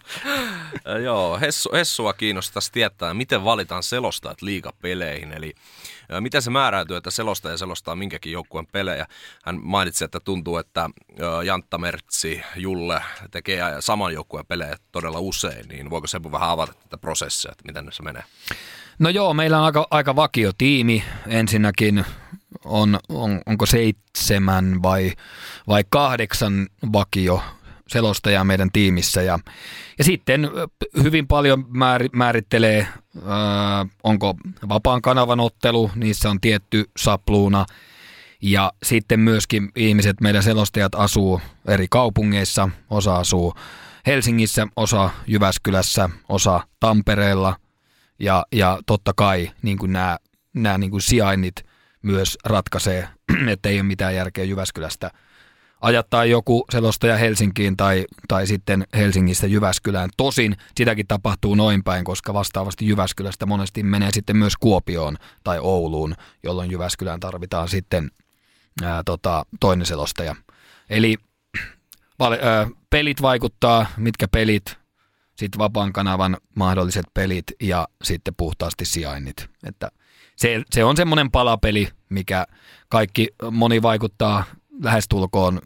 [1.04, 5.54] Joo, Hessu, Hessua kiinnostaisi tietää, miten valitaan selostajat liigapeleihin, eli
[6.20, 9.06] miten se määräytyy, että selostaja selostaa minkäkin joukkueen pelejä.
[9.44, 10.90] Hän mainitsi, että tuntuu, että
[11.44, 16.98] Jantta Mertsi, Julle tekee saman joukkueen pelejä todella usein, niin voiko se vähän avata tätä
[16.98, 18.22] prosessia, että miten se menee?
[18.98, 21.04] No joo, meillä on aika, aika vakio tiimi.
[21.26, 22.04] Ensinnäkin
[22.64, 25.12] on, on, onko seitsemän vai,
[25.68, 27.42] vai kahdeksan vakio
[27.88, 29.22] selostajaa meidän tiimissä.
[29.22, 29.38] Ja,
[29.98, 30.50] ja sitten
[31.02, 33.20] hyvin paljon määr, määrittelee, ö,
[34.02, 34.34] onko
[34.68, 37.66] vapaan kanavan ottelu, niissä on tietty sapluuna.
[38.42, 43.54] Ja sitten myöskin ihmiset, meidän selostajat asuu eri kaupungeissa, osa asuu
[44.06, 47.56] Helsingissä, osa Jyväskylässä, osa Tampereella–
[48.18, 50.18] ja, ja totta kai niin kuin nämä,
[50.54, 51.54] nämä niin kuin sijainnit
[52.02, 53.08] myös ratkaisee,
[53.52, 55.10] että ei ole mitään järkeä Jyväskylästä
[55.80, 60.10] ajattaa joku selostaja Helsinkiin tai, tai sitten Helsingistä Jyväskylään.
[60.16, 66.14] Tosin sitäkin tapahtuu noin päin, koska vastaavasti Jyväskylästä monesti menee sitten myös Kuopioon tai Ouluun,
[66.42, 68.10] jolloin Jyväskylään tarvitaan sitten
[68.82, 70.36] ää, tota, toinen selostaja.
[70.90, 71.16] Eli
[72.18, 74.78] val, ää, pelit vaikuttaa, mitkä pelit,
[75.36, 79.50] sitten vapaan kanavan mahdolliset pelit ja sitten puhtaasti sijainnit.
[79.66, 79.90] Että
[80.36, 82.46] se, se on semmoinen palapeli, mikä
[82.88, 84.44] kaikki, moni vaikuttaa
[84.82, 85.60] lähestulkoon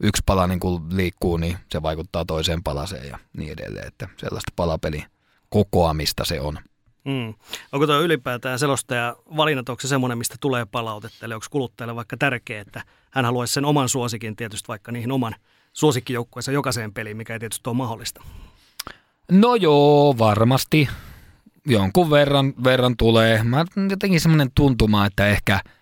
[0.00, 3.86] yksi pala niin kun liikkuu, niin se vaikuttaa toiseen palaseen ja niin edelleen.
[3.86, 5.04] Että sellaista palapeli
[5.48, 6.58] kokoamista se on.
[7.04, 7.34] Mm.
[7.72, 12.16] Onko tuo ylipäätään selostaja valinnat, onko se semmoinen, mistä tulee palautetta, eli onko kuluttajalle vaikka
[12.16, 15.34] tärkeää, että hän haluaisi sen oman suosikin tietysti vaikka niihin oman
[15.72, 18.22] suosikkijoukkueensa jokaiseen peliin, mikä ei tietysti ole mahdollista.
[19.30, 20.88] No joo, varmasti.
[21.66, 23.42] Jonkun verran, verran tulee.
[23.42, 25.72] Mä jotenkin semmoinen tuntuma, että ehkä eh,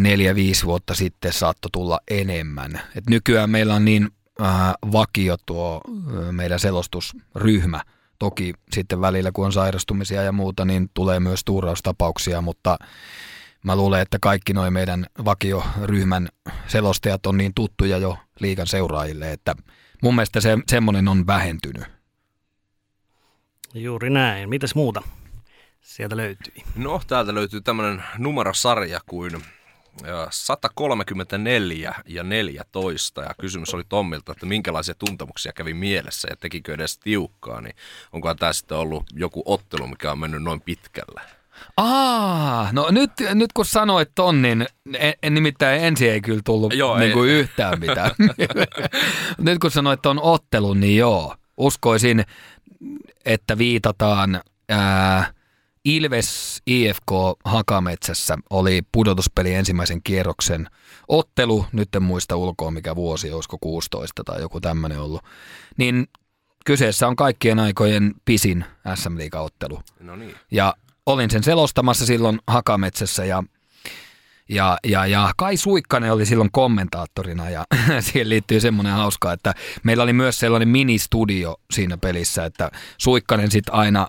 [0.00, 2.80] neljä-viisi vuotta sitten saattoi tulla enemmän.
[2.96, 4.10] Et nykyään meillä on niin
[4.40, 7.80] äh, vakio tuo äh, meidän selostusryhmä.
[8.18, 12.78] Toki sitten välillä, kun on sairastumisia ja muuta, niin tulee myös tuuraustapauksia, mutta
[13.64, 16.28] mä luulen, että kaikki noin meidän vakioryhmän
[16.66, 19.54] selostajat on niin tuttuja jo liikan seuraajille, että
[20.02, 21.84] mun mielestä se, semmoinen on vähentynyt.
[23.74, 24.48] Juuri näin.
[24.48, 25.02] Mitäs muuta
[25.82, 26.54] sieltä löytyy?
[26.76, 33.22] No, täältä löytyy tämmöinen numerosarja kuin ö, 134 ja 14.
[33.22, 37.60] Ja kysymys oli Tommilta, että minkälaisia tuntemuksia kävi mielessä ja tekikö edes tiukkaa.
[37.60, 37.74] Niin
[38.12, 41.20] onkohan tämä sitten ollut joku ottelu, mikä on mennyt noin pitkälle?
[41.76, 46.74] Aa, no nyt, nyt kun sanoit ton, niin en, en nimittäin ensin ei kyllä tullut
[46.74, 47.38] Joo, joo, niin kuin ei.
[47.38, 48.10] yhtään mitään.
[49.38, 52.24] nyt kun sanoit ton ottelun, niin joo, uskoisin,
[53.24, 55.32] että viitataan ää,
[55.84, 57.10] Ilves IFK
[57.44, 60.68] Hakametsässä oli pudotuspeli ensimmäisen kierroksen
[61.08, 65.22] ottelu, nyt en muista ulkoa mikä vuosi, olisiko 16 tai joku tämmöinen ollut,
[65.76, 66.06] niin
[66.66, 68.64] kyseessä on kaikkien aikojen pisin
[68.94, 69.80] SM Liiga-ottelu.
[70.00, 70.34] No niin.
[70.50, 70.74] Ja
[71.06, 73.42] olin sen selostamassa silloin Hakametsässä ja,
[74.48, 77.64] ja, ja, ja Kai Suikkanen oli silloin kommentaattorina ja
[78.00, 83.74] siihen liittyy semmoinen hauska, että meillä oli myös sellainen ministudio siinä pelissä, että Suikkanen sitten
[83.74, 84.08] aina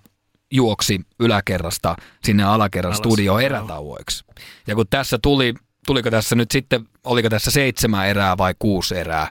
[0.53, 4.25] juoksi yläkerrasta sinne alakerran studioon erätauoiksi.
[4.67, 5.53] Ja kun tässä tuli,
[5.85, 9.29] tuliko tässä nyt sitten, oliko tässä seitsemän erää vai kuusi erää,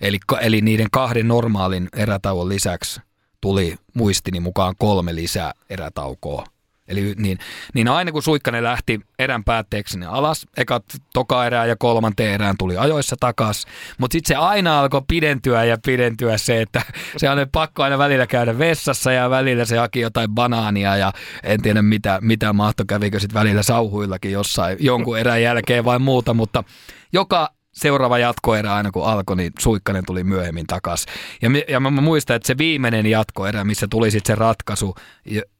[0.00, 3.00] eli, eli niiden kahden normaalin erätauon lisäksi
[3.40, 6.46] tuli muistini mukaan kolme lisää erätaukoa.
[6.88, 7.38] Eli niin,
[7.74, 12.54] niin aina kun Suikkanen lähti erän päätteeksi sinne alas, ekat toka erää ja kolmanteen erään
[12.58, 13.66] tuli ajoissa takas,
[13.98, 16.82] mutta sitten se aina alkoi pidentyä ja pidentyä se, että
[17.16, 21.12] se on pakko aina välillä käydä vessassa ja välillä se haki jotain banaania ja
[21.42, 26.34] en tiedä mitä, mitä mahto kävikö sitten välillä sauhuillakin jossain jonkun erän jälkeen vai muuta,
[26.34, 26.64] mutta
[27.12, 31.12] joka seuraava jatkoerä aina kun alkoi, niin Suikkanen tuli myöhemmin takaisin.
[31.42, 34.94] Ja, ja mä muistan, että se viimeinen jatkoerä, missä tuli sitten se ratkaisu,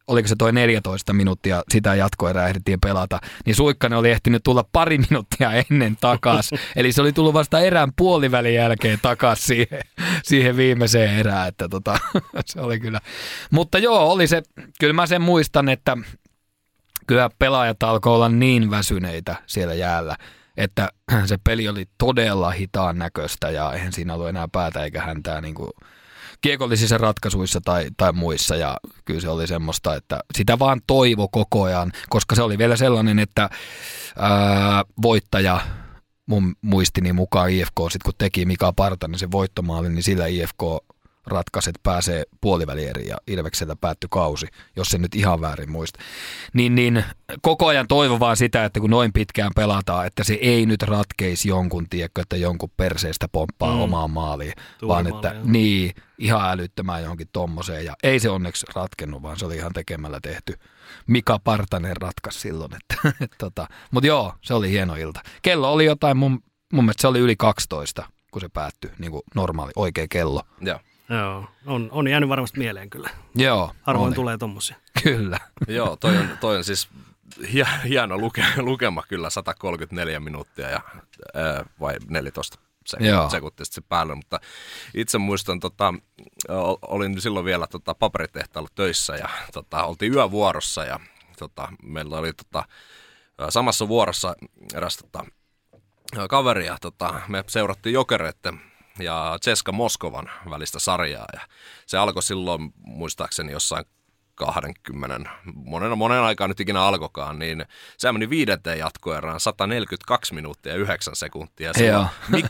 [0.09, 4.99] oliko se toi 14 minuuttia sitä jatkoerää ehdittiin pelata, niin Suikkanen oli ehtinyt tulla pari
[5.11, 6.51] minuuttia ennen takas.
[6.77, 9.81] Eli se oli tullut vasta erään puolivälin jälkeen takas siihen,
[10.23, 11.99] siihen viimeiseen erään, että tota,
[12.47, 13.01] se oli kyllä.
[13.51, 14.43] Mutta joo, oli se,
[14.81, 15.97] kyllä mä sen muistan, että
[17.07, 20.17] kyllä pelaajat alkoi olla niin väsyneitä siellä jäällä,
[20.57, 20.89] että
[21.27, 25.55] se peli oli todella hitaan näköistä ja eihän siinä ollut enää päätä eikä häntää niin
[25.55, 25.71] kuin
[26.41, 31.63] kiekollisissa ratkaisuissa tai, tai muissa ja kyllä se oli semmoista, että sitä vaan toivo koko
[31.63, 33.51] ajan, koska se oli vielä sellainen, että
[34.19, 35.61] ää, voittaja
[36.27, 40.63] mun muistini mukaan IFK, sit kun teki Mika Partanen sen voittomaali, niin sillä IFK
[41.31, 44.47] ratkaiset pääsee puolivälieriin ja Ilvekseltä päättyi kausi,
[44.77, 45.99] jos se nyt ihan väärin muista.
[46.53, 47.05] Niin, niin
[47.43, 51.49] koko ajan toivo vaan sitä, että kun noin pitkään pelataan, että se ei nyt ratkeisi
[51.49, 53.81] jonkun, tiekko, että jonkun perseestä pomppaa mm.
[53.81, 54.53] omaan maaliin,
[54.89, 55.41] vaan että jo.
[55.45, 57.85] niin, ihan älyttömään johonkin tommoseen.
[57.85, 60.55] Ja ei se onneksi ratkennut, vaan se oli ihan tekemällä tehty.
[61.07, 62.73] Mika Partanen ratkaisi silloin.
[62.75, 63.67] Että, et, tota.
[63.91, 65.21] Mutta joo, se oli hieno ilta.
[65.43, 66.43] Kello oli jotain, mun,
[66.73, 70.43] mun mielestä se oli yli 12, kun se päättyi, niin kuin normaali, oikea kello.
[70.61, 70.81] Joo.
[71.09, 73.11] Joo, on, on jäänyt varmasti mieleen kyllä.
[73.35, 73.75] Joo.
[73.83, 74.15] Harvoin oli.
[74.15, 74.77] tulee tommosia.
[75.03, 75.39] Kyllä.
[75.69, 76.89] Joo, toi on, toi on siis
[77.89, 80.81] hieno luke, lukema kyllä, 134 minuuttia ja,
[81.35, 82.59] ää, vai 14
[83.31, 84.41] sekuntia se päällä, mutta
[84.95, 85.95] itse muistan, tota,
[86.83, 91.01] olin silloin vielä tota, paperitehtaalla töissä ja tota, oltiin yövuorossa ja
[91.39, 92.65] tota, meillä oli tota,
[93.49, 94.35] samassa vuorossa
[94.75, 95.25] eräs tota,
[96.29, 98.61] kaveri ja tota, me seurattiin jokereiden
[98.99, 101.27] ja Ceska Moskovan välistä sarjaa.
[101.33, 101.41] Ja
[101.87, 103.85] se alkoi silloin muistaakseni jossain
[104.39, 107.67] 20, monen, monen aikaa nyt ikinä alkokaan, niin
[107.97, 111.73] se meni viidenteen jatkoerään 142 minuuttia ja 9 sekuntia.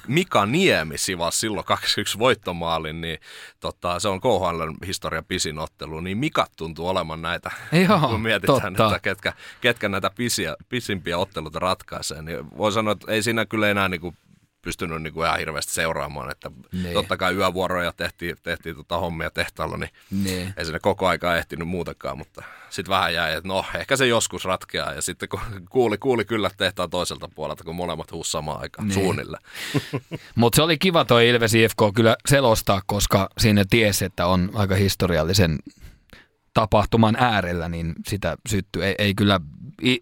[0.06, 3.18] Mika Niemi sivasi silloin 21 voittomaalin, niin
[3.60, 7.50] tota, se on KHL historian pisin ottelu, niin Mika tuntuu olemaan näitä,
[7.88, 8.86] Joo, kun mietitään, totta.
[8.86, 13.68] että ketkä, ketkä näitä pisiä, pisimpiä otteluita ratkaisee, niin voi sanoa, että ei siinä kyllä
[13.68, 14.16] enää niin kuin
[14.68, 16.92] pystynyt niin kuin ihan hirveästi seuraamaan, että ne.
[16.92, 20.54] totta kai yövuoroja tehtiin, tehtiin tota hommia tehtaalla, niin ne.
[20.56, 24.44] ei sinne koko aikaa ehtinyt muutakaan, mutta sitten vähän jäi, että no ehkä se joskus
[24.44, 25.40] ratkeaa ja sitten kun
[25.70, 28.94] kuuli, kuuli kyllä tehtaan toiselta puolelta, kun molemmat huus samaan aikaan ne.
[28.94, 29.38] suunnille.
[30.34, 34.74] mutta se oli kiva toi Ilves IFK kyllä selostaa, koska siinä tiesi, että on aika
[34.74, 35.58] historiallisen
[36.54, 38.84] tapahtuman äärellä, niin sitä syttyi.
[38.84, 39.40] Ei, ei kyllä,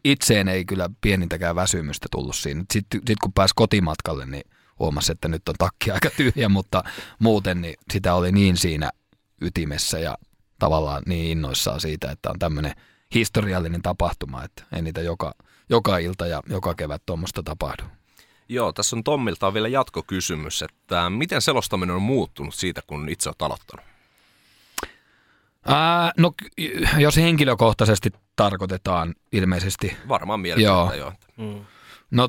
[0.05, 2.65] itseen ei kyllä pienintäkään väsymystä tullut siinä.
[2.73, 4.45] Sitten sit kun pääsi kotimatkalle, niin
[4.79, 6.85] huomasi, että nyt on takki aika tyhjä, mutta
[7.19, 8.91] muuten niin sitä oli niin siinä
[9.41, 10.19] ytimessä ja
[10.59, 12.73] tavallaan niin innoissaan siitä, että on tämmöinen
[13.15, 15.35] historiallinen tapahtuma, että ei niitä joka,
[15.69, 17.83] joka ilta ja joka kevät tuommoista tapahdu.
[18.49, 23.43] Joo, tässä on Tommilta vielä jatkokysymys, että miten selostaminen on muuttunut siitä, kun itse olet
[23.43, 23.87] aloittanut?
[25.67, 26.35] Ää, no
[26.99, 29.97] jos henkilökohtaisesti tarkoitetaan ilmeisesti.
[30.09, 30.93] Varmaan mielipiteitä joo.
[30.93, 31.13] joo.
[31.37, 31.65] Mm.
[32.11, 32.29] No,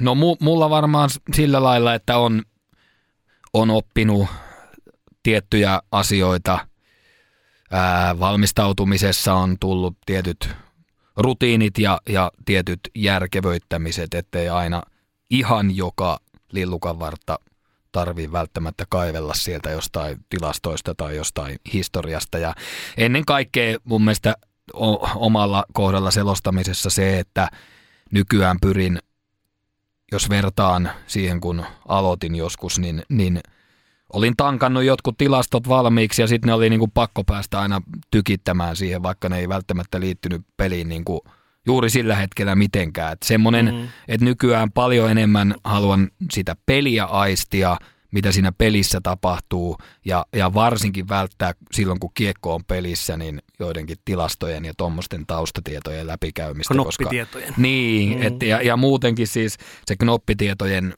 [0.00, 2.42] no mulla varmaan sillä lailla, että on,
[3.52, 4.28] on oppinut
[5.22, 6.66] tiettyjä asioita.
[7.70, 10.48] Ää, valmistautumisessa on tullut tietyt
[11.16, 14.82] rutiinit ja, ja tietyt järkevöittämiset, ettei aina
[15.30, 16.18] ihan joka
[16.52, 17.38] lillukan vartta
[17.92, 22.38] tarvii välttämättä kaivella sieltä jostain tilastoista tai jostain historiasta.
[22.38, 22.54] Ja
[22.96, 24.34] ennen kaikkea mun mielestä
[25.14, 27.48] omalla kohdalla selostamisessa se, että
[28.12, 28.98] nykyään pyrin,
[30.12, 33.40] jos vertaan siihen kun aloitin joskus, niin, niin
[34.12, 38.76] olin tankannut jotkut tilastot valmiiksi ja sitten ne oli niin kuin pakko päästä aina tykittämään
[38.76, 41.20] siihen, vaikka ne ei välttämättä liittynyt peliin niin kuin
[41.66, 43.12] juuri sillä hetkellä mitenkään.
[43.12, 43.88] Että semmoinen, mm.
[44.08, 47.76] että nykyään paljon enemmän haluan sitä peliä aistia–
[48.10, 53.96] mitä siinä pelissä tapahtuu ja, ja varsinkin välttää silloin, kun kiekko on pelissä, niin joidenkin
[54.04, 56.74] tilastojen ja tuommoisten taustatietojen läpikäymistä.
[56.74, 57.48] Knoppitietojen.
[57.48, 58.22] Koska, niin, mm.
[58.22, 59.56] et, ja, ja muutenkin siis
[59.86, 60.94] se knoppitietojen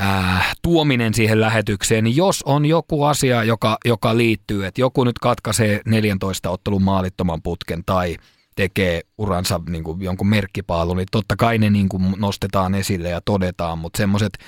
[0.00, 5.18] äh, tuominen siihen lähetykseen, niin jos on joku asia, joka, joka liittyy, että joku nyt
[5.18, 8.16] katkaisee 14 ottelun maalittoman putken tai
[8.56, 13.20] tekee uransa niin kuin jonkun merkkipaalun, niin totta kai ne niin kuin nostetaan esille ja
[13.24, 14.38] todetaan, mutta semmoiset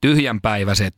[0.00, 0.94] tyhjänpäiväiset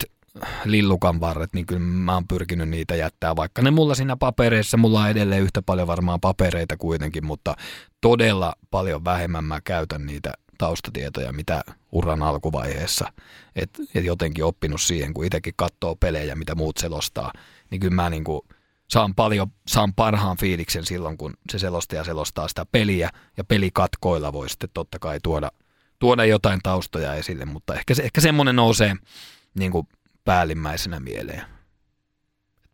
[0.65, 5.01] lillukan varret, niin kyllä mä oon pyrkinyt niitä jättää, vaikka ne mulla siinä papereissa, mulla
[5.01, 7.55] on edelleen yhtä paljon varmaan papereita kuitenkin, mutta
[8.01, 11.63] todella paljon vähemmän mä käytän niitä taustatietoja, mitä
[11.93, 13.13] uran alkuvaiheessa.
[13.57, 17.33] Et, et jotenkin oppinut siihen, kun itsekin katsoo pelejä, mitä muut selostaa,
[17.71, 18.41] niin kyllä mä niin kuin
[18.91, 24.49] saan paljon, saan parhaan fiiliksen silloin, kun se selostaja selostaa sitä peliä, ja pelikatkoilla voi
[24.49, 25.51] sitten totta kai tuoda–
[25.99, 28.97] tuoda jotain taustoja esille, mutta ehkä, se, ehkä semmoinen nousee
[29.59, 29.89] niin kuin
[30.25, 31.43] päällimmäisenä mieleen.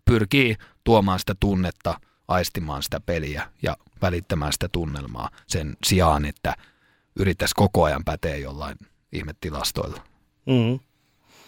[0.04, 6.56] Pyrkii tuomaan sitä tunnetta, aistimaan sitä peliä ja välittämään sitä tunnelmaa sen sijaan, että
[7.16, 8.76] yrittäisi koko ajan päteä jollain
[9.12, 10.02] ihmetilastoilla.
[10.46, 10.80] Mm.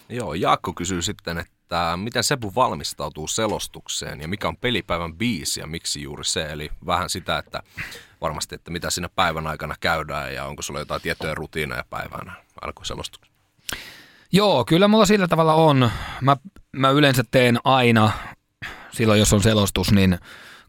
[0.09, 1.53] Joo, Jaakko kysyy sitten, että
[1.97, 6.53] miten Sebu valmistautuu selostukseen ja mikä on pelipäivän biisi ja miksi juuri se.
[6.53, 7.63] Eli vähän sitä, että
[8.21, 12.33] varmasti, että mitä siinä päivän aikana käydään ja onko sulla jotain tiettyjä rutiineja päivänä
[12.63, 13.35] alkuselostuksen.
[14.33, 15.91] Joo, kyllä mulla sillä tavalla on.
[16.21, 16.37] Mä,
[16.73, 18.13] mä yleensä teen aina,
[18.93, 20.19] silloin jos on selostus, niin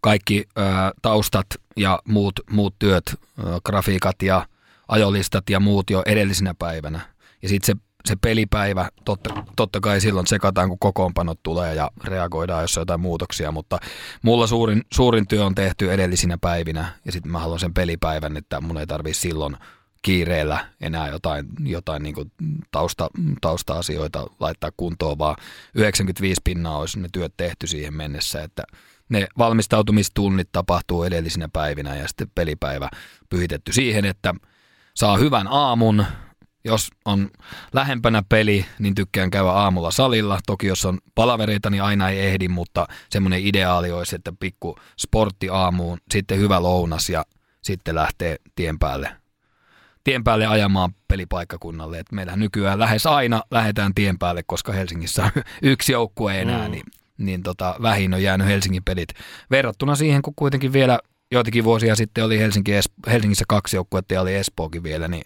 [0.02, 0.62] kaikki ö,
[1.02, 1.48] taustat
[1.78, 4.48] ja muut, muut työt, ö, grafiikat ja
[4.88, 7.00] ajolistat ja muut jo edellisenä päivänä.
[7.42, 12.62] Ja sitten se, se pelipäivä, totta, totta kai silloin sekataan, kun kokoonpanot tulee ja reagoidaan,
[12.62, 13.80] jos on jotain muutoksia, mutta
[14.22, 18.62] mulla suurin, suurin työ on tehty edellisinä päivinä ja sitten mä haluan sen pelipäivän, että
[18.62, 19.58] mun ei tarvitse silloin
[20.02, 22.16] kiireellä enää jotain, jotain niin
[22.72, 23.10] tausta,
[23.42, 25.36] tausta-asioita laittaa kuntoon, vaan
[25.76, 28.64] 95 pinnaa olisi ne työt tehty siihen mennessä, että
[29.10, 32.90] ne valmistautumistunnit tapahtuu edellisinä päivinä ja sitten pelipäivä
[33.30, 34.34] pyhitetty siihen, että
[34.94, 36.06] saa hyvän aamun.
[36.68, 37.30] Jos on
[37.74, 40.40] lähempänä peli, niin tykkään käydä aamulla salilla.
[40.46, 45.50] Toki jos on palavereita, niin aina ei ehdi, mutta semmoinen ideaali olisi, että pikku sportti
[45.50, 47.26] aamuun, sitten hyvä lounas ja
[47.62, 49.10] sitten lähtee tien päälle
[50.04, 52.00] tien päälle ajamaan pelipaikkakunnalle.
[52.00, 56.72] Et meillähän nykyään lähes aina lähdetään tien päälle, koska Helsingissä on yksi joukkue enää, mm.
[56.72, 56.84] niin,
[57.18, 59.10] niin tota, vähin on jäänyt Helsingin pelit.
[59.52, 61.00] Verrattuna siihen, kun kuitenkin vielä
[61.32, 62.72] joitakin vuosia sitten oli Helsinki,
[63.08, 65.24] Helsingissä kaksi joukkuetta ja oli Espookin vielä, niin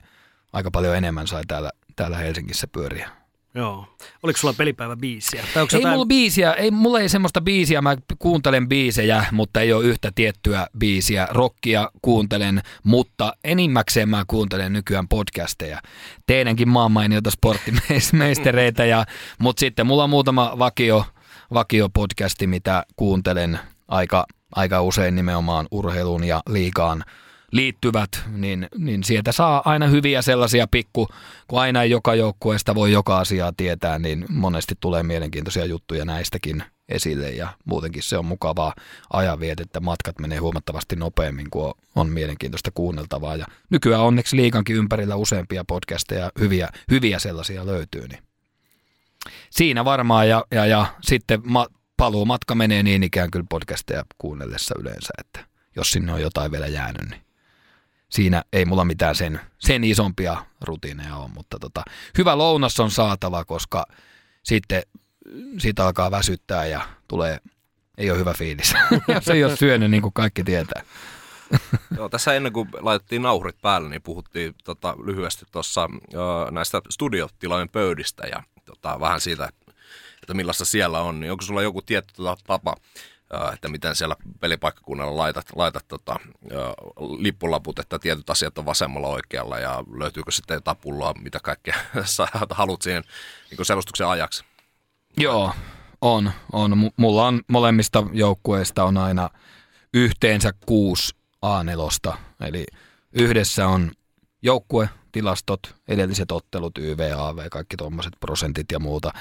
[0.54, 3.10] aika paljon enemmän sai täällä, täällä Helsingissä pyöriä.
[3.56, 3.98] Joo.
[4.24, 5.44] Oliko sulla pelipäivä biisiä?
[5.54, 5.94] Tai ei jotain...
[5.94, 10.68] mulla biisiä, ei, mulla ei semmoista biisiä, mä kuuntelen biisejä, mutta ei ole yhtä tiettyä
[10.78, 11.28] biisiä.
[11.32, 15.82] Rockia kuuntelen, mutta enimmäkseen mä kuuntelen nykyään podcasteja.
[16.28, 19.06] Teidänkin maanmainiota sporttimeistereitä, ja,
[19.40, 21.06] mutta sitten mulla on muutama vakio,
[21.54, 24.26] vakio podcasti, mitä kuuntelen aika,
[24.56, 27.04] aika usein nimenomaan urheilun ja liikaan
[27.52, 31.08] liittyvät, niin, niin sieltä saa aina hyviä sellaisia pikku,
[31.48, 36.64] kun aina ei joka joukkueesta voi joka asiaa tietää, niin monesti tulee mielenkiintoisia juttuja näistäkin
[36.90, 38.74] esille ja muutenkin se on mukavaa
[39.62, 43.36] että Matkat menee huomattavasti nopeammin, kun on mielenkiintoista kuunneltavaa.
[43.36, 48.24] Ja nykyään onneksi liikankin ympärillä useampia podcasteja, hyviä, hyviä sellaisia löytyy, niin
[49.50, 50.30] siinä varmaan.
[50.30, 51.68] Ja, ja, ja sitten ma,
[51.98, 55.46] paluumatka menee niin ikään kyllä podcasteja kuunnellessa yleensä, että
[55.76, 57.22] jos sinne on jotain vielä jäänyt, niin
[58.12, 61.84] siinä ei mulla mitään sen, sen isompia rutiineja ole, mutta tota,
[62.18, 63.86] hyvä lounas on saatava, koska
[64.44, 64.84] sitten
[65.58, 67.38] siitä alkaa väsyttää ja tulee,
[67.98, 68.74] ei ole hyvä fiilis,
[69.16, 70.84] jos ei ole syönyt niin kuin kaikki tietää.
[71.98, 75.90] Joo, tässä ennen kuin laitettiin nauhurit päälle, niin puhuttiin tota, lyhyesti tuossa
[76.52, 79.50] näistä studiotilojen pöydistä ja tota, vähän siitä,
[80.22, 81.20] että millaista siellä on.
[81.20, 82.76] Niin onko sulla joku tietty tota, tapa
[83.54, 86.20] että miten siellä pelipaikkakunnalla laitat, laitat tota,
[87.18, 92.28] lippulaput, että tietyt asiat on vasemmalla oikealla ja löytyykö sitten jotain pulloa, mitä kaikkea sä
[92.50, 93.04] haluat siihen
[93.52, 94.44] niin selostuksen ajaksi?
[95.18, 95.54] Joo,
[96.02, 96.92] on, on.
[96.98, 99.30] Mulla on molemmista joukkueista on aina
[99.94, 102.66] yhteensä kuusi A4, eli
[103.14, 103.92] yhdessä on
[104.42, 109.12] joukkue, tilastot, edelliset ottelut, YVAV, kaikki tuommoiset prosentit ja muuta.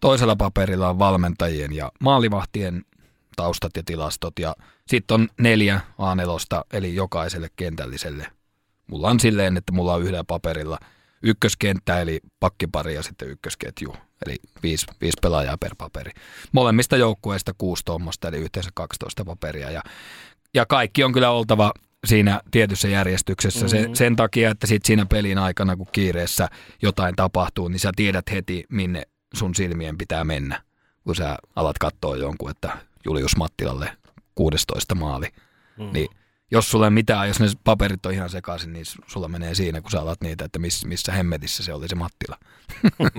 [0.00, 2.84] Toisella paperilla on valmentajien ja maalivahtien
[3.36, 4.56] taustat ja tilastot ja
[4.88, 8.26] sitten on neljä A4, eli jokaiselle kentälliselle.
[8.86, 10.78] Mulla on silleen, että mulla on yhdellä paperilla
[11.22, 13.96] ykköskenttä, eli pakkipari ja sitten ykkösketju,
[14.26, 16.10] eli viisi, viisi pelaajaa per paperi.
[16.52, 19.82] Molemmista joukkueista kuusi tuommoista, eli yhteensä 12 paperia ja,
[20.54, 21.72] ja kaikki on kyllä oltava
[22.06, 23.94] siinä tietyssä järjestyksessä mm-hmm.
[23.94, 26.48] se, sen takia, että sit siinä pelin aikana, kun kiireessä
[26.82, 29.02] jotain tapahtuu, niin sä tiedät heti, minne
[29.34, 30.62] sun silmien pitää mennä,
[31.04, 33.96] kun sä alat katsoa jonkun, että Julius Mattilalle
[34.34, 35.26] 16 maali.
[35.78, 35.90] Mm.
[35.92, 36.08] Niin
[36.50, 40.00] jos sulle mitään, jos ne paperit on ihan sekaisin, niin sulla menee siinä, kun sä
[40.00, 42.36] alat niitä, että miss, missä hemmetissä se oli se Mattila.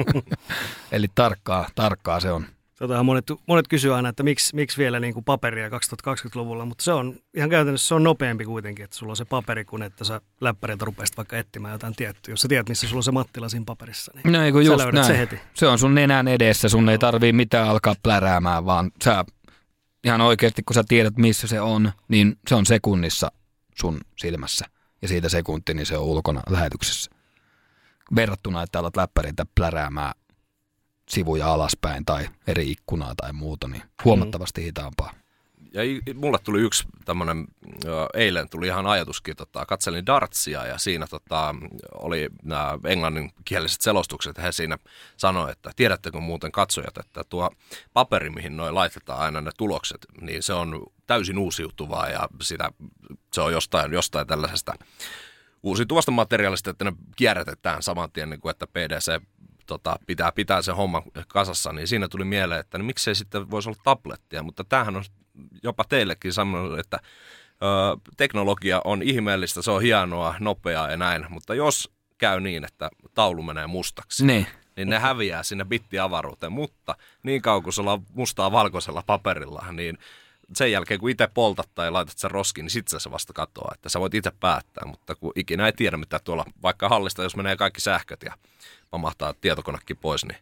[0.91, 2.45] Eli tarkkaa, tarkkaa se on.
[2.79, 6.91] Totahan monet, monet kysyy aina, että miksi, miksi vielä niin kuin paperia 2020-luvulla, mutta se
[6.91, 10.21] on ihan käytännössä se on nopeampi kuitenkin, että sulla on se paperi, kun että sä
[10.41, 12.31] läppäriltä rupeaisit vaikka etsimään jotain tiettyä.
[12.31, 15.07] Jos sä tiedät, missä sulla on se Mattila siinä paperissa, niin no, ei, just näin.
[15.07, 15.39] se heti.
[15.53, 16.91] Se on sun nenän edessä, sun no.
[16.91, 19.25] ei tarvii mitään alkaa pläräämään, vaan sä
[20.07, 23.31] ihan oikeasti, kun sä tiedät, missä se on, niin se on sekunnissa
[23.75, 24.65] sun silmässä.
[25.01, 27.11] Ja siitä sekunti, niin se on ulkona lähetyksessä.
[28.15, 30.13] Verrattuna, että alat läppäriltä pläräämään
[31.09, 35.13] sivuja alaspäin tai eri ikkunaa tai muuta, niin huomattavasti hitaampaa.
[35.73, 35.81] Ja
[36.15, 37.47] mulle tuli yksi tämmöinen,
[38.13, 41.55] eilen tuli ihan ajatuskin, tota, katselin Dartsia ja siinä tota,
[41.93, 44.37] oli nämä englanninkieliset selostukset.
[44.37, 44.77] He siinä
[45.17, 47.49] sanoivat, että tiedättekö muuten katsojat, että tuo
[47.93, 52.71] paperi, mihin noin laitetaan aina ne tulokset, niin se on täysin uusiutuvaa ja sitä,
[53.33, 54.73] se on jostain, jostain tällaisesta
[55.63, 59.21] uusiutuvasta materiaalista, että ne kierrätetään saman tien, niin kuin että PDC
[59.67, 63.69] tota, pitää pitää sen homman kasassa, niin siinä tuli mieleen, että niin miksei sitten voisi
[63.69, 65.03] olla tablettia, mutta tämähän on
[65.63, 71.55] jopa teillekin sanonut, että ö, teknologia on ihmeellistä, se on hienoa, nopeaa ja näin, mutta
[71.55, 76.51] jos käy niin, että taulu menee mustaksi, niin, niin ne häviää sinne bittiavaruuteen.
[76.51, 79.97] Mutta niin kauan kun sulla on mustaa valkoisella paperilla, niin
[80.53, 83.71] sen jälkeen kun itse poltat tai laitat sen roskiin, niin sitten se vasta katoaa.
[83.75, 87.35] Että sä voit itse päättää, mutta kun ikinä ei tiedä mitä tuolla vaikka hallista, jos
[87.35, 88.33] menee kaikki sähköt ja
[88.89, 90.37] pamahtaa tietokonekin pois, niin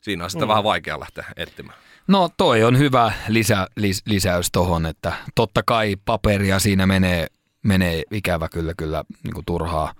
[0.00, 0.50] siinä on sitten mm.
[0.50, 1.78] vähän vaikea lähteä etsimään.
[2.08, 7.26] No toi on hyvä lisä, lis, lisäys tuohon, että totta kai paperia siinä menee,
[7.62, 9.94] menee ikävä kyllä kyllä niin kuin turhaa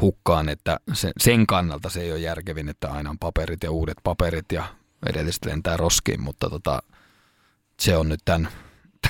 [0.00, 3.96] hukkaan, että sen, sen kannalta se ei ole järkevin, että aina on paperit ja uudet
[4.02, 4.64] paperit ja
[5.06, 6.82] edelliset lentää roskiin, mutta tota,
[7.80, 8.48] se on nyt tämän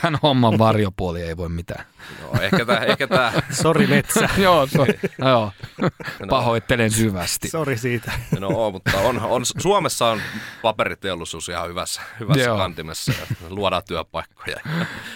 [0.01, 1.85] tämän homman varjopuoli ei voi mitään.
[2.23, 2.79] No, ehkä tämä...
[2.79, 3.33] Ehkä tää.
[3.51, 4.29] Sori metsä.
[4.39, 4.87] joo, so,
[5.19, 5.53] joo.
[5.79, 6.27] No.
[6.29, 7.49] pahoittelen syvästi.
[7.49, 8.13] Sori siitä.
[8.39, 10.21] no mutta on, on, Suomessa on
[10.63, 12.57] paperiteollisuus ihan hyvässä, hyvässä joo.
[12.57, 14.61] kantimessa ja luodaan työpaikkoja.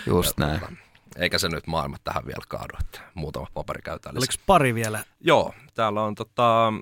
[0.07, 0.61] Just ja, näin.
[0.61, 0.75] Tuota,
[1.17, 5.05] eikä se nyt maailma tähän vielä kaadu, että muutama paperi käytetään Oliko pari vielä?
[5.21, 6.73] Joo, täällä on tota,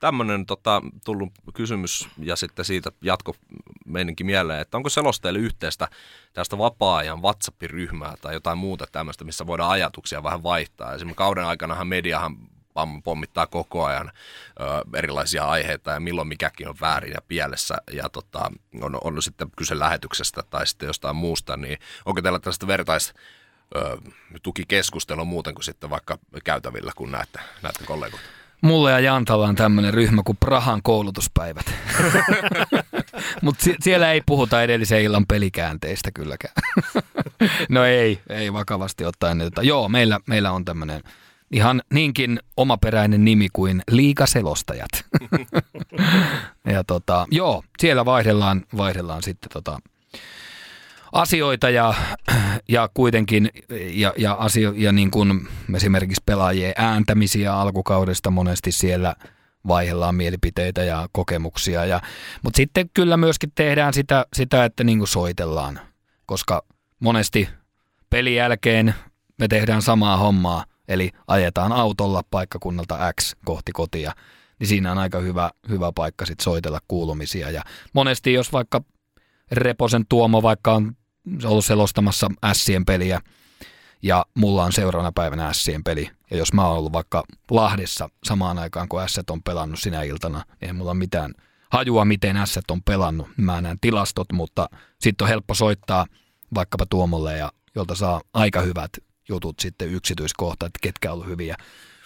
[0.00, 3.34] tämmöinen tota, tullut kysymys ja sitten siitä jatko
[3.86, 5.88] meininki mieleen, että onko selosteille yhteistä
[6.32, 10.94] tästä vapaa-ajan WhatsApp-ryhmää tai jotain muuta tämmöistä, missä voidaan ajatuksia vähän vaihtaa.
[10.94, 12.36] Esimerkiksi kauden aikanahan mediahan
[13.04, 14.10] pommittaa koko ajan
[14.60, 19.50] ö, erilaisia aiheita ja milloin mikäkin on väärin ja pielessä ja tota, on, on sitten
[19.56, 23.14] kyse lähetyksestä tai sitten jostain muusta, niin onko teillä tällaista vertais
[24.42, 28.39] tukikeskustelua muuten kuin sitten vaikka käytävillä, kun näette, näette kollegoita?
[28.60, 31.66] Mulle ja Jantalla on tämmöinen ryhmä kuin Prahan koulutuspäivät.
[33.42, 36.54] Mutta si- siellä ei puhuta edellisen illan pelikäänteistä kylläkään.
[37.68, 39.40] no ei, ei vakavasti ottaen.
[39.40, 41.02] Että, joo, meillä, meillä on tämmöinen
[41.50, 44.90] ihan niinkin omaperäinen nimi kuin Liikaselostajat.
[46.74, 49.78] ja tota, joo, siellä vaihdellaan, vaihdellaan sitten tota,
[51.12, 51.94] asioita ja,
[52.68, 53.50] ja kuitenkin
[53.92, 59.14] ja, ja, asio, ja niin kuin esimerkiksi pelaajien ääntämisiä alkukaudesta monesti siellä
[59.68, 61.84] vaihdellaan mielipiteitä ja kokemuksia.
[61.84, 62.00] Ja,
[62.42, 65.80] mutta sitten kyllä myöskin tehdään sitä, sitä että niin kuin soitellaan,
[66.26, 66.64] koska
[67.00, 67.48] monesti
[68.10, 68.94] pelin jälkeen
[69.38, 74.12] me tehdään samaa hommaa, eli ajetaan autolla paikkakunnalta X kohti kotia,
[74.58, 77.50] niin siinä on aika hyvä, hyvä paikka sitten soitella kuulumisia.
[77.50, 77.62] Ja
[77.92, 78.80] monesti jos vaikka
[79.52, 80.96] Reposen Tuomo vaikka on
[81.44, 83.20] ollut selostamassa Sien peliä
[84.02, 86.10] ja mulla on seuraavana päivänä Sien peli.
[86.30, 90.44] Ja jos mä oon ollut vaikka Lahdessa samaan aikaan, kun S on pelannut sinä iltana,
[90.60, 91.34] niin ei mulla mitään
[91.72, 93.28] hajua, miten S on pelannut.
[93.36, 94.68] Mä näen tilastot, mutta
[95.00, 96.06] sitten on helppo soittaa
[96.54, 98.90] vaikkapa Tuomolle, ja jolta saa aika hyvät
[99.28, 101.56] jutut sitten yksityiskohta, että ketkä on ollut hyviä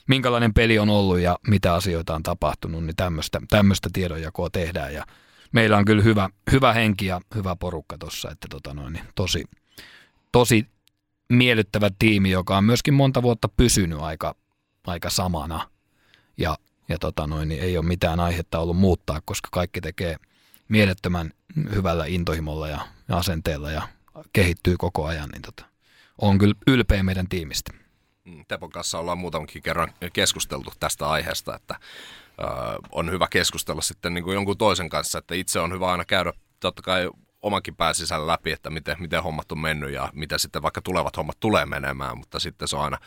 [0.07, 5.07] minkälainen peli on ollut ja mitä asioita on tapahtunut, niin tämmöistä, tiedonjakoa tehdään ja
[5.55, 9.45] meillä on kyllä hyvä, hyvä henki ja hyvä porukka tuossa, että tota noin, niin tosi,
[10.33, 10.67] tosi
[11.29, 14.35] miellyttävä tiimi, joka on myöskin monta vuotta pysynyt aika,
[14.87, 15.69] aika samana
[16.37, 16.59] ja,
[16.89, 20.17] ja tota noin, niin ei ole mitään aihetta ollut muuttaa, koska kaikki tekee
[20.69, 21.31] mielettömän
[21.75, 23.89] hyvällä intohimolla ja, ja asenteella ja
[24.33, 25.65] kehittyy koko ajan, niin tota,
[26.19, 27.73] on kyllä ylpeä meidän tiimistä.
[28.25, 31.81] Mm, Tepon kanssa ollaan muutamankin kerran keskusteltu tästä aiheesta, että
[32.93, 36.33] on hyvä keskustella sitten niin kuin jonkun toisen kanssa, että itse on hyvä aina käydä
[36.61, 37.11] totta kai
[37.43, 41.17] omankin pään sisällä läpi, että miten, miten hommat on mennyt ja miten sitten vaikka tulevat
[41.17, 42.99] hommat tulee menemään, mutta sitten se on aina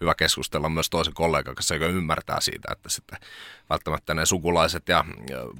[0.00, 3.18] hyvä keskustella myös toisen kollegan kanssa, joka ymmärtää siitä, että sitten
[3.70, 5.04] välttämättä ne sukulaiset ja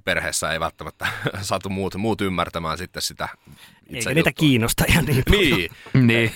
[0.05, 1.07] perheessä ei välttämättä
[1.41, 3.29] saatu muut, muut ymmärtämään sitten sitä
[3.87, 5.71] itse Eikä niitä kiinnosta ihan niin Niin.
[5.95, 6.33] niin.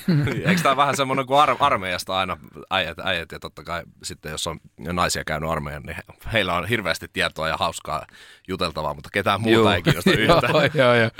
[0.48, 2.36] Eikö tämä vähän semmoinen kuin ar- armeijasta aina
[2.70, 5.96] äijät, äijät ja totta kai sitten jos on naisia käynyt armeijan, niin
[6.32, 8.06] heillä on hirveästi tietoa ja hauskaa
[8.48, 9.68] juteltavaa, mutta ketään muuta Juu.
[9.68, 10.54] ei kiinnosta yhtään.
[10.54, 11.10] joo, joo, joo.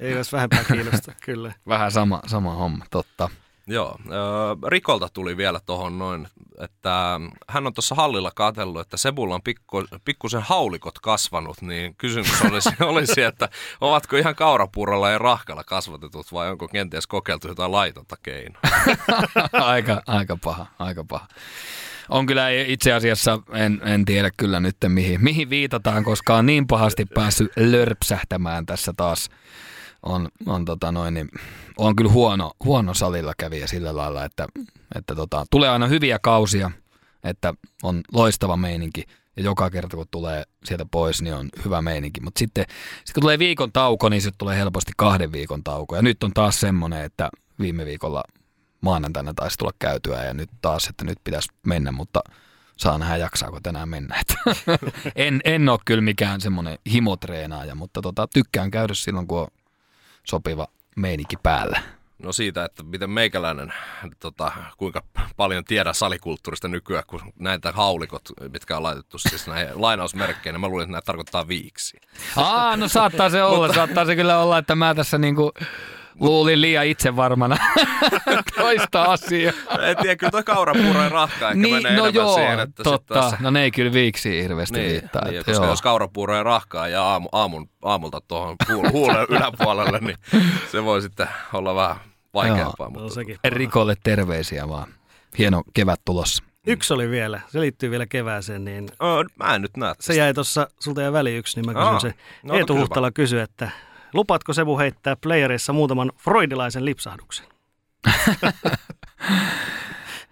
[0.00, 1.52] Ei olisi vähempää kiinnosta, kyllä.
[1.68, 3.28] Vähän sama, sama homma, totta.
[3.66, 3.98] Joo,
[4.68, 6.28] Rikolta tuli vielä tuohon noin,
[6.60, 12.42] että hän on tuossa hallilla katsellut, että Sebulla on pikku, pikkusen haulikot kasvanut, niin kysymys
[12.42, 13.48] olisi, olisi, että
[13.80, 18.60] ovatko ihan kaurapuurolla ja rahkalla kasvatetut vai onko kenties kokeiltu jotain laitonta keinoa?
[19.52, 21.26] aika, aika paha, aika paha.
[22.08, 26.66] On kyllä itse asiassa, en, en tiedä kyllä nyt mihin, mihin viitataan, koska on niin
[26.66, 29.28] pahasti päässyt lörpsähtämään tässä taas
[30.02, 31.28] on, on, tota noin, niin,
[31.76, 34.46] on kyllä huono, huono salilla kävijä sillä lailla, että,
[34.94, 36.70] että tota, tulee aina hyviä kausia,
[37.24, 39.04] että on loistava meininki
[39.36, 42.20] ja joka kerta kun tulee sieltä pois, niin on hyvä meininki.
[42.20, 42.64] Mutta sitten
[43.04, 45.96] sit kun tulee viikon tauko, niin sitten tulee helposti kahden viikon tauko.
[45.96, 47.30] Ja nyt on taas semmoinen, että
[47.60, 48.24] viime viikolla
[48.80, 52.20] maanantaina taisi tulla käytyä ja nyt taas, että nyt pitäisi mennä, mutta
[52.76, 54.22] saa nähdä jaksaako tänään mennä.
[55.16, 59.48] en, en ole kyllä mikään semmoinen himotreenaaja, mutta tota, tykkään käydä silloin, kun on
[60.26, 61.82] sopiva meininki päällä.
[62.22, 63.72] No siitä, että miten meikäläinen,
[64.20, 65.02] tota, kuinka
[65.36, 68.22] paljon tiedä salikulttuurista nykyään, kun näitä haulikot,
[68.52, 72.00] mitkä on laitettu siis näihin lainausmerkkeinä, mä luulen, että nämä tarkoittaa viiksi.
[72.36, 75.52] Aa, no saattaa se olla, saattaa se kyllä olla, että mä tässä niinku
[76.20, 77.56] luulin liian itsevarmana
[78.58, 79.52] toista asiaa.
[79.82, 82.82] En tiedä, kyllä toi kaurapuuro ja rahka ehkä niin, menee no enemmän joo, siihen, että
[82.82, 83.14] totta.
[83.14, 85.24] Taas, No ne ei kyllä viiksi hirveästi niin, viittaa.
[85.24, 85.72] niin, että koska joo.
[85.72, 90.16] jos kaurapuuro ja rahkaa ja aamu, aamun, aamulta tuohon huul, huulen yläpuolelle, niin
[90.72, 91.96] se voi sitten olla vähän
[92.34, 92.88] vaikeampaa.
[92.88, 93.36] No, Mutta, sekin.
[93.44, 94.88] Rikolle terveisiä vaan.
[95.38, 96.44] Hieno kevät tulossa.
[96.66, 100.34] Yksi oli vielä, se liittyy vielä kevääseen, niin Öö, mä en nyt näe se jäi
[100.34, 102.14] tuossa, sulta jäi väli yksi, niin mä kysyn Aa, se.
[102.42, 103.70] no, Eetu Huhtala kysyi, että
[104.14, 107.46] lupaatko Sebu heittää playerissa muutaman freudilaisen lipsahduksen?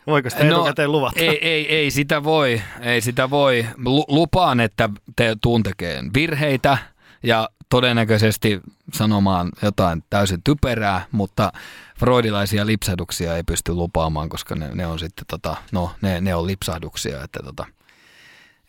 [0.07, 1.21] Voiko sitä etukäteen luvata?
[1.21, 3.67] No, ei, ei, ei sitä voi, ei sitä voi.
[3.77, 6.79] Lu- Lupaan, että te tuun tekemään virheitä
[7.23, 8.61] ja todennäköisesti
[8.95, 11.53] sanomaan jotain täysin typerää, mutta
[11.99, 16.47] freudilaisia lipsahduksia ei pysty lupaamaan, koska ne, ne on sitten tota, no, ne, ne on
[16.47, 17.67] lipsahduksia, että tota,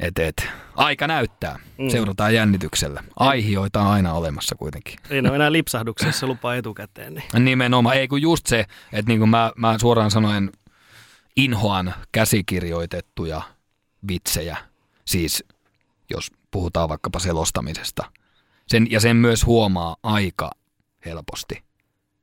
[0.01, 0.47] et, et.
[0.75, 1.59] Aika näyttää.
[1.77, 1.89] Mm.
[1.89, 3.03] Seurataan jännityksellä.
[3.15, 4.99] Aihioita on aina olemassa kuitenkin.
[5.09, 7.13] Ei ole enää lipsahduksessa lupaa etukäteen.
[7.13, 7.45] Niin.
[7.45, 10.51] Nimenomaan, ei kun just se, että niin kuin mä, mä suoraan sanoen
[11.35, 13.41] inhoan käsikirjoitettuja
[14.07, 14.57] vitsejä,
[15.05, 15.43] siis
[16.09, 18.11] jos puhutaan vaikkapa selostamisesta.
[18.67, 20.51] Sen, ja sen myös huomaa aika
[21.05, 21.63] helposti,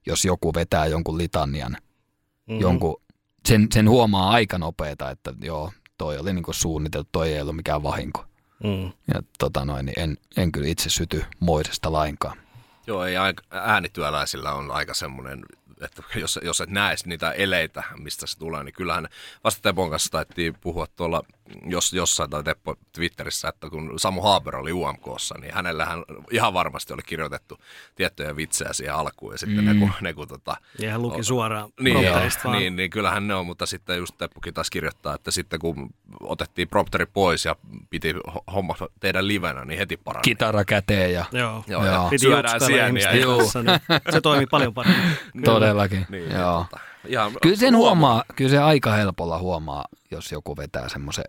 [0.06, 2.52] jos joku vetää jonkun litanian, Mhm.
[2.56, 2.60] mm.
[2.60, 3.02] jonkun,
[3.48, 7.82] sen, sen huomaa aika nopeeta, että joo, toi oli niinku suunniteltu, toi ei ollut mikään
[7.82, 8.24] vahinko.
[8.64, 8.92] Mm.
[9.14, 12.38] Ja tota noin, niin en, en kyllä itse syty moisesta lainkaan.
[12.86, 13.14] Joo, ei
[13.50, 15.44] äänityöläisillä on aika semmoinen,
[15.80, 19.08] että jos, jos et näe niitä eleitä, mistä se tulee, niin kyllähän
[19.44, 21.22] vasta Tepon kanssa taittiin puhua tuolla
[21.66, 26.92] jos, jossain tai Teppo Twitterissä, että kun Samu Haber oli UMKssa, niin hänellähän ihan varmasti
[26.92, 27.58] oli kirjoitettu
[27.94, 29.66] tiettyjä vitsejä siihen alkuun ja sitten mm.
[29.66, 32.58] ne kun, ne kun tota, Ja hän luki suoraan niin, prompterista vaan.
[32.58, 36.68] niin, niin, kyllähän ne on, mutta sitten just Teppokin taas kirjoittaa, että sitten kun otettiin
[36.68, 37.56] prompteri pois ja
[37.90, 40.22] piti ho- homma tehdä livenä, niin heti parani.
[40.22, 41.64] Kitara käteen ja Joo.
[41.66, 41.94] Joo, Joo.
[41.94, 43.08] ja Piti syödään sieniä.
[43.36, 43.80] kanssa, niin
[44.12, 45.02] se toimi paljon paremmin.
[45.32, 45.44] Kyllä.
[45.44, 46.06] todellakin.
[46.08, 46.64] niin, joo.
[46.70, 51.24] Tota, ihan, Kyllä sen huomaa, kyllä se aika helpolla huomaa, jos joku vetää semmoisen,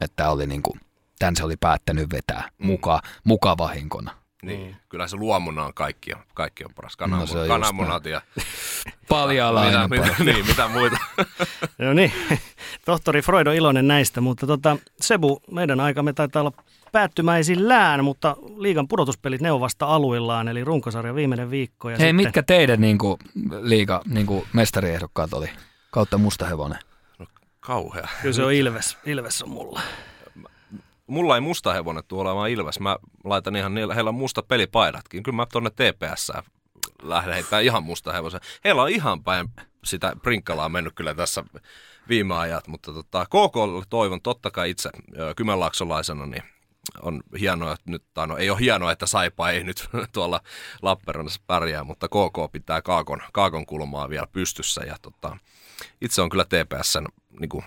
[0.00, 0.76] että oli niinku,
[1.18, 4.20] tän se oli päättänyt vetää muka, muka vahinkona.
[4.42, 6.92] Niin, kyllä se luomuna on kaikki, kaikki on paras.
[6.92, 8.22] No Kananmun, se on just kananmunat ja
[9.08, 9.90] Paljalainen.
[9.90, 10.96] mitä, mitä, niin, mitä muita.
[11.78, 12.12] No niin,
[12.84, 16.52] tohtori Freud on iloinen näistä, mutta tota, Sebu, meidän aikamme taitaa olla
[16.92, 21.90] päättymäisillään, mutta liigan pudotuspelit ne on vasta aluillaan, eli runkosarja viimeinen viikko.
[21.90, 23.18] Ja Hei, sitten, mitkä teidän niinku,
[23.60, 25.50] liiga niinku, mestariehdokkaat oli
[25.90, 26.78] kautta musta hevonen?
[27.60, 28.08] Kauhea.
[28.22, 29.80] Kyllä se on Ilves, Ilves on mulla.
[31.06, 32.80] Mulla ei musta hevonen tuolla, vaan Ilves.
[32.80, 35.22] Mä laitan ihan, niillä, heillä on musta pelipaidatkin.
[35.22, 36.32] Kyllä mä tonne TPS
[37.02, 38.40] lähden heittämään ihan musta hevosen.
[38.64, 39.48] Heillä on ihan päin
[39.84, 41.44] sitä prinkkalaa mennyt kyllä tässä
[42.08, 44.90] viime ajat, mutta tota, KK toivon totta kai itse
[45.36, 46.42] kymenlaaksolaisena, niin
[47.02, 50.40] on hienoa, että nyt, tai no ei ole hienoa, että Saipa ei nyt tuolla
[50.82, 55.36] Lappeenrannassa pärjää, mutta KK pitää Kaakon, Kaakon kulmaa vielä pystyssä ja tota,
[56.00, 57.06] itse on kyllä TPSn
[57.40, 57.64] niin kuin,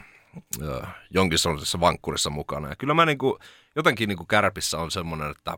[0.61, 2.69] ö, jonkin sortisessa vankkurissa mukana.
[2.69, 3.40] Ja kyllä mä niin kuin,
[3.76, 5.57] jotenkin niin kuin kärpissä on semmoinen, että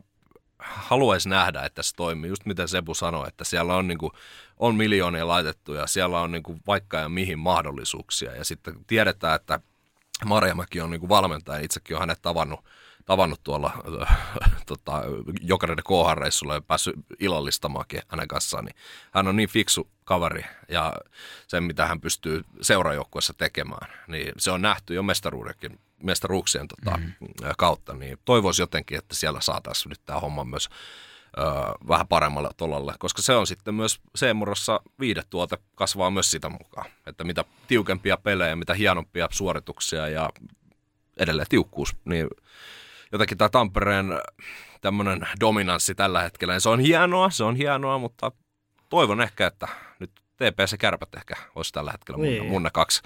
[0.58, 2.30] haluaisi nähdä, että se toimii.
[2.30, 4.12] Just miten Sebu sanoi, että siellä on, niin kuin,
[4.58, 8.36] on miljoonia laitettu ja siellä on niin kuin, vaikka ja mihin mahdollisuuksia.
[8.36, 9.60] Ja sitten tiedetään, että
[10.24, 12.64] Marjamäki on niin kuin valmentaja, itsekin on hänet tavannut,
[13.06, 13.72] tavannut tuolla
[14.02, 14.18] äh,
[14.66, 15.02] tota,
[15.40, 18.76] Jokereiden KH-reissulla ja päässyt illallistamaankin hänen kanssaan, niin
[19.12, 20.92] hän on niin fiksu kaveri ja
[21.46, 27.28] sen, mitä hän pystyy seurajoukkueessa tekemään, niin se on nähty jo mestaruudenkin, mestaruuksien tota, mm-hmm.
[27.58, 30.68] kautta, niin toivoisi jotenkin, että siellä saataisiin nyt tämä homma myös
[31.38, 31.42] ö,
[31.88, 37.24] vähän paremmalle tolalle, koska se on sitten myös C-murrossa viidetuote kasvaa myös sitä mukaan, että
[37.24, 40.30] mitä tiukempia pelejä, mitä hienompia suorituksia ja
[41.16, 42.28] edelleen tiukkuus, niin
[43.12, 44.06] jotenkin tämä Tampereen
[44.80, 48.32] tämmöinen dominanssi tällä hetkellä, niin se on hienoa, se on hienoa, mutta
[48.88, 49.68] toivon ehkä, että
[49.98, 52.46] nyt TPS ja Kärpät ehkä olisi tällä hetkellä mun, Niin.
[52.46, 53.02] mun ne kaksi,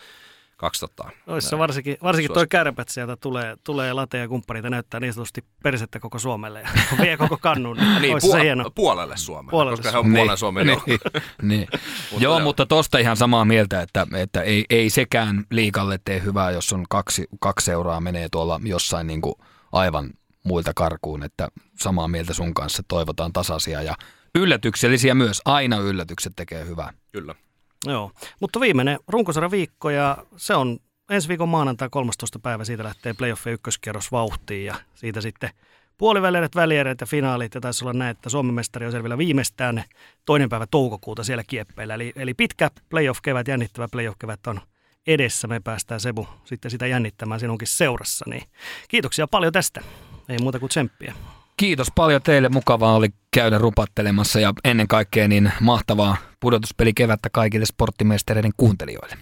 [0.56, 2.50] kaksi tota, Ois se varsinkin, varsinkin toi Suosikki.
[2.56, 6.68] kärpät sieltä tulee, tulee lateja ja kumppaneita näyttää niin sanotusti persettä koko Suomelle ja
[7.00, 7.76] vie koko kannun.
[7.76, 8.64] niin, niin, se hieno.
[8.64, 11.00] puol- puolelle Suomeen, Puolelle koska he on puolen Suomen niin, niin.
[11.42, 11.68] niin.
[12.10, 12.40] Mutta Joo, joo.
[12.44, 16.84] mutta tosta ihan samaa mieltä, että, että ei, ei sekään liikalle tee hyvää, jos on
[16.88, 19.34] kaksi, kaksi seuraa menee tuolla jossain niin kuin
[19.72, 20.10] aivan
[20.44, 21.48] muilta karkuun, että
[21.78, 23.94] samaa mieltä sun kanssa toivotaan tasaisia ja
[24.34, 25.42] yllätyksellisiä myös.
[25.44, 26.92] Aina yllätykset tekee hyvää.
[27.12, 27.34] Kyllä.
[27.86, 30.78] Joo, mutta viimeinen runkosarjan viikko ja se on
[31.10, 32.38] ensi viikon maanantai 13.
[32.38, 32.64] päivä.
[32.64, 35.50] Siitä lähtee playoffien ykköskierros vauhtiin ja siitä sitten
[35.98, 37.54] puolivälieriät, väliereet ja finaalit.
[37.54, 39.84] Ja taisi olla näin, että Suomen mestari on selvillä viimeistään
[40.24, 41.94] toinen päivä toukokuuta siellä kieppeillä.
[41.94, 44.60] Eli, eli pitkä playoff-kevät, jännittävä playoff-kevät on
[45.06, 45.48] edessä.
[45.48, 48.24] Me päästään Sebu sitten sitä jännittämään sinunkin seurassa.
[48.28, 48.42] Niin
[48.88, 49.80] kiitoksia paljon tästä.
[50.28, 51.14] Ei muuta kuin tsemppiä.
[51.56, 52.48] Kiitos paljon teille.
[52.48, 59.16] Mukavaa oli käydä rupattelemassa ja ennen kaikkea niin mahtavaa pudotuspelikevättä kaikille sporttimestareiden kuuntelijoille.